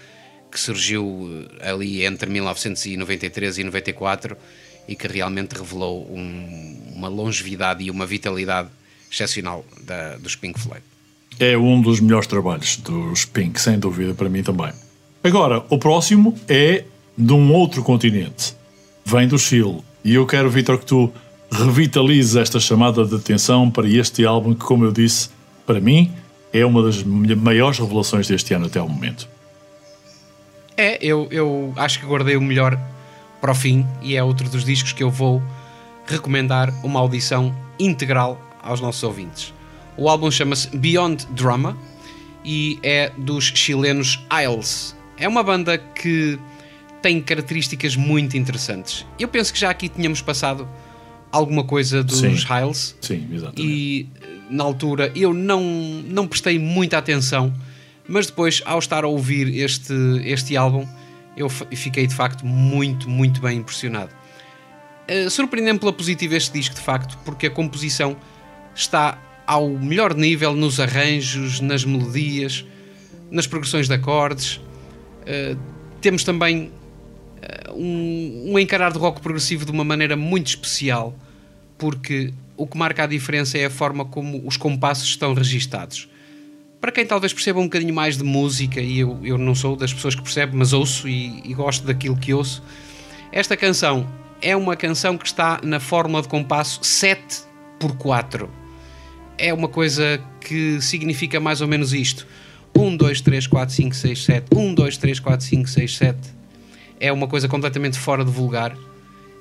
que 0.52 0.60
surgiu 0.60 1.46
eh, 1.60 1.70
ali 1.72 2.06
entre 2.06 2.30
1993 2.30 3.58
e 3.58 3.64
94 3.64 4.38
e 4.88 4.96
que 4.96 5.08
realmente 5.08 5.54
revelou 5.54 6.06
um- 6.12 6.94
uma 6.96 7.08
longevidade 7.08 7.84
e 7.84 7.90
uma 7.92 8.06
vitalidade 8.06 8.70
excepcional 9.12 9.66
da- 9.84 10.16
dos 10.18 10.36
Pink 10.36 10.60
Floyd. 10.60 10.84
É 11.40 11.58
um 11.58 11.82
dos 11.82 12.00
melhores 12.00 12.28
trabalhos 12.28 12.78
dos 12.78 13.26
Pink, 13.26 13.60
sem 13.60 13.78
dúvida, 13.80 14.14
para 14.14 14.30
mim 14.30 14.44
também. 14.44 14.72
Agora, 15.24 15.64
o 15.70 15.78
próximo 15.78 16.38
é 16.48 16.86
de 17.18 17.34
um 17.34 17.52
outro 17.52 17.84
continente. 17.84 18.54
Vem 19.04 19.28
do 19.28 19.38
Chile. 19.40 19.82
E 20.04 20.14
eu 20.14 20.26
quero, 20.26 20.50
Vitor, 20.50 20.78
que 20.78 20.86
tu 20.86 21.12
revitalizes 21.64 22.36
esta 22.36 22.60
chamada 22.60 23.06
de 23.06 23.16
atenção 23.16 23.70
para 23.70 23.88
este 23.88 24.26
álbum 24.26 24.54
que, 24.54 24.64
como 24.64 24.86
eu 24.86 24.92
disse, 24.92 25.30
para 25.66 25.80
mim 25.80 26.12
é 26.54 26.66
uma 26.66 26.82
das 26.82 27.04
maiores 27.04 27.80
revelações 27.80 28.28
deste 28.28 28.54
ano 28.54 28.68
até 28.68 28.80
ao 28.80 28.88
momento. 28.88 29.28
É, 30.78 30.98
eu, 31.02 31.28
eu 31.32 31.74
acho 31.76 32.00
que 32.00 32.06
guardei 32.06 32.36
o 32.36 32.42
melhor 32.42 32.78
para 33.42 33.52
o 33.52 33.56
fim 33.56 33.86
e 34.02 34.16
é 34.16 34.24
outro 34.24 34.50
dos 34.50 34.64
discos 34.64 34.92
que 34.92 35.04
eu 35.04 35.10
vou 35.10 35.42
recomendar 36.06 36.74
uma 36.84 37.00
audição 37.00 37.56
integral 37.80 38.40
aos 38.62 38.82
nossos 38.82 39.04
ouvintes. 39.04 39.54
O 39.98 40.10
álbum 40.10 40.30
chama-se 40.30 40.76
Beyond 40.76 41.26
Drama 41.32 41.78
e 42.44 42.80
é 42.84 43.12
dos 43.18 43.46
chilenos 43.46 44.20
Isles. 44.44 44.96
É 45.18 45.28
uma 45.28 45.44
banda 45.44 45.78
que 45.78 46.38
tem 47.02 47.22
características 47.22 47.96
muito 47.96 48.36
interessantes. 48.36 49.06
Eu 49.20 49.28
penso 49.28 49.54
que 49.54 49.60
já 49.60 49.70
aqui 49.70 49.88
tínhamos 49.88 50.22
passado 50.22 50.68
alguma 51.36 51.64
coisa 51.64 52.04
dos 52.04 52.20
Sim. 52.20 52.32
Isles 52.32 52.96
Sim, 53.02 53.28
exatamente. 53.32 53.62
e 53.62 54.10
na 54.50 54.64
altura 54.64 55.12
eu 55.16 55.34
não, 55.34 55.62
não 56.08 56.28
prestei 56.28 56.58
muita 56.58 56.98
atenção, 56.98 57.54
mas 58.08 58.28
depois, 58.28 58.62
ao 58.66 58.80
estar 58.80 59.04
a 59.04 59.08
ouvir 59.08 59.60
este, 59.60 59.94
este 60.24 60.56
álbum, 60.56 60.88
eu 61.36 61.50
fiquei 61.50 62.08
de 62.08 62.16
facto 62.16 62.46
muito, 62.46 63.10
muito 63.10 63.42
bem 63.42 63.58
impressionado. 63.60 64.12
Uh, 65.10 65.30
Surpreendeu-me 65.30 65.80
pela 65.80 65.94
positiva 65.94 66.36
este 66.36 66.54
disco, 66.54 66.76
de 66.76 66.82
facto, 66.82 67.18
porque 67.26 67.48
a 67.48 67.50
composição 67.50 68.16
está 68.74 69.18
ao 69.46 69.70
melhor 69.70 70.16
nível 70.16 70.54
nos 70.54 70.80
arranjos, 70.80 71.60
nas 71.60 71.84
melodias, 71.84 72.66
nas 73.30 73.46
progressões 73.46 73.88
de 73.88 73.94
acordes. 73.94 74.56
Uh, 74.56 75.58
temos 76.00 76.24
também 76.24 76.72
uh, 77.70 77.74
um, 77.74 78.54
um 78.54 78.60
encarar 78.60 78.92
de 78.92 78.98
rock 78.98 79.22
progressivo 79.22 79.66
de 79.66 79.72
uma 79.72 79.84
maneira 79.84 80.16
muito 80.16 80.48
especial, 80.48 81.16
porque 81.78 82.34
o 82.58 82.66
que 82.66 82.78
marca 82.78 83.04
a 83.04 83.08
diferença 83.08 83.58
é 83.58 83.66
a 83.66 83.70
forma 83.70 84.06
como 84.06 84.46
os 84.48 84.58
compassos 84.58 85.08
estão 85.08 85.34
registados. 85.34 86.10
Para 86.80 86.92
quem 86.92 87.06
talvez 87.06 87.34
perceba 87.34 87.60
um 87.60 87.64
bocadinho 87.64 87.94
mais 87.94 88.18
de 88.18 88.24
música, 88.24 88.80
e 88.80 89.00
eu, 89.00 89.20
eu 89.24 89.38
não 89.38 89.56
sou 89.56 89.76
das 89.76 89.94
pessoas 89.94 90.16
que 90.16 90.22
percebe, 90.22 90.56
mas 90.56 90.74
ouço 90.74 91.08
e, 91.08 91.42
e 91.44 91.54
gosto 91.54 91.86
daquilo 91.86 92.16
que 92.16 92.34
ouço, 92.34 92.64
esta 93.32 93.58
canção 93.58 94.08
é 94.42 94.56
uma 94.56 94.76
canção 94.76 95.18
que 95.18 95.26
está 95.26 95.60
na 95.64 95.80
fórmula 95.80 96.22
de 96.22 96.28
compasso 96.28 96.80
7 96.84 97.44
por 97.80 97.96
4 97.98 98.66
é 99.38 99.54
uma 99.54 99.68
coisa 99.68 100.22
que 100.42 100.82
significa 100.82 101.40
mais 101.40 101.62
ou 101.62 101.68
menos 101.68 101.94
isto. 101.94 102.28
1, 102.78 102.98
2, 102.98 103.22
3, 103.22 103.48
4, 103.48 103.76
5, 103.76 103.96
6, 103.96 104.24
7. 104.26 104.48
1, 104.56 104.74
2, 104.74 104.98
3, 104.98 105.20
4, 105.20 105.46
5, 105.46 105.70
6, 105.70 105.98
7. 105.98 106.20
É 107.00 107.12
uma 107.12 107.28
coisa 107.28 107.48
completamente 107.48 107.98
fora 107.98 108.24
de 108.24 108.32
vulgar. 108.32 108.76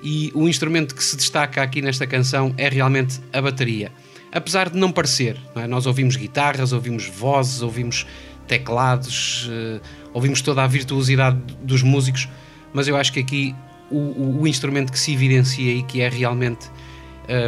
E 0.06 0.30
o 0.34 0.46
instrumento 0.46 0.94
que 0.94 1.02
se 1.02 1.16
destaca 1.16 1.62
aqui 1.62 1.80
nesta 1.80 2.06
canção 2.06 2.54
é 2.58 2.68
realmente 2.68 3.20
a 3.32 3.40
bateria. 3.40 3.90
Apesar 4.30 4.68
de 4.68 4.76
não 4.78 4.92
parecer, 4.92 5.40
não 5.54 5.62
é? 5.62 5.66
nós 5.66 5.86
ouvimos 5.86 6.14
guitarras, 6.16 6.72
ouvimos 6.72 7.06
vozes, 7.06 7.62
ouvimos 7.62 8.06
teclados, 8.46 9.48
eh, 9.50 9.80
ouvimos 10.12 10.42
toda 10.42 10.62
a 10.62 10.66
virtuosidade 10.66 11.38
dos 11.62 11.82
músicos, 11.82 12.28
mas 12.74 12.86
eu 12.86 12.96
acho 12.96 13.12
que 13.14 13.20
aqui 13.20 13.54
o, 13.90 13.96
o- 13.96 14.40
o 14.42 14.46
instrumento 14.46 14.92
que 14.92 14.98
se 14.98 15.14
evidencia 15.14 15.72
e 15.72 15.82
que 15.82 16.02
é 16.02 16.08
realmente 16.10 16.68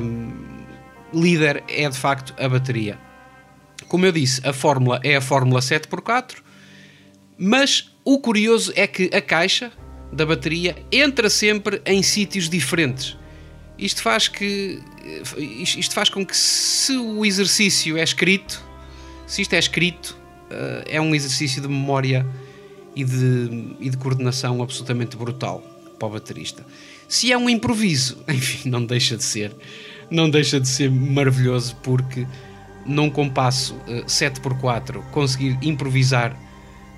hum, 0.02 0.32
líder 1.12 1.62
é 1.68 1.86
de 1.88 1.96
facto 1.98 2.32
a 2.42 2.48
bateria. 2.48 2.98
Como 3.88 4.06
eu 4.06 4.12
disse, 4.12 4.40
a 4.48 4.52
fórmula 4.54 4.98
é 5.04 5.16
a 5.16 5.20
fórmula 5.20 5.60
7x4, 5.60 6.36
mas 7.38 7.92
o 8.04 8.18
curioso 8.20 8.72
é 8.74 8.86
que 8.86 9.10
a 9.14 9.20
caixa 9.20 9.70
da 10.16 10.24
bateria 10.24 10.76
entra 10.90 11.28
sempre 11.28 11.80
em 11.84 12.02
sítios 12.02 12.48
diferentes. 12.48 13.16
Isto 13.78 14.02
faz 14.02 14.26
que 14.26 14.80
isto 15.36 15.94
faz 15.94 16.08
com 16.08 16.24
que 16.24 16.36
se 16.36 16.96
o 16.96 17.24
exercício 17.24 17.96
é 17.98 18.02
escrito, 18.02 18.64
se 19.26 19.42
isto 19.42 19.52
é 19.52 19.58
escrito, 19.58 20.16
eh, 20.50 20.84
é 20.92 21.00
um 21.00 21.14
exercício 21.14 21.60
de 21.60 21.68
memória 21.68 22.26
e 22.94 23.04
de, 23.04 23.76
e 23.78 23.90
de 23.90 23.96
coordenação 23.98 24.62
absolutamente 24.62 25.16
brutal 25.16 25.62
para 25.98 26.08
o 26.08 26.10
baterista. 26.10 26.64
Se 27.06 27.30
é 27.30 27.36
um 27.36 27.48
improviso, 27.50 28.18
enfim, 28.26 28.70
não 28.70 28.84
deixa 28.84 29.16
de 29.16 29.22
ser, 29.22 29.54
não 30.10 30.30
deixa 30.30 30.58
de 30.58 30.68
ser 30.68 30.90
maravilhoso 30.90 31.76
porque 31.82 32.26
num 32.86 33.10
compasso 33.10 33.76
eh, 33.86 34.04
7x4, 34.06 35.02
conseguir 35.10 35.58
improvisar 35.60 36.34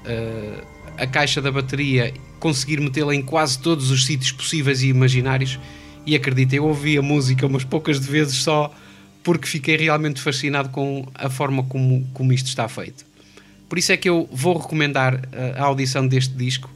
eh, 0.04 0.62
a 0.98 1.06
caixa 1.06 1.40
da 1.40 1.50
bateria, 1.50 2.12
conseguir 2.40 2.80
metê-la 2.80 3.14
em 3.14 3.22
quase 3.22 3.58
todos 3.58 3.90
os 3.90 4.04
sítios 4.04 4.32
possíveis 4.32 4.82
e 4.82 4.88
imaginários. 4.88 5.58
E 6.04 6.14
acredita, 6.14 6.56
eu 6.56 6.64
ouvi 6.64 6.98
a 6.98 7.02
música 7.02 7.46
umas 7.46 7.64
poucas 7.64 8.00
de 8.00 8.06
vezes 8.06 8.36
só 8.36 8.74
porque 9.22 9.46
fiquei 9.46 9.76
realmente 9.76 10.20
fascinado 10.20 10.70
com 10.70 11.06
a 11.14 11.28
forma 11.28 11.62
como, 11.64 12.06
como 12.14 12.32
isto 12.32 12.46
está 12.46 12.68
feito. 12.68 13.04
Por 13.68 13.78
isso 13.78 13.92
é 13.92 13.96
que 13.96 14.08
eu 14.08 14.28
vou 14.32 14.56
recomendar 14.56 15.20
eh, 15.30 15.54
a 15.56 15.64
audição 15.64 16.06
deste 16.06 16.34
disco 16.34 16.70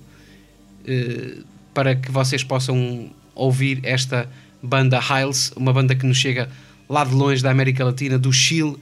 eh, 0.86 1.38
para 1.72 1.96
que 1.96 2.10
vocês 2.10 2.44
possam 2.44 3.10
ouvir 3.34 3.80
esta 3.82 4.28
banda 4.62 5.00
Hiles, 5.00 5.52
uma 5.56 5.72
banda 5.72 5.94
que 5.94 6.06
nos 6.06 6.18
chega 6.18 6.50
lá 6.88 7.04
de 7.04 7.14
longe 7.14 7.42
da 7.42 7.50
América 7.50 7.84
Latina, 7.84 8.18
do 8.18 8.32
Chile, 8.32 8.76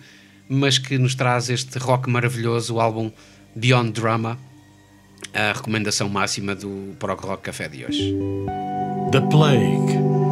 mas 0.48 0.76
que 0.78 0.98
nos 0.98 1.14
traz 1.14 1.48
este 1.48 1.78
rock 1.78 2.10
maravilhoso, 2.10 2.74
o 2.74 2.80
álbum 2.80 3.12
Beyond 3.54 3.92
Drama, 3.92 4.36
a 5.34 5.52
recomendação 5.52 6.08
máxima 6.08 6.54
do 6.54 6.94
Prog 6.98 7.20
Rock 7.20 7.42
Café 7.42 7.68
de 7.68 7.84
hoje. 7.84 8.14
The 9.12 9.20
Plague. 9.22 10.29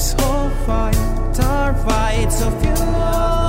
This 0.00 0.14
whole 0.18 0.48
fight, 0.64 0.96
our 1.40 1.74
fight, 1.74 2.32
of 2.40 2.64
you. 2.64 3.39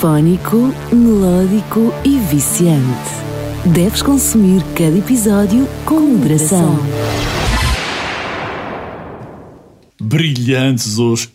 Sinfónico, 0.00 0.72
melódico 0.90 1.92
e 2.02 2.18
viciante. 2.20 3.10
Deves 3.66 4.00
consumir 4.00 4.62
cada 4.74 4.96
episódio 4.96 5.68
com 5.84 6.00
moderação. 6.00 6.78
Brilhantes 10.00 10.96
os 10.96 11.28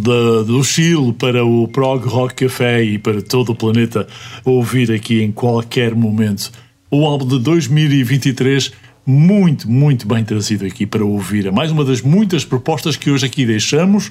da- 0.00 0.42
do 0.42 0.64
Chile 0.64 1.12
para 1.12 1.44
o 1.44 1.68
Prog 1.68 2.04
Rock 2.08 2.34
Café 2.46 2.82
e 2.82 2.98
para 2.98 3.22
todo 3.22 3.52
o 3.52 3.54
planeta 3.54 4.08
ouvir 4.44 4.90
aqui 4.90 5.22
em 5.22 5.30
qualquer 5.30 5.94
momento. 5.94 6.50
O 6.90 7.06
álbum 7.06 7.28
de 7.28 7.38
2023, 7.38 8.72
muito, 9.06 9.70
muito 9.70 10.08
bem 10.08 10.24
trazido 10.24 10.66
aqui 10.66 10.86
para 10.86 11.04
ouvir. 11.04 11.46
É 11.46 11.52
mais 11.52 11.70
uma 11.70 11.84
das 11.84 12.02
muitas 12.02 12.44
propostas 12.44 12.96
que 12.96 13.12
hoje 13.12 13.26
aqui 13.26 13.46
deixamos 13.46 14.10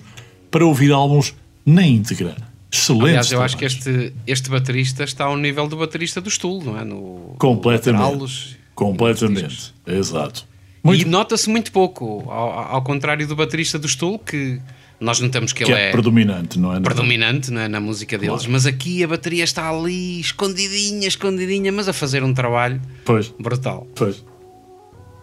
para 0.49 0.65
ouvir 0.65 0.93
álbuns 0.93 1.33
na 1.65 1.85
íntegra. 1.85 2.50
Excelentes. 2.71 3.07
Aliás, 3.09 3.31
eu 3.31 3.41
acho 3.41 3.57
que 3.57 3.65
este, 3.65 4.13
este 4.25 4.49
baterista 4.49 5.03
está 5.03 5.25
ao 5.25 5.35
nível 5.37 5.67
do 5.67 5.75
baterista 5.77 6.21
do 6.21 6.29
Stool, 6.29 6.63
não 6.63 6.79
é? 6.79 6.83
No, 6.85 7.35
Completamente. 7.37 8.15
no. 8.17 8.27
Completamente. 8.73 9.73
Exato. 9.85 10.45
E 10.85 11.05
nota-se 11.05 11.49
muito 11.49 11.71
pouco, 11.71 12.23
ao, 12.29 12.75
ao 12.75 12.81
contrário 12.81 13.27
do 13.27 13.35
baterista 13.35 13.77
do 13.77 13.87
Stool, 13.87 14.17
que 14.17 14.59
nós 14.99 15.19
notamos 15.19 15.51
que, 15.53 15.63
Que 15.63 15.71
ele 15.71 15.79
é 15.79 15.89
é, 15.89 15.91
predominante, 15.91 16.57
não 16.57 16.73
é? 16.75 16.79
predominante 16.79 17.51
não 17.51 17.61
é, 17.61 17.67
na 17.67 17.79
música 17.79 18.17
deles, 18.17 18.35
Claro. 18.37 18.51
mas 18.51 18.65
aqui 18.65 19.03
a 19.03 19.07
bateria 19.07 19.43
está 19.43 19.69
ali, 19.69 20.19
escondidinha, 20.19 21.07
escondidinha, 21.07 21.71
mas 21.71 21.87
a 21.89 21.93
fazer 21.93 22.23
um 22.23 22.33
trabalho 22.33 22.81
Pois. 23.03 23.33
brutal. 23.39 23.85
Pois. 23.95 24.23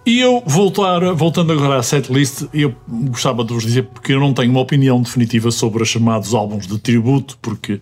E 0.09 0.21
eu, 0.21 0.43
voltar, 0.47 1.01
voltando 1.13 1.53
agora 1.53 1.77
à 1.79 1.83
setlist, 1.83 2.45
eu 2.55 2.75
gostava 3.11 3.45
de 3.45 3.53
vos 3.53 3.63
dizer, 3.63 3.83
porque 3.83 4.15
eu 4.15 4.19
não 4.21 4.33
tenho 4.33 4.51
uma 4.51 4.61
opinião 4.61 5.03
definitiva 5.03 5.51
sobre 5.51 5.83
os 5.83 5.89
chamados 5.91 6.33
álbuns 6.33 6.67
de 6.67 6.79
tributo, 6.79 7.37
porque 7.43 7.79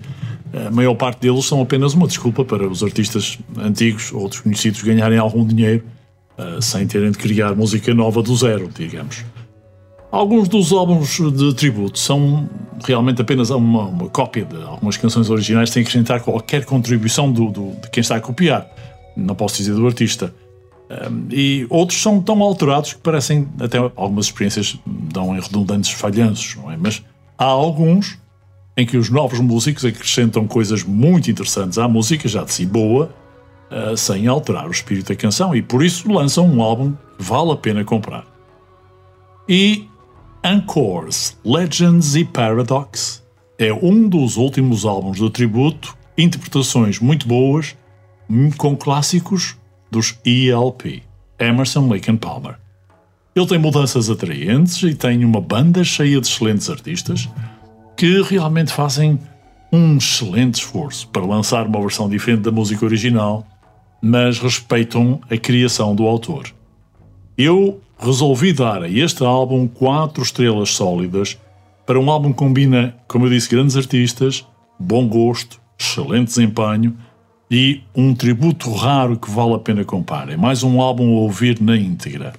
a 0.53 0.69
maior 0.73 0.97
parte 0.97 1.21
deles 1.21 1.45
são 1.45 1.61
apenas 1.63 1.95
uma 1.95 2.09
desculpa 2.09 2.45
para 2.45 2.67
os 2.67 2.83
artistas 2.83 3.39
antigos 3.57 4.13
ou 4.13 4.29
desconhecidos 4.29 4.83
ganharem 4.83 5.19
algum 5.19 5.47
dinheiro 5.47 5.85
ah, 6.37 6.59
sem 6.61 6.85
terem 6.89 7.13
de 7.13 7.19
criar 7.19 7.55
música 7.55 7.95
nova 7.95 8.21
do 8.25 8.35
zero, 8.35 8.69
digamos. 8.77 9.25
Alguns 10.11 10.49
dos 10.49 10.73
álbuns 10.73 11.21
de 11.33 11.55
tributo 11.55 11.97
são 11.97 12.51
realmente 12.85 13.23
apenas 13.23 13.51
uma, 13.51 13.85
uma 13.85 14.09
cópia 14.09 14.45
de 14.47 14.57
algumas 14.65 14.97
canções 14.97 15.31
originais 15.31 15.71
sem 15.71 15.83
acrescentar 15.83 16.21
qualquer 16.21 16.65
contribuição 16.65 17.31
do, 17.31 17.53
do- 17.53 17.81
de 17.83 17.89
quem 17.89 18.01
está 18.01 18.17
a 18.17 18.21
copiar. 18.21 18.67
Não 19.17 19.37
posso 19.37 19.59
dizer 19.59 19.75
do 19.75 19.87
artista. 19.87 20.35
Um, 20.89 21.27
e 21.31 21.67
outros 21.69 22.01
são 22.01 22.23
tão 22.23 22.41
alterados 22.43 22.93
que 22.93 23.01
parecem 23.01 23.49
até 23.61 23.79
algumas 23.97 24.27
experiências 24.27 24.79
dão 24.87 25.37
em 25.37 25.41
redundantes 25.41 25.91
falhanços, 25.91 26.55
não 26.57 26.71
é? 26.71 26.77
Mas 26.77 27.03
há 27.37 27.45
alguns 27.45 28.19
em 28.77 28.87
que 28.87 28.97
os 28.97 29.11
novos 29.11 29.41
músicos 29.41 29.85
acrescentam 29.85 30.47
coisas 30.47 30.85
muito 30.85 31.31
interessantes 31.31 31.79
à 31.79 31.89
música, 31.89 32.29
já 32.29 32.45
de 32.45 32.53
si 32.53 32.67
boa, 32.67 33.11
uh, 33.71 33.97
sem 33.97 34.27
alterar 34.27 34.69
o 34.69 34.71
espírito 34.71 35.09
da 35.09 35.17
canção, 35.17 35.57
e 35.57 35.63
por 35.63 35.83
isso 35.83 36.11
lançam 36.13 36.47
um 36.47 36.63
álbum 36.63 36.93
que 37.17 37.23
vale 37.23 37.53
a 37.53 37.57
pena 37.57 37.85
comprar. 37.85 38.25
E 39.49 39.89
Encores, 40.45 41.37
Legends 41.45 42.15
e 42.15 42.25
Paradox 42.25 43.25
é 43.59 43.73
um 43.73 44.09
dos 44.09 44.37
últimos 44.37 44.85
álbuns 44.85 45.19
do 45.19 45.31
tributo, 45.31 45.97
interpretações 46.17 47.01
muito 47.01 47.27
boas, 47.27 47.75
com 48.57 48.77
clássicos 48.77 49.57
dos 49.91 50.19
ELP, 50.25 51.03
Emerson, 51.39 51.89
Lake 51.89 52.11
and 52.11 52.17
Palmer. 52.17 52.57
Ele 53.35 53.47
tem 53.47 53.59
mudanças 53.59 54.09
atraentes 54.09 54.83
e 54.83 54.95
tem 54.95 55.25
uma 55.25 55.41
banda 55.41 55.85
cheia 55.85 56.21
de 56.21 56.27
excelentes 56.27 56.71
artistas 56.71 57.29
que 57.97 58.23
realmente 58.23 58.73
fazem 58.73 59.19
um 59.73 59.97
excelente 59.97 60.55
esforço 60.57 61.09
para 61.09 61.25
lançar 61.25 61.67
uma 61.67 61.81
versão 61.81 62.09
diferente 62.09 62.43
da 62.43 62.51
música 62.51 62.85
original, 62.85 63.47
mas 64.01 64.39
respeitam 64.39 65.21
a 65.31 65.37
criação 65.37 65.95
do 65.95 66.07
autor. 66.07 66.53
Eu 67.37 67.81
resolvi 67.99 68.53
dar 68.53 68.83
a 68.83 68.89
este 68.89 69.23
álbum 69.25 69.67
quatro 69.67 70.23
estrelas 70.23 70.71
sólidas 70.71 71.39
para 71.85 72.01
um 72.01 72.11
álbum 72.11 72.33
que 72.33 72.39
combina, 72.39 72.97
como 73.07 73.27
eu 73.27 73.31
disse, 73.31 73.51
grandes 73.51 73.77
artistas, 73.77 74.47
bom 74.79 75.07
gosto, 75.07 75.61
excelente 75.79 76.29
desempenho 76.29 76.97
e 77.51 77.83
um 77.95 78.15
tributo 78.15 78.73
raro 78.73 79.17
que 79.17 79.31
vale 79.31 79.55
a 79.55 79.59
pena 79.59 79.85
comprar. 79.85 80.29
É 80.29 80.37
mais 80.37 80.63
um 80.63 80.81
álbum 80.81 81.17
a 81.17 81.21
ouvir 81.21 81.61
na 81.61 81.77
íntegra. 81.77 82.35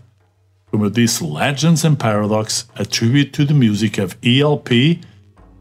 Como 0.69 0.85
eu 0.85 0.89
disse, 0.89 1.23
Legends 1.23 1.85
and 1.85 1.95
Paradox, 1.95 2.67
a 2.75 2.83
tribute 2.83 3.31
to 3.31 3.45
the 3.45 3.53
music 3.53 4.01
of 4.01 4.17
ELP 4.21 4.99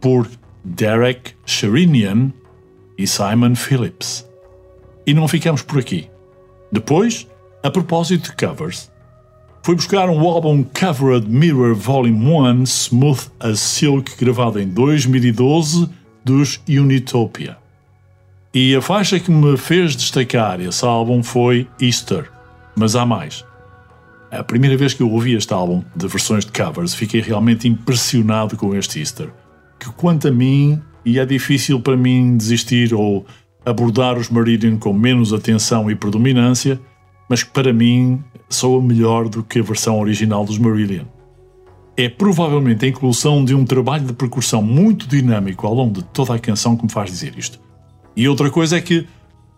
por 0.01 0.28
Derek 0.64 1.32
Sherinian 1.47 2.32
e 2.98 3.06
Simon 3.06 3.55
Phillips. 3.55 4.27
E 5.06 5.14
não 5.14 5.28
ficamos 5.28 5.62
por 5.62 5.78
aqui. 5.78 6.10
Depois, 6.73 7.27
a 7.62 7.70
propósito 7.70 8.31
de 8.31 8.36
covers, 8.36 8.90
fui 9.62 9.77
buscar 9.77 10.10
um 10.10 10.20
álbum 10.28 10.64
Covered 10.64 11.28
Mirror 11.28 11.77
Volume 11.77 12.27
1 12.32 12.62
Smooth 12.64 13.31
as 13.39 13.60
Silk, 13.60 14.16
gravado 14.16 14.59
em 14.59 14.68
2012, 14.68 15.89
dos 16.24 16.60
Unitopia. 16.68 17.56
E 18.58 18.74
a 18.74 18.80
faixa 18.80 19.20
que 19.20 19.30
me 19.30 19.54
fez 19.58 19.94
destacar 19.94 20.62
esse 20.62 20.82
álbum 20.82 21.22
foi 21.22 21.68
Easter, 21.78 22.32
mas 22.74 22.96
há 22.96 23.04
mais. 23.04 23.44
A 24.30 24.42
primeira 24.42 24.78
vez 24.78 24.94
que 24.94 25.02
eu 25.02 25.10
ouvi 25.10 25.34
este 25.34 25.52
álbum 25.52 25.84
de 25.94 26.08
versões 26.08 26.46
de 26.46 26.52
covers, 26.52 26.94
fiquei 26.94 27.20
realmente 27.20 27.68
impressionado 27.68 28.56
com 28.56 28.74
este 28.74 28.98
Easter. 28.98 29.28
Que 29.78 29.90
quanto 29.90 30.28
a 30.28 30.30
mim, 30.30 30.80
e 31.04 31.18
é 31.18 31.26
difícil 31.26 31.80
para 31.80 31.98
mim 31.98 32.34
desistir 32.34 32.94
ou 32.94 33.26
abordar 33.62 34.16
os 34.16 34.30
Meridian 34.30 34.78
com 34.78 34.94
menos 34.94 35.34
atenção 35.34 35.90
e 35.90 35.94
predominância, 35.94 36.80
mas 37.28 37.42
que 37.42 37.50
para 37.50 37.74
mim 37.74 38.24
soa 38.48 38.82
melhor 38.82 39.28
do 39.28 39.42
que 39.42 39.58
a 39.58 39.62
versão 39.62 40.00
original 40.00 40.46
dos 40.46 40.56
Meridian. 40.56 41.04
É 41.94 42.08
provavelmente 42.08 42.86
a 42.86 42.88
inclusão 42.88 43.44
de 43.44 43.54
um 43.54 43.66
trabalho 43.66 44.06
de 44.06 44.14
percussão 44.14 44.62
muito 44.62 45.06
dinâmico 45.06 45.66
ao 45.66 45.74
longo 45.74 46.00
de 46.00 46.04
toda 46.04 46.34
a 46.34 46.38
canção 46.38 46.74
que 46.74 46.84
me 46.84 46.90
faz 46.90 47.10
dizer 47.10 47.34
isto. 47.36 47.65
E 48.16 48.26
outra 48.26 48.51
coisa 48.51 48.78
é 48.78 48.80
que 48.80 49.06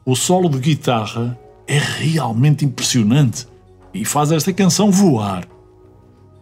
o 0.04 0.16
solo 0.16 0.48
de 0.48 0.58
guitarra 0.58 1.38
é 1.66 1.78
realmente 1.78 2.64
impressionante 2.64 3.46
e 3.94 4.04
faz 4.04 4.32
esta 4.32 4.52
canção 4.52 4.90
voar. 4.90 5.46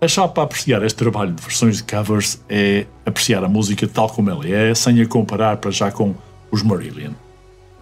A 0.00 0.08
chave 0.08 0.32
para 0.32 0.44
apreciar 0.44 0.82
este 0.82 0.96
trabalho 0.96 1.32
de 1.32 1.42
versões 1.42 1.76
de 1.76 1.82
covers 1.82 2.42
é 2.48 2.86
apreciar 3.04 3.44
a 3.44 3.48
música 3.48 3.86
tal 3.86 4.08
como 4.08 4.30
ela 4.30 4.46
é, 4.48 4.74
sem 4.74 5.00
a 5.02 5.06
comparar 5.06 5.58
para 5.58 5.70
já 5.70 5.90
com 5.90 6.14
os 6.50 6.62
Marillion, 6.62 7.12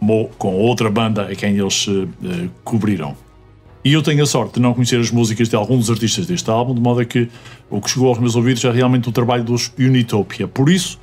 como 0.00 0.28
com 0.36 0.54
outra 0.54 0.90
banda 0.90 1.22
a 1.22 1.34
quem 1.36 1.56
eles 1.56 1.82
se 1.82 2.08
eh, 2.24 2.48
cobriram. 2.64 3.16
E 3.84 3.92
eu 3.92 4.02
tenho 4.02 4.22
a 4.22 4.26
sorte 4.26 4.54
de 4.54 4.60
não 4.60 4.72
conhecer 4.72 4.98
as 4.98 5.10
músicas 5.10 5.48
de 5.48 5.54
alguns 5.54 5.86
dos 5.86 5.90
artistas 5.90 6.26
deste 6.26 6.48
álbum, 6.50 6.74
de 6.74 6.80
modo 6.80 7.04
que 7.04 7.28
o 7.68 7.80
que 7.80 7.90
chegou 7.90 8.08
aos 8.08 8.18
meus 8.18 8.34
ouvidos 8.34 8.64
é 8.64 8.70
realmente 8.70 9.08
o 9.08 9.12
trabalho 9.12 9.44
dos 9.44 9.72
Unitopia. 9.78 10.48
Por 10.48 10.70
isso, 10.70 10.98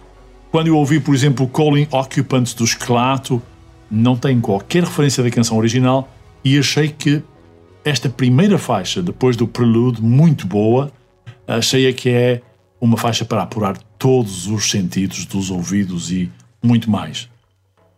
quando 0.52 0.68
eu 0.68 0.78
ouvi, 0.78 1.00
por 1.00 1.16
exemplo, 1.16 1.48
Calling 1.48 1.88
Occupants 1.90 2.54
do 2.54 2.66
Esclato, 2.66 3.42
não 3.90 4.18
tem 4.18 4.40
qualquer 4.40 4.84
referência 4.84 5.24
da 5.24 5.32
canção 5.32 5.58
original 5.58 6.14
e 6.44 6.60
achei 6.60 6.90
que 6.90 7.24
esta 7.84 8.10
primeira 8.10 8.58
faixa, 8.58 9.02
depois 9.02 9.36
do 9.36 9.48
prelude, 9.48 10.02
muito 10.02 10.46
boa, 10.46 10.92
achei 11.48 11.92
que 11.94 12.10
é 12.10 12.42
uma 12.80 12.98
faixa 12.98 13.24
para 13.24 13.44
apurar 13.44 13.78
todos 13.98 14.48
os 14.48 14.70
sentidos 14.70 15.26
dos 15.26 15.50
ouvidos 15.50 16.12
e 16.12 16.30
muito 16.62 16.92
mais. 16.92 17.30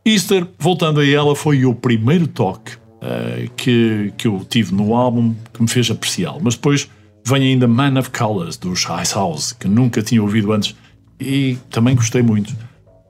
Easter, 0.06 0.46
voltando 0.60 1.00
a 1.00 1.08
ela, 1.08 1.36
foi 1.36 1.66
o 1.66 1.74
primeiro 1.74 2.28
toque 2.28 2.74
eh, 3.02 3.50
que, 3.56 4.14
que 4.18 4.28
eu 4.28 4.46
tive 4.48 4.74
no 4.74 4.94
álbum 4.96 5.34
que 5.54 5.62
me 5.62 5.68
fez 5.68 5.90
apreciá-lo. 5.90 6.40
Mas 6.44 6.56
depois 6.56 6.90
vem 7.26 7.44
ainda 7.44 7.68
Man 7.68 7.98
of 7.98 8.10
Colors, 8.12 8.58
dos 8.58 8.86
Ice 9.02 9.16
House, 9.16 9.54
que 9.54 9.68
nunca 9.68 10.02
tinha 10.02 10.22
ouvido 10.22 10.52
antes 10.52 10.76
e 11.24 11.58
também 11.70 11.96
gostei 11.96 12.22
muito. 12.22 12.56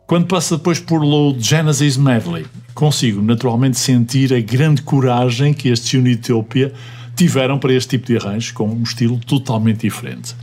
Quando 0.08 0.28
passa 0.28 0.58
depois 0.58 0.80
por 0.80 1.04
o 1.04 1.36
Genesis 1.38 1.98
Medley, 1.98 2.46
consigo 2.74 3.22
naturalmente 3.22 3.78
sentir 3.78 4.34
a 4.34 4.40
grande 4.40 4.82
coragem 4.82 5.54
que 5.54 5.70
estes 5.70 5.94
Unitopia 5.94 6.74
tiveram 7.16 7.58
para 7.58 7.74
este 7.74 7.92
tipo 7.98 8.08
de 8.08 8.18
arranjo, 8.18 8.54
com 8.54 8.68
um 8.68 8.84
estilo 8.84 9.18
totalmente 9.20 9.82
diferente. 9.82 10.36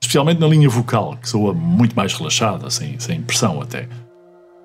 Especialmente 0.00 0.40
na 0.40 0.46
linha 0.46 0.68
vocal, 0.68 1.16
que 1.16 1.28
soa 1.28 1.52
muito 1.54 1.96
mais 1.96 2.12
relaxada, 2.14 2.68
sem, 2.70 2.98
sem 2.98 3.20
pressão 3.22 3.60
até. 3.60 3.88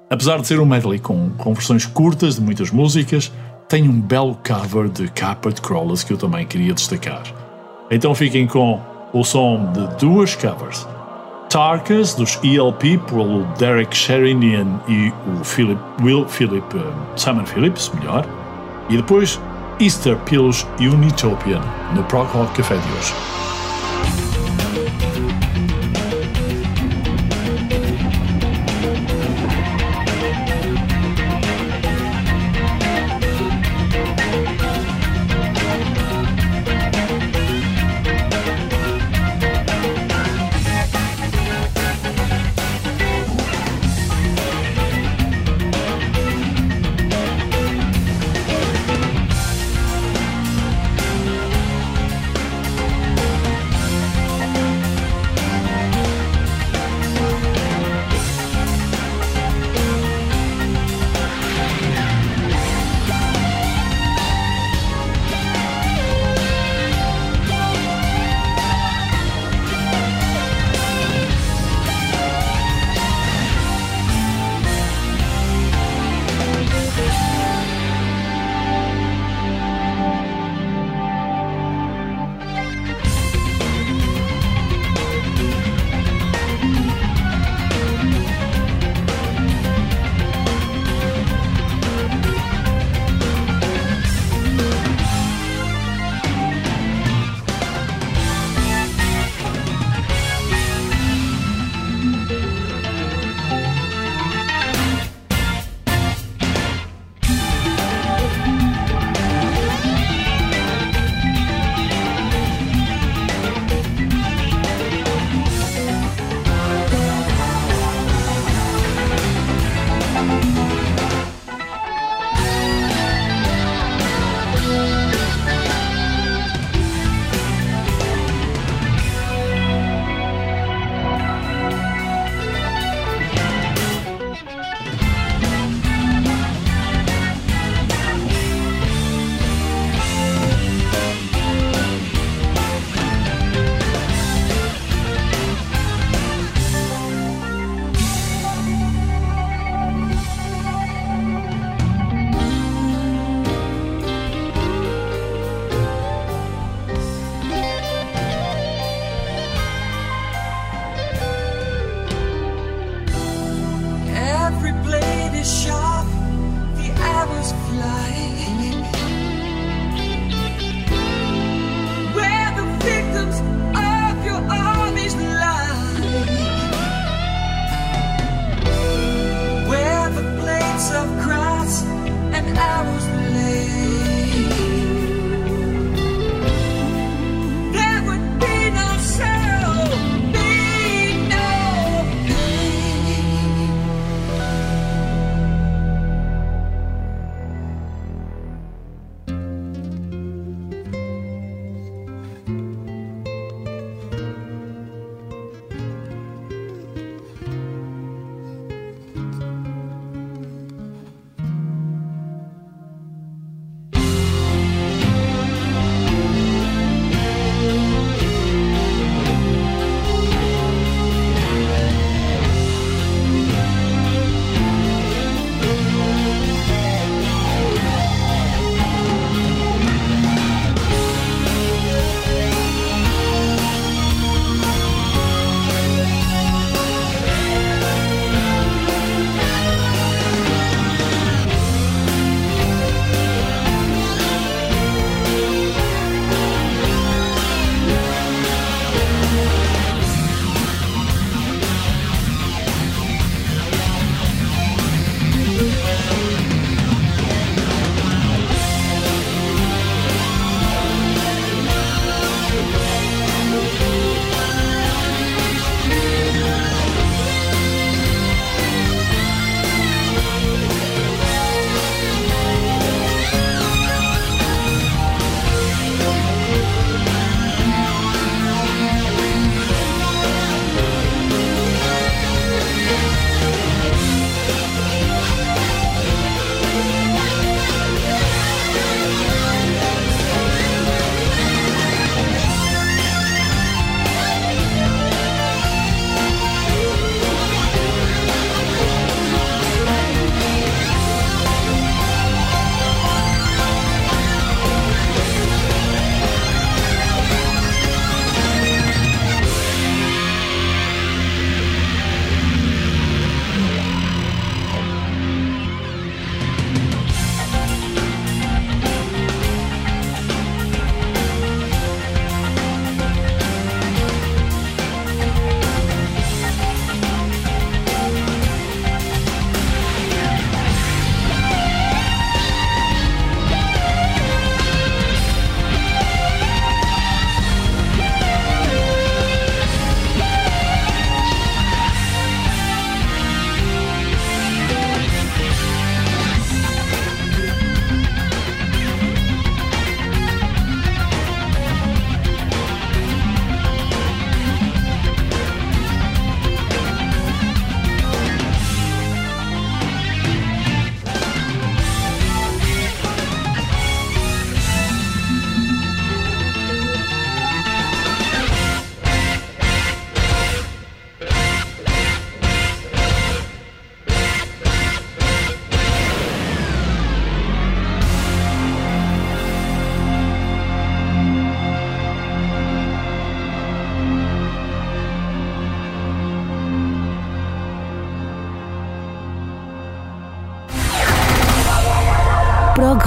Apesar 0.09 0.41
de 0.41 0.47
ser 0.47 0.59
um 0.59 0.65
medley 0.65 0.99
com, 0.99 1.29
com 1.31 1.53
versões 1.53 1.85
curtas 1.85 2.35
de 2.35 2.41
muitas 2.41 2.69
músicas, 2.69 3.31
tem 3.69 3.87
um 3.87 4.01
belo 4.01 4.37
cover 4.45 4.89
de 4.89 5.07
Carpet 5.07 5.61
Crawlers 5.61 6.03
que 6.03 6.11
eu 6.11 6.17
também 6.17 6.45
queria 6.45 6.73
destacar. 6.73 7.23
Então 7.89 8.13
fiquem 8.13 8.45
com 8.45 8.81
o 9.13 9.23
som 9.23 9.71
de 9.71 9.87
duas 9.97 10.35
covers. 10.35 10.85
Tarkas, 11.51 12.13
dos 12.15 12.39
ELP, 12.45 12.97
pelo 13.09 13.43
Derek 13.59 13.93
Sherinian 13.93 14.79
e 14.87 15.11
o 15.27 15.43
Philip, 15.43 15.77
Will 16.01 16.25
Philip, 16.25 16.63
eh, 16.77 16.93
Simon 17.17 17.45
Phillips, 17.45 17.91
melhor. 17.93 18.25
E 18.89 18.95
depois 18.95 19.37
Easter 19.77 20.15
pelos 20.23 20.65
Unitopian, 20.79 21.61
no 21.93 22.03
Prog 22.03 22.31
Rock 22.33 22.53
Café 22.55 22.75
de 22.75 22.93
hoje. 22.93 23.40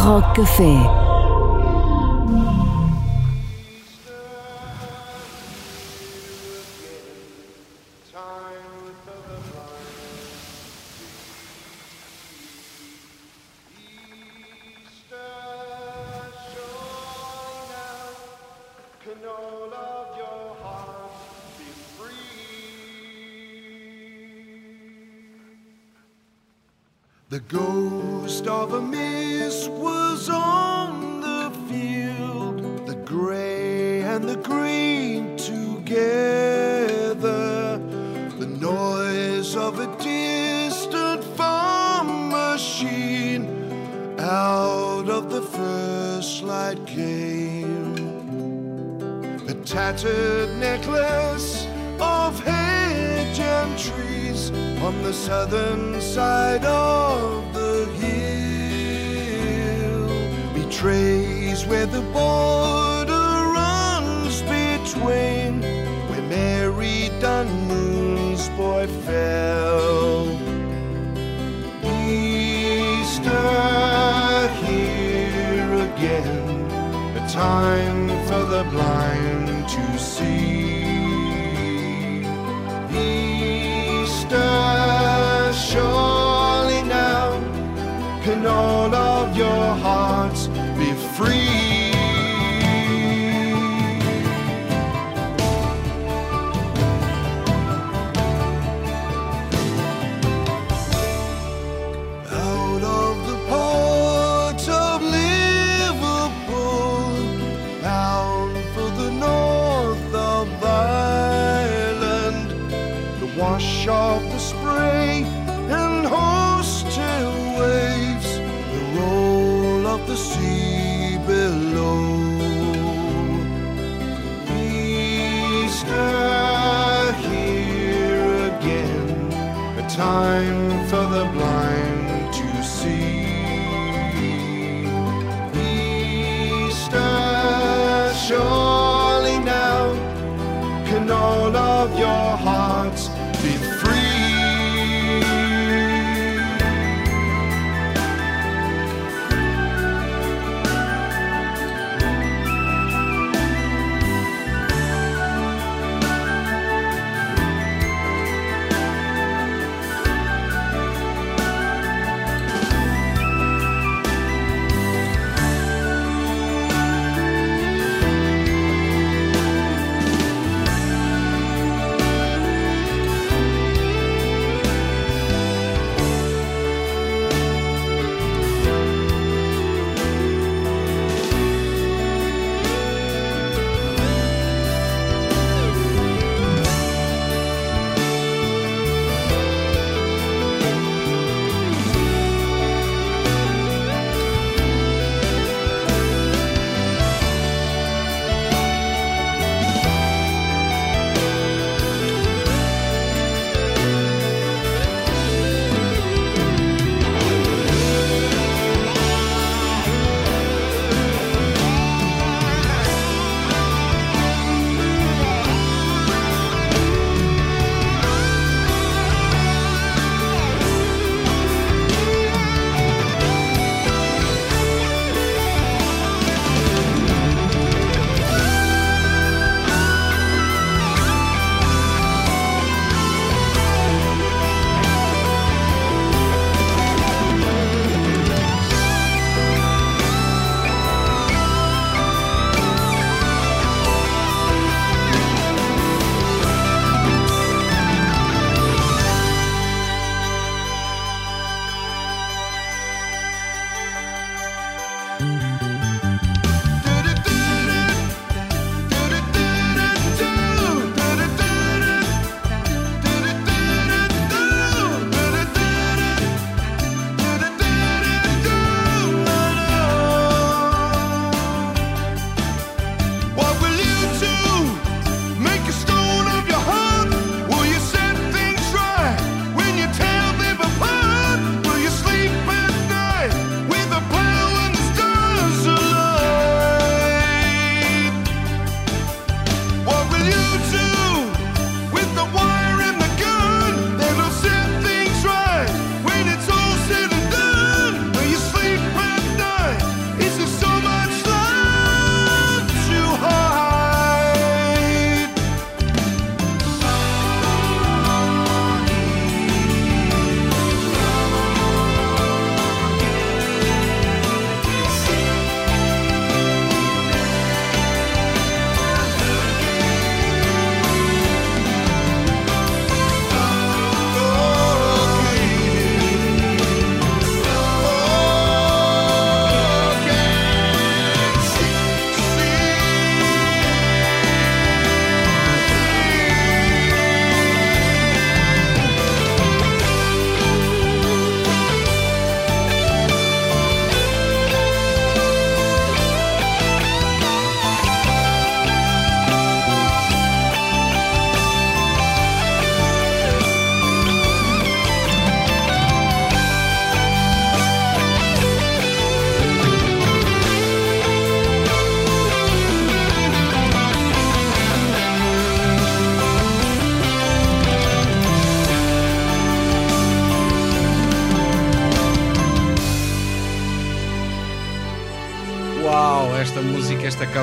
Rock 0.04 0.36
Café. 0.36 0.74
Can 19.02 19.20
all 19.26 19.72
of 19.72 20.16
your 20.16 20.56
hearts 20.62 21.22
be 21.58 21.64
free? 21.96 22.24
The 27.30 27.40
ghost 27.40 28.46
of 28.46 28.74
a 28.74 28.82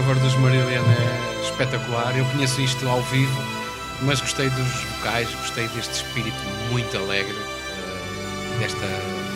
cover 0.01 0.19
dos 0.19 0.35
Marillion 0.35 0.81
é 0.83 1.43
espetacular. 1.43 2.17
Eu 2.17 2.25
conheço 2.25 2.59
isto 2.61 2.87
ao 2.87 3.01
vivo, 3.03 3.39
mas 4.01 4.19
gostei 4.19 4.49
dos 4.49 4.67
vocais, 4.97 5.29
gostei 5.35 5.67
deste 5.69 5.93
espírito 5.93 6.37
muito 6.71 6.95
alegre 6.97 7.35
eh, 7.35 8.59
desta, 8.59 8.87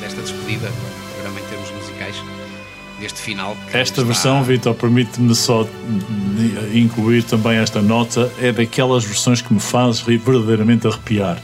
desta 0.02 0.22
despedida 0.22 0.68
do 0.68 1.14
programa 1.14 1.40
em 1.40 1.44
termos 1.44 1.70
musicais, 1.72 2.16
deste 3.00 3.20
final. 3.20 3.56
Esta 3.68 3.82
está- 3.82 4.04
versão, 4.04 4.44
Vitor, 4.44 4.74
permite-me 4.74 5.36
só 5.36 5.68
incluir 6.74 7.24
também 7.24 7.58
esta 7.58 7.82
nota, 7.82 8.32
é 8.42 8.52
daquelas 8.52 9.04
versões 9.04 9.42
que 9.42 9.54
me 9.54 9.60
faz 9.60 10.02
verdadeiramente 10.02 10.88
arrepiar. 10.88 11.38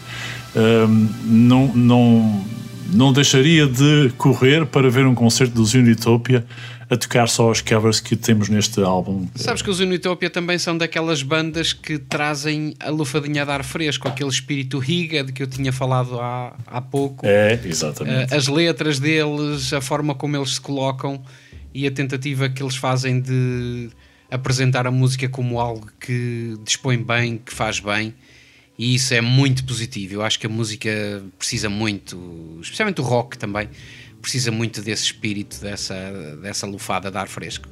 Ahm, 0.56 1.08
não, 1.26 1.68
não, 1.76 2.46
não 2.92 3.14
deixaria 3.14 3.68
de 3.68 4.12
correr 4.18 4.66
para 4.66 4.90
ver 4.90 5.06
um 5.06 5.14
concerto 5.14 5.54
dos 5.54 5.76
Unitopia 5.76 6.44
a 6.92 6.98
tocar 6.98 7.30
só 7.30 7.50
os 7.50 7.62
covers 7.62 8.02
que 8.02 8.18
temos 8.18 8.50
neste 8.50 8.82
álbum. 8.82 9.26
Sabes 9.34 9.62
que 9.62 9.70
os 9.70 9.80
Unitopia 9.80 10.30
também 10.30 10.60
são 10.60 10.78
daquelas 10.78 11.24
bandas 11.24 11.72
que 11.72 11.98
trazem 11.98 12.76
a 12.82 12.90
lufadinha 12.90 13.46
de 13.46 13.52
ar 13.52 13.64
fresco, 13.64 14.10
aquele 14.10 14.30
espírito 14.30 14.78
riga 14.78 15.24
de 15.24 15.32
que 15.32 15.42
eu 15.42 15.48
tinha 15.48 15.72
falado 15.72 16.20
há, 16.20 16.54
há 16.68 16.82
pouco. 16.82 17.26
É, 17.26 17.58
exatamente. 17.64 18.34
Eh, 18.34 18.36
as 18.36 18.50
letras 18.50 19.00
deles, 19.00 19.72
a 19.72 19.80
forma 19.80 20.14
como 20.14 20.36
eles 20.36 20.56
se 20.56 20.62
colocam 20.62 21.24
e 21.74 21.88
a 21.88 21.92
tentativa 21.92 22.50
que 22.50 22.62
eles 22.62 22.76
fazem 22.76 23.22
de 23.22 23.90
apresentar 24.30 24.86
a 24.86 24.92
música 24.92 25.30
como 25.30 25.62
algo 25.62 25.90
que 25.98 26.58
dispõe 26.62 26.98
bem, 26.98 27.38
que 27.38 27.54
faz 27.54 27.80
bem. 27.80 28.14
E 28.78 28.96
isso 28.96 29.14
é 29.14 29.22
muito 29.22 29.64
positivo. 29.64 30.16
Eu 30.16 30.24
acho 30.24 30.38
que 30.38 30.46
a 30.46 30.50
música 30.50 31.24
precisa 31.40 31.70
muito, 31.70 32.60
especialmente 32.62 33.00
o 33.00 33.04
rock 33.04 33.38
também, 33.38 33.70
precisa 34.22 34.52
muito 34.52 34.82
desse 34.82 35.06
espírito, 35.06 35.60
dessa, 35.62 35.96
dessa 36.42 36.68
lufada 36.68 37.10
de 37.10 37.18
ar 37.18 37.28
fresco. 37.28 37.68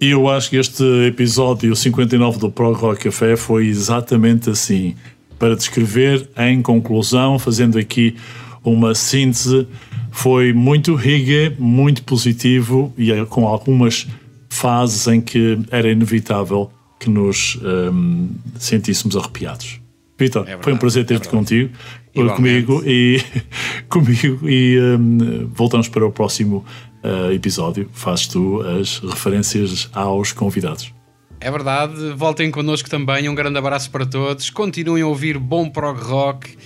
E 0.00 0.10
eu 0.10 0.28
acho 0.28 0.48
que 0.48 0.56
este 0.56 0.82
episódio 1.06 1.76
59 1.76 2.38
do 2.38 2.50
Prog 2.50 2.74
Rock 2.74 3.04
Café 3.04 3.36
foi 3.36 3.66
exatamente 3.66 4.48
assim. 4.48 4.94
Para 5.38 5.54
descrever, 5.54 6.28
em 6.38 6.62
conclusão, 6.62 7.38
fazendo 7.38 7.78
aqui 7.78 8.16
uma 8.64 8.94
síntese, 8.94 9.66
foi 10.10 10.52
muito 10.52 10.94
reggae, 10.94 11.54
muito 11.58 12.02
positivo 12.02 12.92
e 12.96 13.12
eh, 13.12 13.24
com 13.26 13.46
algumas 13.46 14.06
fases 14.48 15.06
em 15.06 15.20
que 15.20 15.58
era 15.70 15.90
inevitável 15.90 16.70
que 16.98 17.08
nos 17.08 17.58
ehm, 17.62 18.28
sentíssemos 18.58 19.16
arrepiados. 19.16 19.80
Vitor, 20.18 20.44
verdade, 20.44 20.64
foi 20.64 20.72
um 20.74 20.76
prazer 20.76 21.02
é 21.02 21.06
ter-te 21.06 21.28
verdade. 21.28 21.36
contigo, 21.36 21.70
Igualmente. 22.14 22.66
comigo 22.66 22.82
e 22.84 23.22
comigo 23.88 24.48
e 24.48 24.76
ehm, 24.76 25.46
voltamos 25.52 25.88
para 25.88 26.04
o 26.04 26.10
próximo 26.10 26.64
eh, 27.02 27.34
episódio. 27.34 27.88
Fazes 27.92 28.26
tu 28.26 28.60
as 28.62 28.98
referências 28.98 29.88
aos 29.92 30.32
convidados. 30.32 30.92
É 31.40 31.50
verdade, 31.50 32.12
voltem 32.14 32.50
connosco 32.50 32.90
também. 32.90 33.28
Um 33.28 33.34
grande 33.34 33.58
abraço 33.58 33.90
para 33.90 34.04
todos. 34.04 34.50
Continuem 34.50 35.02
a 35.02 35.06
ouvir 35.06 35.38
bom 35.38 35.70
prog 35.70 35.98
rock 35.98 36.56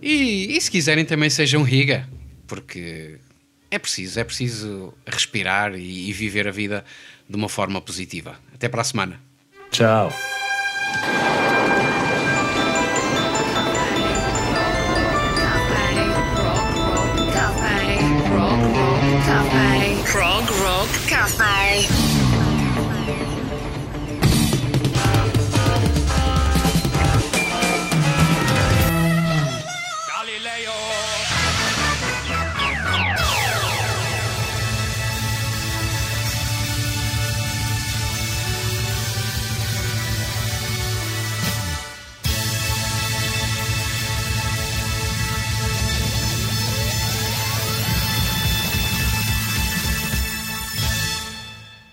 e, 0.00 0.56
e 0.56 0.60
se 0.60 0.70
quiserem 0.70 1.04
também 1.04 1.28
sejam 1.28 1.62
riga, 1.62 2.08
porque 2.46 3.18
é 3.70 3.78
preciso, 3.78 4.20
é 4.20 4.24
preciso 4.24 4.92
respirar 5.06 5.74
e, 5.74 6.10
e 6.10 6.12
viver 6.12 6.46
a 6.46 6.52
vida 6.52 6.84
de 7.28 7.36
uma 7.36 7.48
forma 7.48 7.80
positiva. 7.80 8.36
Até 8.54 8.68
para 8.68 8.82
a 8.82 8.84
semana. 8.84 9.20
Tchau. 9.70 10.12